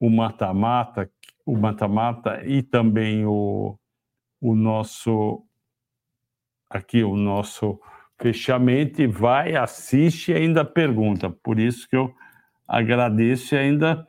mata-mata, 0.00 1.08
o 1.46 1.56
mata-mata 1.56 2.44
e 2.44 2.64
também 2.64 3.24
o, 3.24 3.78
o 4.40 4.56
nosso 4.56 5.46
aqui 6.68 7.04
o 7.04 7.16
nosso 7.16 7.80
fechamento 8.20 9.02
e 9.02 9.06
vai, 9.06 9.54
assiste 9.54 10.32
e 10.32 10.34
ainda 10.34 10.64
pergunta. 10.64 11.30
Por 11.30 11.60
isso 11.60 11.88
que 11.88 11.94
eu 11.94 12.12
agradeço 12.66 13.54
e 13.54 13.58
ainda 13.58 14.04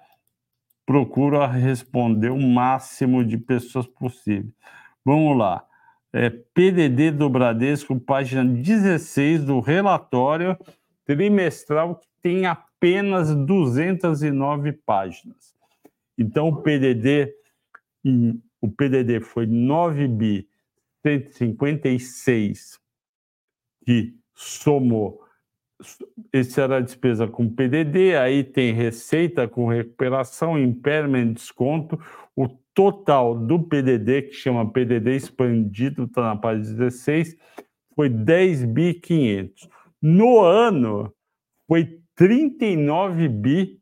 procuro 0.87 1.45
responder 1.45 2.31
o 2.31 2.41
máximo 2.41 3.23
de 3.23 3.37
pessoas 3.37 3.85
possível. 3.85 4.51
Vamos 5.05 5.37
lá. 5.37 5.65
É, 6.11 6.29
PDD 6.29 7.11
do 7.11 7.29
Bradesco, 7.29 7.99
página 7.99 8.45
16 8.45 9.43
do 9.43 9.59
relatório 9.59 10.57
trimestral, 11.05 11.95
que 11.95 12.07
tem 12.21 12.45
apenas 12.45 13.35
209 13.35 14.71
páginas. 14.85 15.55
Então, 16.17 16.49
o 16.49 16.61
PDD, 16.61 17.33
o 18.61 18.69
PDD 18.69 19.19
foi 19.19 19.45
9 19.47 20.07
bi 20.07 20.47
156, 21.05 22.79
que 23.85 24.15
somou. 24.33 25.21
Esse 26.31 26.61
era 26.61 26.77
a 26.77 26.81
despesa 26.81 27.27
com 27.27 27.49
PDD, 27.49 28.15
aí 28.15 28.43
tem 28.43 28.73
receita 28.73 29.47
com 29.47 29.67
recuperação, 29.67 30.57
impairment, 30.57 31.33
desconto. 31.33 31.99
O 32.35 32.47
total 32.73 33.35
do 33.35 33.59
PDD, 33.59 34.23
que 34.23 34.33
chama 34.33 34.71
PDD 34.71 35.15
expandido, 35.15 36.03
está 36.03 36.21
na 36.21 36.35
página 36.35 36.75
16, 36.75 37.37
foi 37.95 38.09
10 38.09 38.65
bi 38.65 38.93
500. 38.95 39.69
No 40.01 40.41
ano, 40.41 41.13
foi 41.67 41.99
39 42.15 43.27
bi 43.29 43.79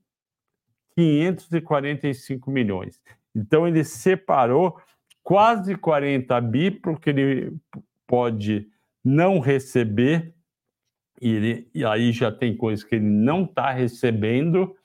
545 0.96 2.52
milhões. 2.52 3.02
Então, 3.36 3.68
ele 3.68 3.84
separou 3.84 4.78
quase 5.24 5.76
40 5.76 6.40
bi, 6.42 6.72
porque 6.72 7.10
ele 7.10 7.58
pode 8.06 8.68
não 9.04 9.40
receber, 9.40 10.34
e, 11.22 11.30
ele, 11.30 11.70
e 11.74 11.86
aí 11.86 12.12
já 12.12 12.32
tem 12.32 12.56
coisas 12.56 12.84
que 12.84 12.96
ele 12.96 13.06
não 13.06 13.44
está 13.44 13.72
recebendo, 13.72 14.76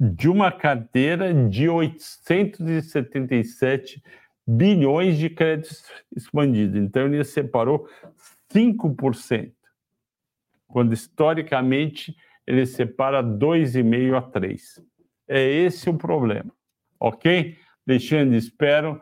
de 0.00 0.28
uma 0.30 0.50
carteira 0.50 1.34
de 1.34 1.68
877 1.68 4.02
bilhões 4.46 5.18
de 5.18 5.28
créditos 5.28 5.84
expandidos. 6.16 6.80
Então, 6.80 7.04
ele 7.06 7.22
separou 7.22 7.86
5%, 8.50 9.52
quando 10.66 10.94
historicamente 10.94 12.16
ele 12.46 12.64
separa 12.64 13.22
2,5% 13.22 14.16
a 14.16 14.22
3%. 14.22 14.82
É 15.28 15.46
esse 15.46 15.90
o 15.90 15.94
problema, 15.94 16.50
ok? 16.98 17.58
Alexandre, 17.86 18.38
espero 18.38 18.98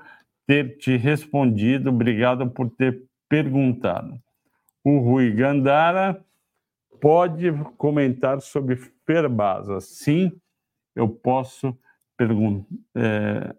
ter 0.46 0.78
te 0.78 0.96
respondido. 0.96 1.90
Obrigado 1.90 2.50
por 2.50 2.68
ter 2.70 3.04
perguntado. 3.28 4.20
O 4.84 4.98
Rui 4.98 5.30
Gandara 5.32 6.20
pode 7.00 7.52
comentar 7.76 8.40
sobre 8.40 8.74
Ferbasa. 9.06 9.80
Sim, 9.80 10.32
eu 10.98 11.08
posso 11.08 11.78
perguntar. 12.16 12.66
É, 12.96 13.54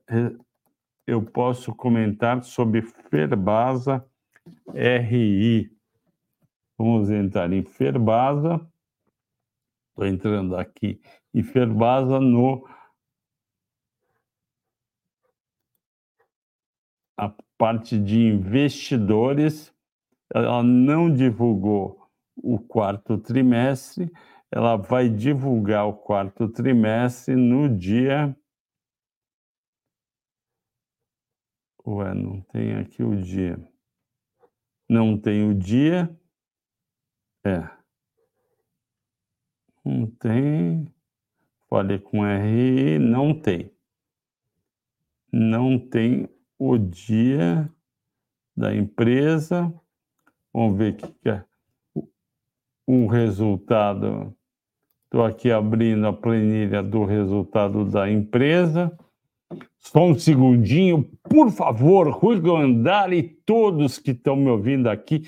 eu 1.07 1.23
posso 1.23 1.73
comentar 1.73 2.43
sobre 2.43 2.81
Ferbasa 2.81 4.05
RI. 4.73 5.71
Vamos 6.77 7.09
entrar 7.09 7.51
em 7.51 7.63
Ferbasa. 7.63 8.55
Estou 9.89 10.05
entrando 10.05 10.55
aqui 10.55 11.01
em 11.33 11.41
Ferbasa 11.41 12.19
no 12.19 12.67
a 17.17 17.33
parte 17.57 17.97
de 17.97 18.19
investidores. 18.19 19.73
Ela 20.33 20.61
não 20.61 21.11
divulgou 21.11 22.07
o 22.35 22.59
quarto 22.59 23.17
trimestre, 23.17 24.11
ela 24.51 24.75
vai 24.75 25.09
divulgar 25.09 25.87
o 25.87 25.93
quarto 25.93 26.47
trimestre 26.49 27.35
no 27.35 27.69
dia. 27.69 28.35
Ué, 31.85 32.13
não 32.13 32.41
tem 32.41 32.75
aqui 32.75 33.03
o 33.03 33.15
dia. 33.15 33.57
Não 34.89 35.17
tem 35.17 35.47
o 35.47 35.53
dia. 35.53 36.09
É. 37.45 37.69
Não 39.85 40.07
tem. 40.07 40.91
Falei 41.69 41.99
com 41.99 42.23
RI, 42.23 42.97
não 42.97 43.39
tem. 43.39 43.71
Não 45.31 45.77
tem 45.77 46.27
o 46.57 46.77
dia 46.77 47.71
da 48.57 48.75
empresa. 48.75 49.71
Vamos 50.51 50.77
ver 50.77 50.95
o 50.95 50.97
que 50.97 51.29
é 51.29 51.45
o 52.87 53.05
resultado. 53.05 54.35
Estou 55.11 55.25
aqui 55.25 55.51
abrindo 55.51 56.05
a 56.05 56.13
planilha 56.13 56.83
do 56.83 57.03
resultado 57.03 57.83
da 57.83 58.07
empresa. 58.11 58.95
Só 59.79 60.05
um 60.05 60.13
segundinho, 60.13 61.03
por 61.23 61.49
favor, 61.49 62.07
Rui 62.11 62.39
Gandara 62.39 63.15
e 63.15 63.23
todos 63.23 63.97
que 63.97 64.11
estão 64.11 64.35
me 64.35 64.51
ouvindo 64.51 64.87
aqui, 64.87 65.23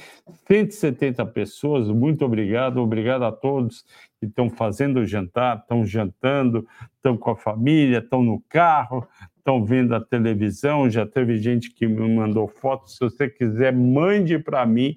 170 0.48 1.26
pessoas, 1.26 1.88
muito 1.88 2.24
obrigado, 2.24 2.78
obrigado 2.78 3.24
a 3.24 3.32
todos 3.32 3.84
que 4.20 4.28
estão 4.28 4.52
fazendo 4.52 5.00
o 5.00 5.06
jantar, 5.06 5.58
estão 5.58 5.84
jantando, 5.84 6.68
estão 6.98 7.18
com 7.18 7.32
a 7.32 7.36
família, 7.36 7.98
estão 7.98 8.22
no 8.22 8.40
carro, 8.48 9.08
estão 9.36 9.66
vendo 9.66 9.96
a 9.96 10.00
televisão, 10.00 10.88
já 10.92 11.08
teve 11.08 11.38
gente 11.40 11.74
que 11.74 11.88
me 11.88 12.08
mandou 12.08 12.48
fotos, 12.48 12.98
se 12.98 13.00
você 13.00 13.28
quiser, 13.28 13.74
mande 13.74 14.38
para 14.38 14.64
mim 14.64 14.96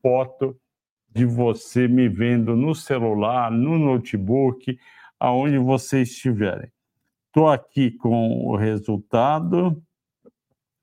foto 0.00 0.56
de 1.16 1.24
você 1.24 1.88
me 1.88 2.10
vendo 2.10 2.54
no 2.54 2.74
celular, 2.74 3.50
no 3.50 3.78
notebook, 3.78 4.78
aonde 5.18 5.56
vocês 5.56 6.10
estiverem. 6.10 6.70
Estou 7.28 7.48
aqui 7.48 7.90
com 7.90 8.46
o 8.46 8.54
resultado 8.54 9.82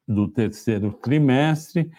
do 0.08 0.28
terceiro 0.28 0.92
trimestre. 0.92 1.92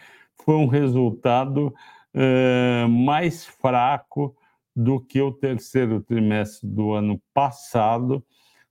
Foi 0.45 0.57
um 0.57 0.67
resultado 0.67 1.73
eh, 2.13 2.87
mais 2.89 3.47
fraco 3.47 4.37
do 4.75 5.01
que 5.01 5.23
o 5.23 5.31
terceiro 5.31 6.01
trimestre 6.01 6.69
do 6.69 6.93
ano 6.93 7.23
passado, 7.33 8.21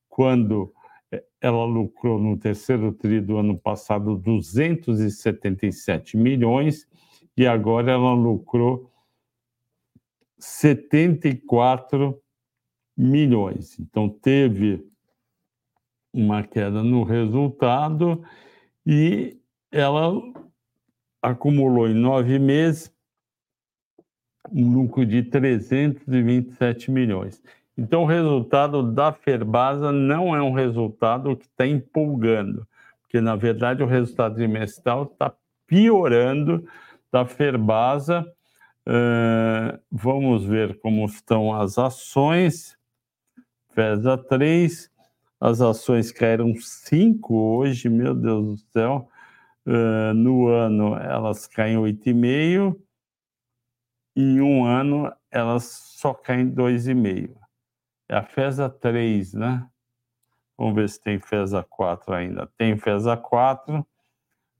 quando 0.09 0.73
eh, 1.09 1.23
ela 1.39 1.63
lucrou 1.63 2.19
no 2.19 2.37
terceiro 2.37 2.91
tri 2.91 3.21
do 3.21 3.37
ano 3.37 3.57
passado 3.57 4.17
277 4.17 6.17
milhões 6.17 6.85
e 7.37 7.47
agora 7.47 7.93
ela 7.93 8.13
lucrou 8.13 8.92
74 10.43 12.21
milhões. 12.97 13.79
Então 13.79 14.09
teve 14.09 14.85
uma 16.13 16.43
queda 16.43 16.83
no 16.83 17.03
resultado 17.03 18.23
e 18.85 19.37
ela 19.71 20.21
acumulou 21.21 21.87
em 21.87 21.93
nove 21.93 22.37
meses 22.37 22.93
um 24.51 24.73
lucro 24.73 25.05
de 25.05 25.23
327 25.23 26.91
milhões. 26.91 27.41
Então, 27.77 28.03
o 28.03 28.05
resultado 28.05 28.91
da 28.91 29.11
Ferbasa 29.11 29.91
não 29.91 30.35
é 30.35 30.41
um 30.41 30.51
resultado 30.51 31.35
que 31.35 31.45
está 31.45 31.65
empolgando, 31.65 32.67
porque, 33.01 33.19
na 33.19 33.35
verdade, 33.35 33.81
o 33.81 33.87
resultado 33.87 34.35
trimestral 34.35 35.03
está 35.05 35.33
piorando 35.65 36.67
da 37.11 37.25
Ferbasa. 37.25 38.31
Uh, 38.85 39.79
vamos 39.89 40.43
ver 40.43 40.79
como 40.79 41.05
estão 41.05 41.53
as 41.53 41.77
ações. 41.77 42.77
FESA 43.69 44.17
3, 44.17 44.91
as 45.39 45.61
ações 45.61 46.11
caíram 46.11 46.53
5 46.55 47.33
hoje, 47.33 47.89
meu 47.89 48.13
Deus 48.13 48.45
do 48.45 48.57
céu. 48.71 49.09
Uh, 49.65 50.13
no 50.13 50.47
ano 50.47 50.95
elas 50.97 51.47
caem 51.47 51.77
8,5. 51.77 52.79
Em 54.15 54.41
um 54.41 54.65
ano 54.65 55.11
elas 55.31 55.63
só 55.97 56.13
caem 56.13 56.49
2,5. 56.51 57.35
É 58.09 58.15
a 58.15 58.23
FESA 58.23 58.69
3, 58.69 59.33
né? 59.33 59.67
Vamos 60.57 60.75
ver 60.75 60.89
se 60.89 61.01
tem 61.01 61.19
FESA 61.19 61.63
4 61.63 62.13
ainda. 62.13 62.47
Tem 62.57 62.77
FESA 62.77 63.17
4. 63.17 63.85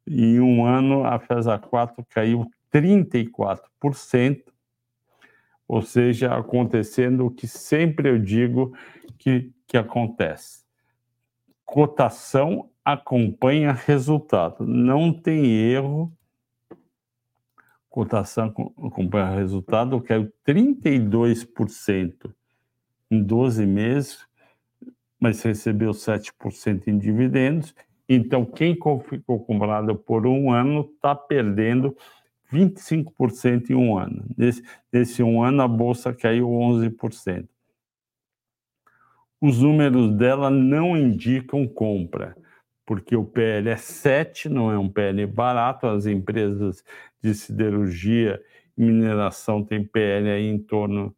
Em 0.08 0.40
um 0.40 0.66
ano 0.66 1.06
a 1.06 1.20
FESA 1.20 1.60
4 1.60 2.04
caiu 2.10 2.50
34%, 2.74 4.44
ou 5.68 5.82
seja, 5.82 6.36
acontecendo 6.36 7.26
o 7.26 7.32
que 7.32 7.48
sempre 7.48 8.10
eu 8.10 8.20
digo 8.20 8.76
que, 9.18 9.52
que 9.68 9.78
acontece 9.78 10.64
cotação 11.74 12.70
acompanha 12.86 13.72
resultado. 13.72 14.64
Não 14.64 15.12
tem 15.12 15.44
erro. 15.44 16.14
Cotação 17.90 18.54
acompanha 18.78 19.36
resultado, 19.36 20.00
caiu 20.00 20.32
32% 20.48 22.32
em 23.10 23.24
12 23.24 23.66
meses, 23.66 24.28
mas 25.20 25.42
recebeu 25.42 25.92
7% 25.92 26.88
em 26.88 27.00
dividendos. 27.00 27.74
Então, 28.08 28.46
quem 28.46 28.78
ficou 29.10 29.44
comprado 29.44 29.96
por 29.96 30.28
um 30.28 30.52
ano 30.52 30.92
está 30.94 31.16
perdendo 31.16 31.98
25% 32.54 33.72
em 33.72 33.76
um 33.76 33.98
ano. 33.98 34.24
Nesse, 34.38 34.64
nesse 34.92 35.24
um 35.24 35.44
ano, 35.44 35.62
a 35.62 35.68
bolsa 35.68 36.14
caiu 36.14 36.48
11% 36.48 37.48
os 39.44 39.62
números 39.62 40.16
dela 40.16 40.50
não 40.50 40.96
indicam 40.96 41.68
compra, 41.68 42.34
porque 42.86 43.14
o 43.14 43.26
PL 43.26 43.72
é 43.72 43.76
7, 43.76 44.48
não 44.48 44.72
é 44.72 44.78
um 44.80 44.88
PL 44.88 45.26
barato, 45.26 45.86
as 45.86 46.06
empresas 46.06 46.82
de 47.22 47.36
siderurgia 47.36 48.42
e 48.78 48.82
mineração 48.82 49.62
têm 49.62 49.84
PL 49.84 50.30
aí 50.30 50.48
em 50.48 50.58
torno 50.58 51.14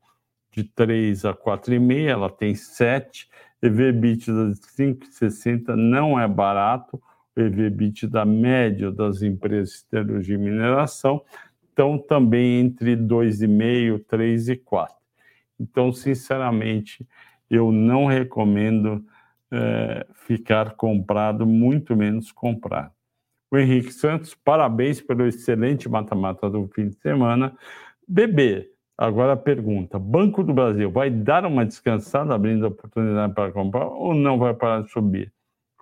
de 0.52 0.64
3 0.64 1.24
a 1.24 1.36
4,5, 1.36 2.08
ela 2.08 2.28
tem 2.28 2.56
7, 2.56 3.30
EV/EBITDA 3.62 4.54
de 4.54 4.60
5,60 4.60 5.76
não 5.76 6.20
é 6.20 6.28
barato, 6.28 7.00
o 7.36 7.42
EV/EBITDA 7.42 8.26
médio 8.26 8.92
das 8.92 9.22
empresas 9.22 9.70
de 9.70 9.78
siderurgia 9.80 10.36
e 10.36 10.38
mineração 10.38 11.22
estão 11.70 11.98
também 11.98 12.62
entre 12.62 12.96
2,5, 12.96 14.04
3 14.08 14.50
e 14.50 14.56
4. 14.56 14.96
Então, 15.60 15.92
sinceramente, 15.92 17.08
eu 17.50 17.72
não 17.72 18.06
recomendo 18.06 19.04
é, 19.52 20.06
ficar 20.14 20.72
comprado, 20.72 21.46
muito 21.46 21.96
menos 21.96 22.32
comprar. 22.32 22.92
O 23.52 23.58
Henrique 23.58 23.94
Santos, 23.94 24.34
parabéns 24.34 25.02
pelo 25.02 25.26
excelente 25.28 25.88
mata-mata 25.88 26.50
do 26.50 26.68
fim 26.68 26.90
de 26.90 26.96
semana. 26.96 27.56
Bebê, 28.08 28.72
agora 28.98 29.34
a 29.34 29.38
pergunta: 29.38 30.00
Banco 30.00 30.44
do 30.44 30.54
Brasil 30.54 30.90
vai 30.92 31.10
dar 31.10 31.46
uma 31.46 31.66
descansada 31.66 32.34
abrindo 32.34 32.68
oportunidade 32.68 33.34
para 33.34 33.52
comprar 33.52 33.86
ou 33.88 34.14
não 34.14 34.38
vai 34.38 34.54
parar 34.54 34.82
de 34.82 34.92
subir? 34.92 35.35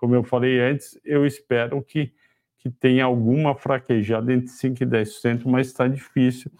Como 0.04 0.16
eu 0.16 0.24
falei 0.26 0.60
antes, 0.60 0.99
eu 1.06 1.26
espero 1.26 1.82
que, 1.82 2.12
que 2.58 2.70
tenha 2.70 3.06
alguma 3.06 3.56
fraquejada 3.56 4.34
entre 4.34 4.49
5% 4.49 4.82
e 4.82 4.86
10%, 4.86 5.43
mas 5.45 5.68
está 5.68 5.88
difícil. 5.88 6.51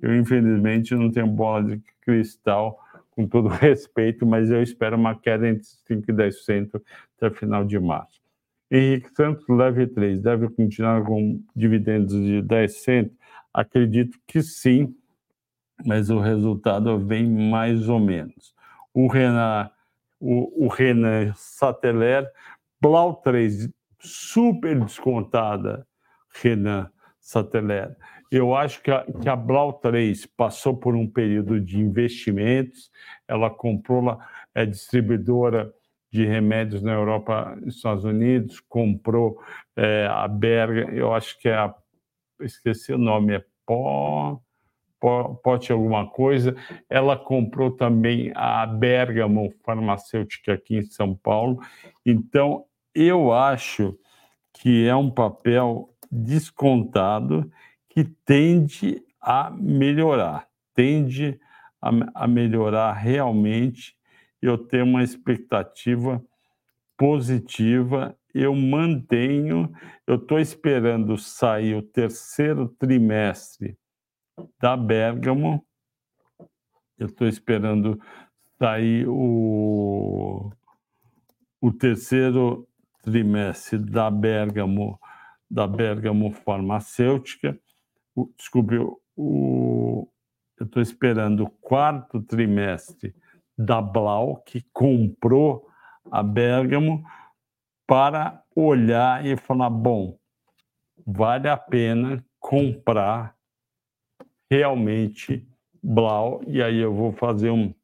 Eu, 0.00 0.14
infelizmente, 0.14 0.94
não 0.94 1.10
tenho 1.10 1.26
bola 1.26 1.64
de 1.64 1.82
cristal 2.00 2.78
com 3.10 3.26
todo 3.26 3.48
respeito, 3.58 4.24
mas 4.24 4.52
eu 4.52 4.62
espero 4.62 4.96
uma 4.96 5.18
queda 5.18 5.48
entre 5.48 5.64
5% 5.64 6.04
e 6.10 6.12
10% 6.12 6.80
até 7.16 7.34
final 7.34 7.64
de 7.64 7.76
março. 7.80 8.22
Henrique 8.70 9.12
Santos, 9.16 9.44
leve 9.48 9.88
3, 9.88 10.22
deve 10.22 10.48
continuar 10.50 11.02
com 11.02 11.42
dividendos 11.56 12.14
de 12.14 12.40
10 12.40 12.72
centos? 12.84 13.18
Acredito 13.52 14.16
que 14.28 14.40
sim, 14.42 14.94
mas 15.84 16.08
o 16.08 16.20
resultado 16.20 17.00
vem 17.00 17.28
mais 17.28 17.88
ou 17.88 17.98
menos. 17.98 18.54
O 18.94 19.08
Renan, 19.08 19.68
o, 20.20 20.66
o 20.66 20.68
Renan 20.68 21.34
Blau 22.82 23.14
3, 23.14 23.70
super 24.00 24.80
descontada, 24.80 25.86
Renan 26.42 26.90
Sateller. 27.20 27.96
Eu 28.28 28.56
acho 28.56 28.82
que 28.82 28.90
a, 28.90 29.04
que 29.04 29.28
a 29.28 29.36
Blau 29.36 29.74
3 29.74 30.26
passou 30.26 30.76
por 30.76 30.96
um 30.96 31.08
período 31.08 31.60
de 31.60 31.78
investimentos, 31.78 32.90
ela 33.28 33.48
comprou, 33.48 34.18
é 34.52 34.66
distribuidora 34.66 35.72
de 36.10 36.26
remédios 36.26 36.82
na 36.82 36.90
Europa 36.90 37.56
e 37.64 37.68
Estados 37.68 38.02
Unidos, 38.04 38.58
comprou 38.58 39.40
é, 39.76 40.08
a 40.10 40.26
Berga, 40.26 40.92
eu 40.92 41.14
acho 41.14 41.38
que 41.38 41.48
é 41.48 41.54
a, 41.54 41.72
esqueci 42.40 42.92
o 42.92 42.98
nome, 42.98 43.36
é 43.36 43.44
Pó, 43.64 44.40
Pó, 44.98 45.34
Pote 45.34 45.70
alguma 45.70 46.10
coisa, 46.10 46.56
ela 46.90 47.16
comprou 47.16 47.70
também 47.70 48.32
a 48.34 48.66
Bergamo 48.66 49.54
Farmacêutica 49.64 50.54
aqui 50.54 50.78
em 50.78 50.82
São 50.82 51.14
Paulo, 51.14 51.60
então 52.04 52.66
eu 52.94 53.32
acho 53.32 53.98
que 54.52 54.86
é 54.86 54.94
um 54.94 55.10
papel 55.10 55.94
descontado 56.10 57.50
que 57.88 58.04
tende 58.04 59.02
a 59.20 59.50
melhorar, 59.50 60.48
tende 60.74 61.40
a, 61.80 62.24
a 62.24 62.26
melhorar 62.26 62.92
realmente. 62.92 63.96
Eu 64.40 64.58
tenho 64.58 64.84
uma 64.84 65.02
expectativa 65.02 66.22
positiva, 66.96 68.16
eu 68.34 68.54
mantenho, 68.54 69.72
eu 70.06 70.16
estou 70.16 70.38
esperando 70.38 71.16
sair 71.16 71.74
o 71.74 71.82
terceiro 71.82 72.68
trimestre 72.68 73.76
da 74.60 74.76
Bergamo, 74.76 75.64
eu 76.98 77.06
estou 77.06 77.26
esperando 77.26 78.00
sair 78.58 79.06
o, 79.08 80.50
o 81.60 81.72
terceiro 81.72 82.66
trimestre 83.02 83.78
da 83.78 84.10
Bergamo, 84.10 84.98
da 85.50 85.66
Bergamo 85.66 86.32
Farmacêutica. 86.32 87.58
O, 88.14 88.30
desculpe, 88.36 88.76
o, 89.16 90.08
eu 90.58 90.66
estou 90.66 90.82
esperando 90.82 91.44
o 91.44 91.50
quarto 91.50 92.22
trimestre 92.22 93.14
da 93.58 93.82
Blau, 93.82 94.36
que 94.46 94.64
comprou 94.72 95.68
a 96.10 96.22
Bergamo, 96.22 97.04
para 97.86 98.42
olhar 98.54 99.26
e 99.26 99.36
falar: 99.36 99.70
bom, 99.70 100.16
vale 101.06 101.48
a 101.48 101.56
pena 101.56 102.24
comprar 102.38 103.36
realmente 104.50 105.46
Blau, 105.82 106.42
e 106.46 106.62
aí 106.62 106.78
eu 106.78 106.94
vou 106.94 107.12
fazer 107.12 107.50
um 107.50 107.74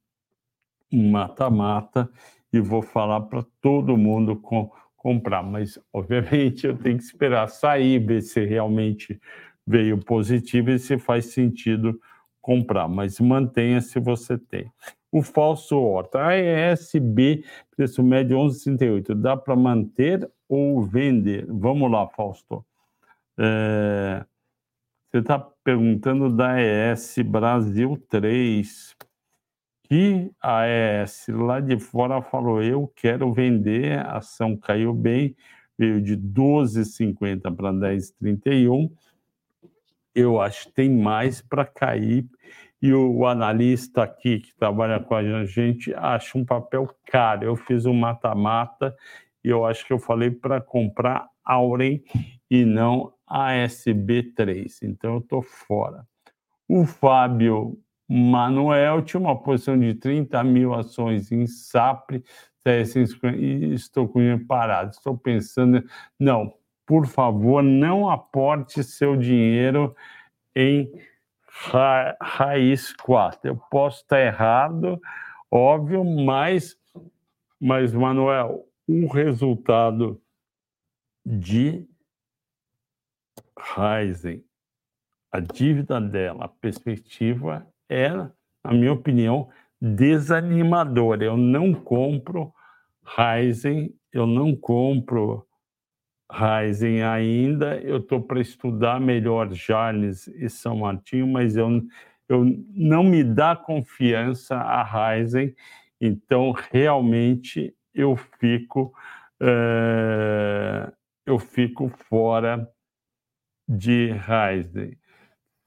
mata-mata 0.93 2.11
e 2.53 2.61
vou 2.61 2.81
falar 2.81 3.23
para 3.23 3.45
todo 3.61 3.97
mundo 3.97 4.37
com, 4.37 4.71
comprar, 5.09 5.43
mas 5.43 5.79
obviamente 5.91 6.67
eu 6.67 6.77
tenho 6.77 6.99
que 6.99 7.03
esperar 7.03 7.49
sair, 7.49 7.99
ver 7.99 8.21
se 8.21 8.45
realmente 8.45 9.19
veio 9.67 9.97
positivo 9.97 10.71
e 10.71 10.79
se 10.79 10.99
faz 10.99 11.33
sentido 11.33 11.99
comprar, 12.43 12.87
mas 12.89 13.19
mantenha 13.19 13.81
se 13.81 13.99
você 13.99 14.37
tem. 14.37 14.71
O 15.11 15.23
falso 15.23 15.79
horta, 15.81 16.21
AESB, 16.21 17.43
preço 17.75 18.03
médio 18.03 18.37
11,38, 18.37 19.15
dá 19.15 19.35
para 19.35 19.57
manter 19.57 20.31
ou 20.47 20.83
vender? 20.83 21.47
Vamos 21.49 21.91
lá, 21.91 22.07
Fausto. 22.09 22.63
É, 23.39 24.27
você 25.11 25.19
está 25.21 25.39
perguntando 25.39 26.29
da 26.29 26.61
ES 26.61 27.17
Brasil 27.25 27.97
3 28.11 28.95
que 29.89 30.31
a 30.41 30.61
AES 30.61 31.29
lá 31.29 31.61
de 31.61 31.79
fora 31.79 32.21
falou: 32.21 32.63
eu 32.63 32.93
quero 32.95 33.33
vender, 33.33 33.99
a 33.99 34.19
ação 34.19 34.57
caiu 34.57 34.93
bem, 34.93 35.35
veio 35.79 36.03
de 36.03 36.17
12,50 36.17 37.55
para 37.57 37.73
10,31. 37.73 38.91
Eu 40.15 40.41
acho 40.41 40.67
que 40.67 40.73
tem 40.73 40.91
mais 40.91 41.41
para 41.41 41.65
cair. 41.65 42.27
E 42.81 42.93
o 42.93 43.27
analista 43.27 44.05
aqui 44.05 44.39
que 44.39 44.55
trabalha 44.55 45.01
com 45.01 45.15
a 45.15 45.45
gente 45.45 45.93
acha 45.95 46.39
um 46.39 46.45
papel 46.45 46.89
caro. 47.07 47.45
Eu 47.45 47.57
fiz 47.57 47.87
um 47.87 47.95
mata-mata 47.95 48.95
e 49.43 49.49
eu 49.49 49.65
acho 49.65 49.85
que 49.85 49.93
eu 49.93 49.99
falei 49.99 50.31
para 50.31 50.61
comprar 50.61 51.29
Auren 51.45 52.01
e 52.49 52.65
não 52.65 53.13
ASB3. 53.29 54.79
Então 54.83 55.15
eu 55.15 55.19
estou 55.19 55.43
fora. 55.43 56.07
O 56.69 56.85
Fábio 56.85 57.79
Manuel 58.09 59.03
tinha 59.03 59.21
uma 59.21 59.39
posição 59.39 59.79
de 59.79 59.95
30 59.95 60.43
mil 60.45 60.73
ações 60.73 61.31
em 61.31 61.47
SAPRE, 61.47 62.25
e 62.67 63.75
estou 63.75 64.09
com 64.09 64.19
dinheiro 64.19 64.45
parado. 64.47 64.91
Estou 64.91 65.17
pensando, 65.17 65.83
não, 66.19 66.55
por 66.85 67.07
favor, 67.07 67.63
não 67.63 68.09
aporte 68.09 68.83
seu 68.83 69.17
dinheiro 69.17 69.95
em 70.55 70.93
ra 71.47 72.17
raiz 72.21 72.93
4. 72.93 73.51
Eu 73.51 73.57
posso 73.71 74.03
estar 74.03 74.21
errado, 74.21 75.01
óbvio, 75.51 76.05
mas, 76.05 76.79
mas 77.61 77.93
Manuel, 77.93 78.67
o 78.87 79.07
resultado 79.07 80.21
de 81.25 81.87
Ryzen, 83.59 84.45
a 85.31 85.41
dívida 85.41 86.01
dela, 86.01 86.47
a 86.47 86.49
perspectiva 86.49 87.67
era, 87.89 88.33
na 88.65 88.73
minha 88.73 88.93
opinião, 88.93 89.49
desanimadora. 89.81 91.25
Eu 91.25 91.37
não 91.37 91.73
compro 91.73 92.53
Ryzen, 93.05 93.95
eu 94.13 94.27
não 94.27 94.55
compro 94.55 95.47
Ryzen 96.31 97.03
ainda. 97.03 97.79
Eu 97.81 97.99
estou 97.99 98.21
para 98.21 98.41
estudar 98.41 99.01
melhor 99.01 99.53
Jales 99.53 100.27
e 100.29 100.49
São 100.49 100.79
Martinho, 100.79 101.27
mas 101.27 101.57
eu, 101.57 101.83
eu 102.29 102.45
não 102.71 103.03
me 103.03 103.25
dá 103.25 103.57
confiança 103.57 104.57
a 104.57 104.83
Ryzen. 104.83 105.55
Então, 106.01 106.53
realmente, 106.53 107.75
eu 107.95 108.17
fico, 108.39 108.95
é, 109.41 110.93
eu 111.27 111.39
fico 111.39 111.89
fora 112.09 112.69
de 113.69 114.13
Ryzen. 114.13 114.97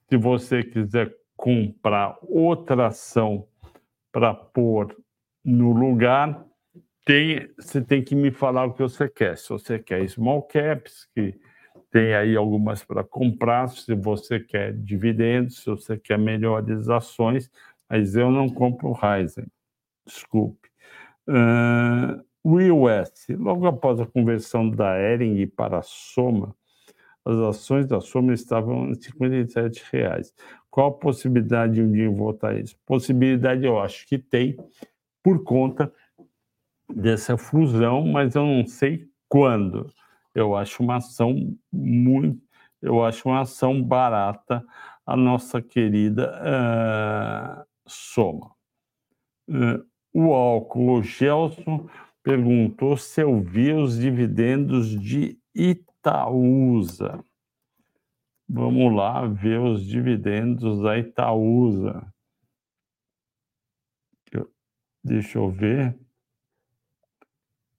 Se 0.09 0.17
você 0.17 0.63
quiser 0.63 1.20
comprar 1.41 2.19
outra 2.21 2.87
ação 2.87 3.47
para 4.11 4.31
pôr 4.31 4.95
no 5.43 5.71
lugar, 5.71 6.45
tem, 7.03 7.49
você 7.57 7.81
tem 7.81 8.03
que 8.03 8.13
me 8.13 8.29
falar 8.29 8.65
o 8.65 8.73
que 8.73 8.83
você 8.83 9.09
quer. 9.09 9.35
Se 9.39 9.49
você 9.49 9.79
quer 9.79 10.07
small 10.07 10.43
caps, 10.43 11.07
que 11.15 11.33
tem 11.89 12.13
aí 12.13 12.35
algumas 12.35 12.83
para 12.83 13.03
comprar, 13.03 13.67
se 13.69 13.95
você 13.95 14.39
quer 14.39 14.71
dividendos, 14.77 15.63
se 15.63 15.65
você 15.65 15.97
quer 15.97 16.19
melhores 16.19 16.87
ações, 16.89 17.49
mas 17.89 18.15
eu 18.15 18.29
não 18.29 18.47
compro 18.47 18.91
Ryzen, 18.91 19.47
desculpe. 20.05 20.69
Uh, 21.27 22.23
US, 22.43 23.27
logo 23.31 23.65
após 23.65 23.99
a 23.99 24.05
conversão 24.05 24.69
da 24.69 24.95
Ering 24.99 25.47
para 25.47 25.79
a 25.79 25.81
Soma, 25.81 26.55
as 27.26 27.38
ações 27.38 27.86
da 27.86 28.01
Soma 28.01 28.34
estavam 28.34 28.89
em 28.89 28.95
57 28.95 29.84
reais. 29.91 30.34
Qual 30.69 30.88
a 30.88 30.93
possibilidade 30.93 31.76
de 31.76 31.82
um 31.82 31.91
dia 31.91 32.09
voltar 32.09 32.51
a 32.51 32.59
isso? 32.59 32.76
Possibilidade 32.86 33.65
eu 33.65 33.80
acho 33.80 34.07
que 34.07 34.17
tem, 34.17 34.57
por 35.24 35.43
conta 35.43 35.93
dessa 36.89 37.38
fusão, 37.38 38.05
mas 38.05 38.36
eu 38.36 38.45
não 38.45 38.65
sei 38.65 39.07
quando. 39.30 39.91
Eu 40.34 40.55
acho 40.55 40.82
uma 40.82 40.97
ação 40.97 41.55
muito, 41.72 42.41
eu 42.82 43.03
acho 43.03 43.28
uma 43.28 43.41
ação 43.41 43.84
barata 43.84 44.65
a 45.05 45.15
nossa 45.15 45.61
querida 45.61 46.32
uh, 46.41 47.65
Soma. 47.86 48.51
Uh, 49.49 49.86
o 50.13 50.34
álcool, 50.34 50.99
o 50.99 51.03
Gelson 51.03 51.89
perguntou 52.24 52.95
se 52.97 53.22
eu 53.22 53.41
vi 53.41 53.74
os 53.74 53.97
dividendos 53.97 54.89
de 54.99 55.38
Itaúsa. 56.02 57.24
Vamos 58.49 58.93
lá 58.93 59.26
ver 59.28 59.60
os 59.60 59.86
dividendos 59.86 60.82
da 60.82 60.97
Itaúsa. 60.97 62.12
Deixa 65.04 65.38
eu 65.38 65.49
ver. 65.49 65.97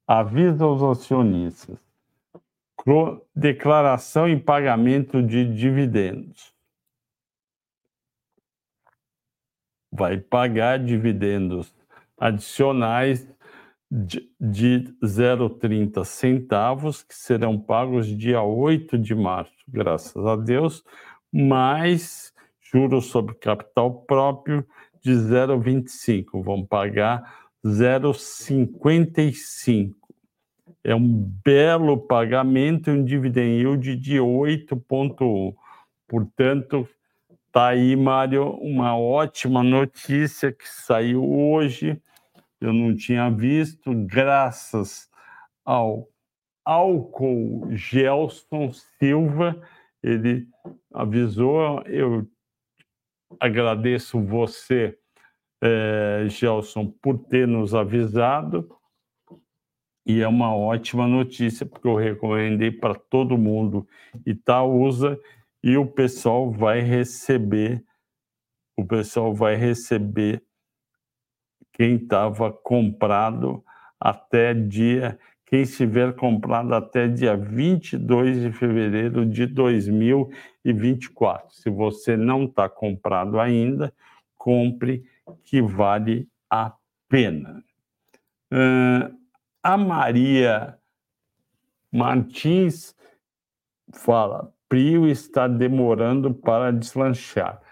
Avisa 0.07 0.64
aos 0.64 0.83
acionistas. 0.83 1.79
Declaração 3.35 4.29
e 4.29 4.41
pagamento 4.41 5.23
de 5.23 5.55
dividendos. 5.55 6.53
Vai 9.91 10.18
pagar 10.18 10.79
dividendos 10.79 11.73
adicionais 12.18 13.29
de, 13.95 14.26
de 14.40 14.84
0,30 15.03 16.03
centavos, 16.07 17.03
que 17.03 17.14
serão 17.14 17.61
pagos 17.61 18.07
dia 18.07 18.40
8 18.40 18.97
de 18.97 19.14
março, 19.14 19.53
graças 19.68 20.24
a 20.24 20.34
Deus, 20.34 20.82
mais 21.30 22.32
juros 22.72 23.05
sobre 23.07 23.34
capital 23.34 24.03
próprio 24.07 24.66
de 25.03 25.12
0,25. 25.12 26.43
Vão 26.43 26.64
pagar 26.64 27.51
0,55. 27.62 29.95
É 30.82 30.95
um 30.95 31.30
belo 31.45 31.99
pagamento 31.99 32.88
e 32.88 32.95
um 32.95 33.05
dividend 33.05 33.59
yield 33.59 33.95
de 33.97 34.16
8,1. 34.16 35.55
Portanto, 36.09 36.88
tá 37.53 37.66
aí, 37.68 37.95
Mário, 37.95 38.53
uma 38.55 38.97
ótima 38.97 39.62
notícia 39.62 40.51
que 40.51 40.66
saiu 40.66 41.30
hoje. 41.30 42.01
Eu 42.62 42.72
não 42.72 42.94
tinha 42.94 43.28
visto, 43.28 43.92
graças 44.06 45.10
ao 45.64 46.08
Álcool 46.64 47.66
Gelson 47.72 48.70
Silva, 48.72 49.60
ele 50.00 50.46
avisou. 50.94 51.82
Eu 51.82 52.24
agradeço 53.40 54.20
você, 54.20 54.96
é, 55.60 56.26
Gelson, 56.28 56.86
por 57.02 57.18
ter 57.18 57.48
nos 57.48 57.74
avisado. 57.74 58.70
E 60.06 60.20
é 60.20 60.28
uma 60.28 60.54
ótima 60.54 61.08
notícia, 61.08 61.66
porque 61.66 61.88
eu 61.88 61.96
recomendei 61.96 62.70
para 62.70 62.94
todo 62.94 63.36
mundo 63.36 63.88
Itaúsa 64.24 65.18
e 65.64 65.76
o 65.76 65.84
pessoal 65.84 66.48
vai 66.48 66.80
receber, 66.80 67.84
o 68.78 68.86
pessoal 68.86 69.34
vai 69.34 69.56
receber 69.56 70.44
quem 71.73 71.97
estava 71.97 72.53
comprado 72.53 73.64
até 73.99 74.55
dia, 74.55 75.18
quem 75.47 75.62
estiver 75.62 76.14
comprado 76.14 76.75
até 76.75 77.09
dia 77.09 77.37
22 77.37 78.43
de 78.43 78.53
fevereiro 78.53 79.25
de 79.25 79.47
2024. 79.47 81.55
Se 81.55 81.70
você 81.70 82.16
não 82.16 82.45
está 82.45 82.68
comprado 82.68 83.41
ainda, 83.41 83.93
compre 84.37 85.05
que 85.45 85.62
vale 85.62 86.29
a 86.51 86.73
pena. 87.09 87.64
Uh, 88.53 89.16
a 89.62 89.77
Maria 89.77 90.77
Martins 91.93 92.97
fala: 93.93 94.53
Prio 94.68 95.07
está 95.07 95.47
demorando 95.47 96.35
para 96.35 96.73
deslanchar. 96.73 97.62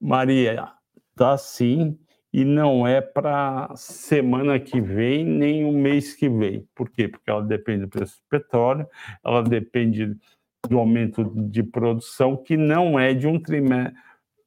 Maria, 0.00 0.72
tá 1.14 1.38
sim, 1.38 1.96
e 2.36 2.44
não 2.44 2.86
é 2.86 3.00
para 3.00 3.74
semana 3.76 4.60
que 4.60 4.78
vem 4.78 5.24
nem 5.24 5.64
o 5.64 5.72
mês 5.72 6.14
que 6.14 6.28
vem. 6.28 6.68
Por 6.74 6.90
quê? 6.90 7.08
Porque 7.08 7.30
ela 7.30 7.42
depende 7.42 7.86
do 7.86 7.88
preço 7.88 8.18
do 8.18 8.28
petróleo, 8.28 8.86
ela 9.24 9.42
depende 9.42 10.14
do 10.68 10.78
aumento 10.78 11.24
de 11.48 11.62
produção, 11.62 12.36
que 12.36 12.54
não 12.54 13.00
é 13.00 13.14
de 13.14 13.26
um 13.26 13.40
trimestre 13.40 13.98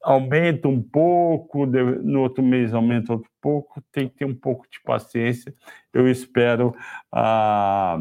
aumenta 0.02 0.68
um 0.68 0.80
pouco, 0.80 1.66
no 1.66 2.20
outro 2.20 2.44
mês 2.44 2.72
aumenta 2.72 3.12
outro 3.12 3.30
pouco, 3.40 3.82
tem 3.90 4.08
que 4.08 4.18
ter 4.18 4.24
um 4.24 4.36
pouco 4.36 4.70
de 4.70 4.80
paciência. 4.80 5.52
Eu 5.92 6.08
espero, 6.08 6.72
ah, 7.10 7.98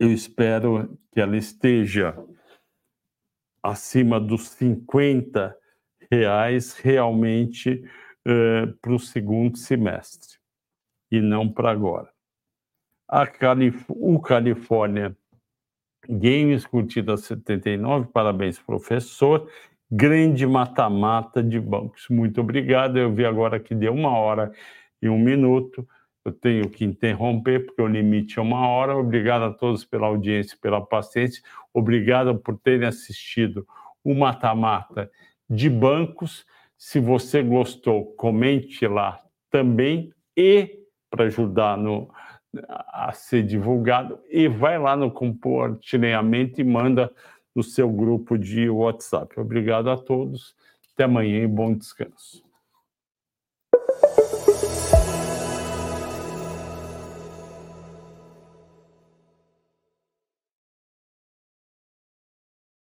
eu 0.00 0.10
espero 0.10 0.98
que 1.12 1.20
ela 1.20 1.36
esteja 1.36 2.16
acima 3.62 4.18
dos 4.18 4.48
50 4.48 5.54
reais 6.10 6.72
realmente 6.78 7.84
eh, 8.28 8.66
para 8.82 8.92
o 8.92 8.98
segundo 8.98 9.56
semestre 9.56 10.38
e 11.10 11.20
não 11.20 11.48
para 11.48 11.70
agora. 11.70 12.10
Calif 13.38 13.84
o 13.88 14.20
Califórnia 14.20 15.16
Games 16.06 16.66
curtida 16.66 17.16
79, 17.16 18.08
parabéns 18.12 18.58
professor 18.58 19.48
grande 19.90 20.46
mata-mata 20.46 21.42
de 21.42 21.58
bancos. 21.58 22.06
Muito 22.10 22.40
obrigado. 22.40 22.98
Eu 22.98 23.12
vi 23.12 23.24
agora 23.24 23.58
que 23.58 23.74
deu 23.74 23.92
uma 23.94 24.10
hora 24.10 24.52
e 25.00 25.08
um 25.08 25.18
minuto. 25.18 25.86
Eu 26.24 26.32
tenho 26.32 26.68
que 26.68 26.84
interromper, 26.84 27.64
porque 27.64 27.80
o 27.80 27.86
limite 27.86 28.38
é 28.38 28.42
uma 28.42 28.68
hora. 28.68 28.96
Obrigado 28.96 29.44
a 29.44 29.50
todos 29.50 29.84
pela 29.84 30.06
audiência, 30.06 30.58
pela 30.60 30.84
paciência. 30.84 31.42
Obrigado 31.72 32.38
por 32.38 32.58
terem 32.58 32.86
assistido 32.86 33.66
o 34.04 34.14
mata-mata 34.14 35.10
de 35.48 35.70
bancos. 35.70 36.44
Se 36.78 37.00
você 37.00 37.42
gostou, 37.42 38.14
comente 38.14 38.86
lá 38.86 39.18
também 39.50 40.14
e 40.36 40.78
para 41.10 41.24
ajudar 41.24 41.76
no, 41.76 42.08
a 42.68 43.12
ser 43.12 43.42
divulgado 43.42 44.20
e 44.30 44.46
vai 44.46 44.78
lá 44.78 44.96
no 44.96 45.10
compartilhamento 45.10 46.60
e 46.60 46.64
manda 46.64 47.12
no 47.54 47.64
seu 47.64 47.90
grupo 47.90 48.38
de 48.38 48.70
WhatsApp. 48.70 49.40
Obrigado 49.40 49.90
a 49.90 49.96
todos. 49.96 50.54
Até 50.94 51.04
amanhã 51.04 51.42
e 51.42 51.46
bom 51.48 51.74
descanso. 51.74 52.44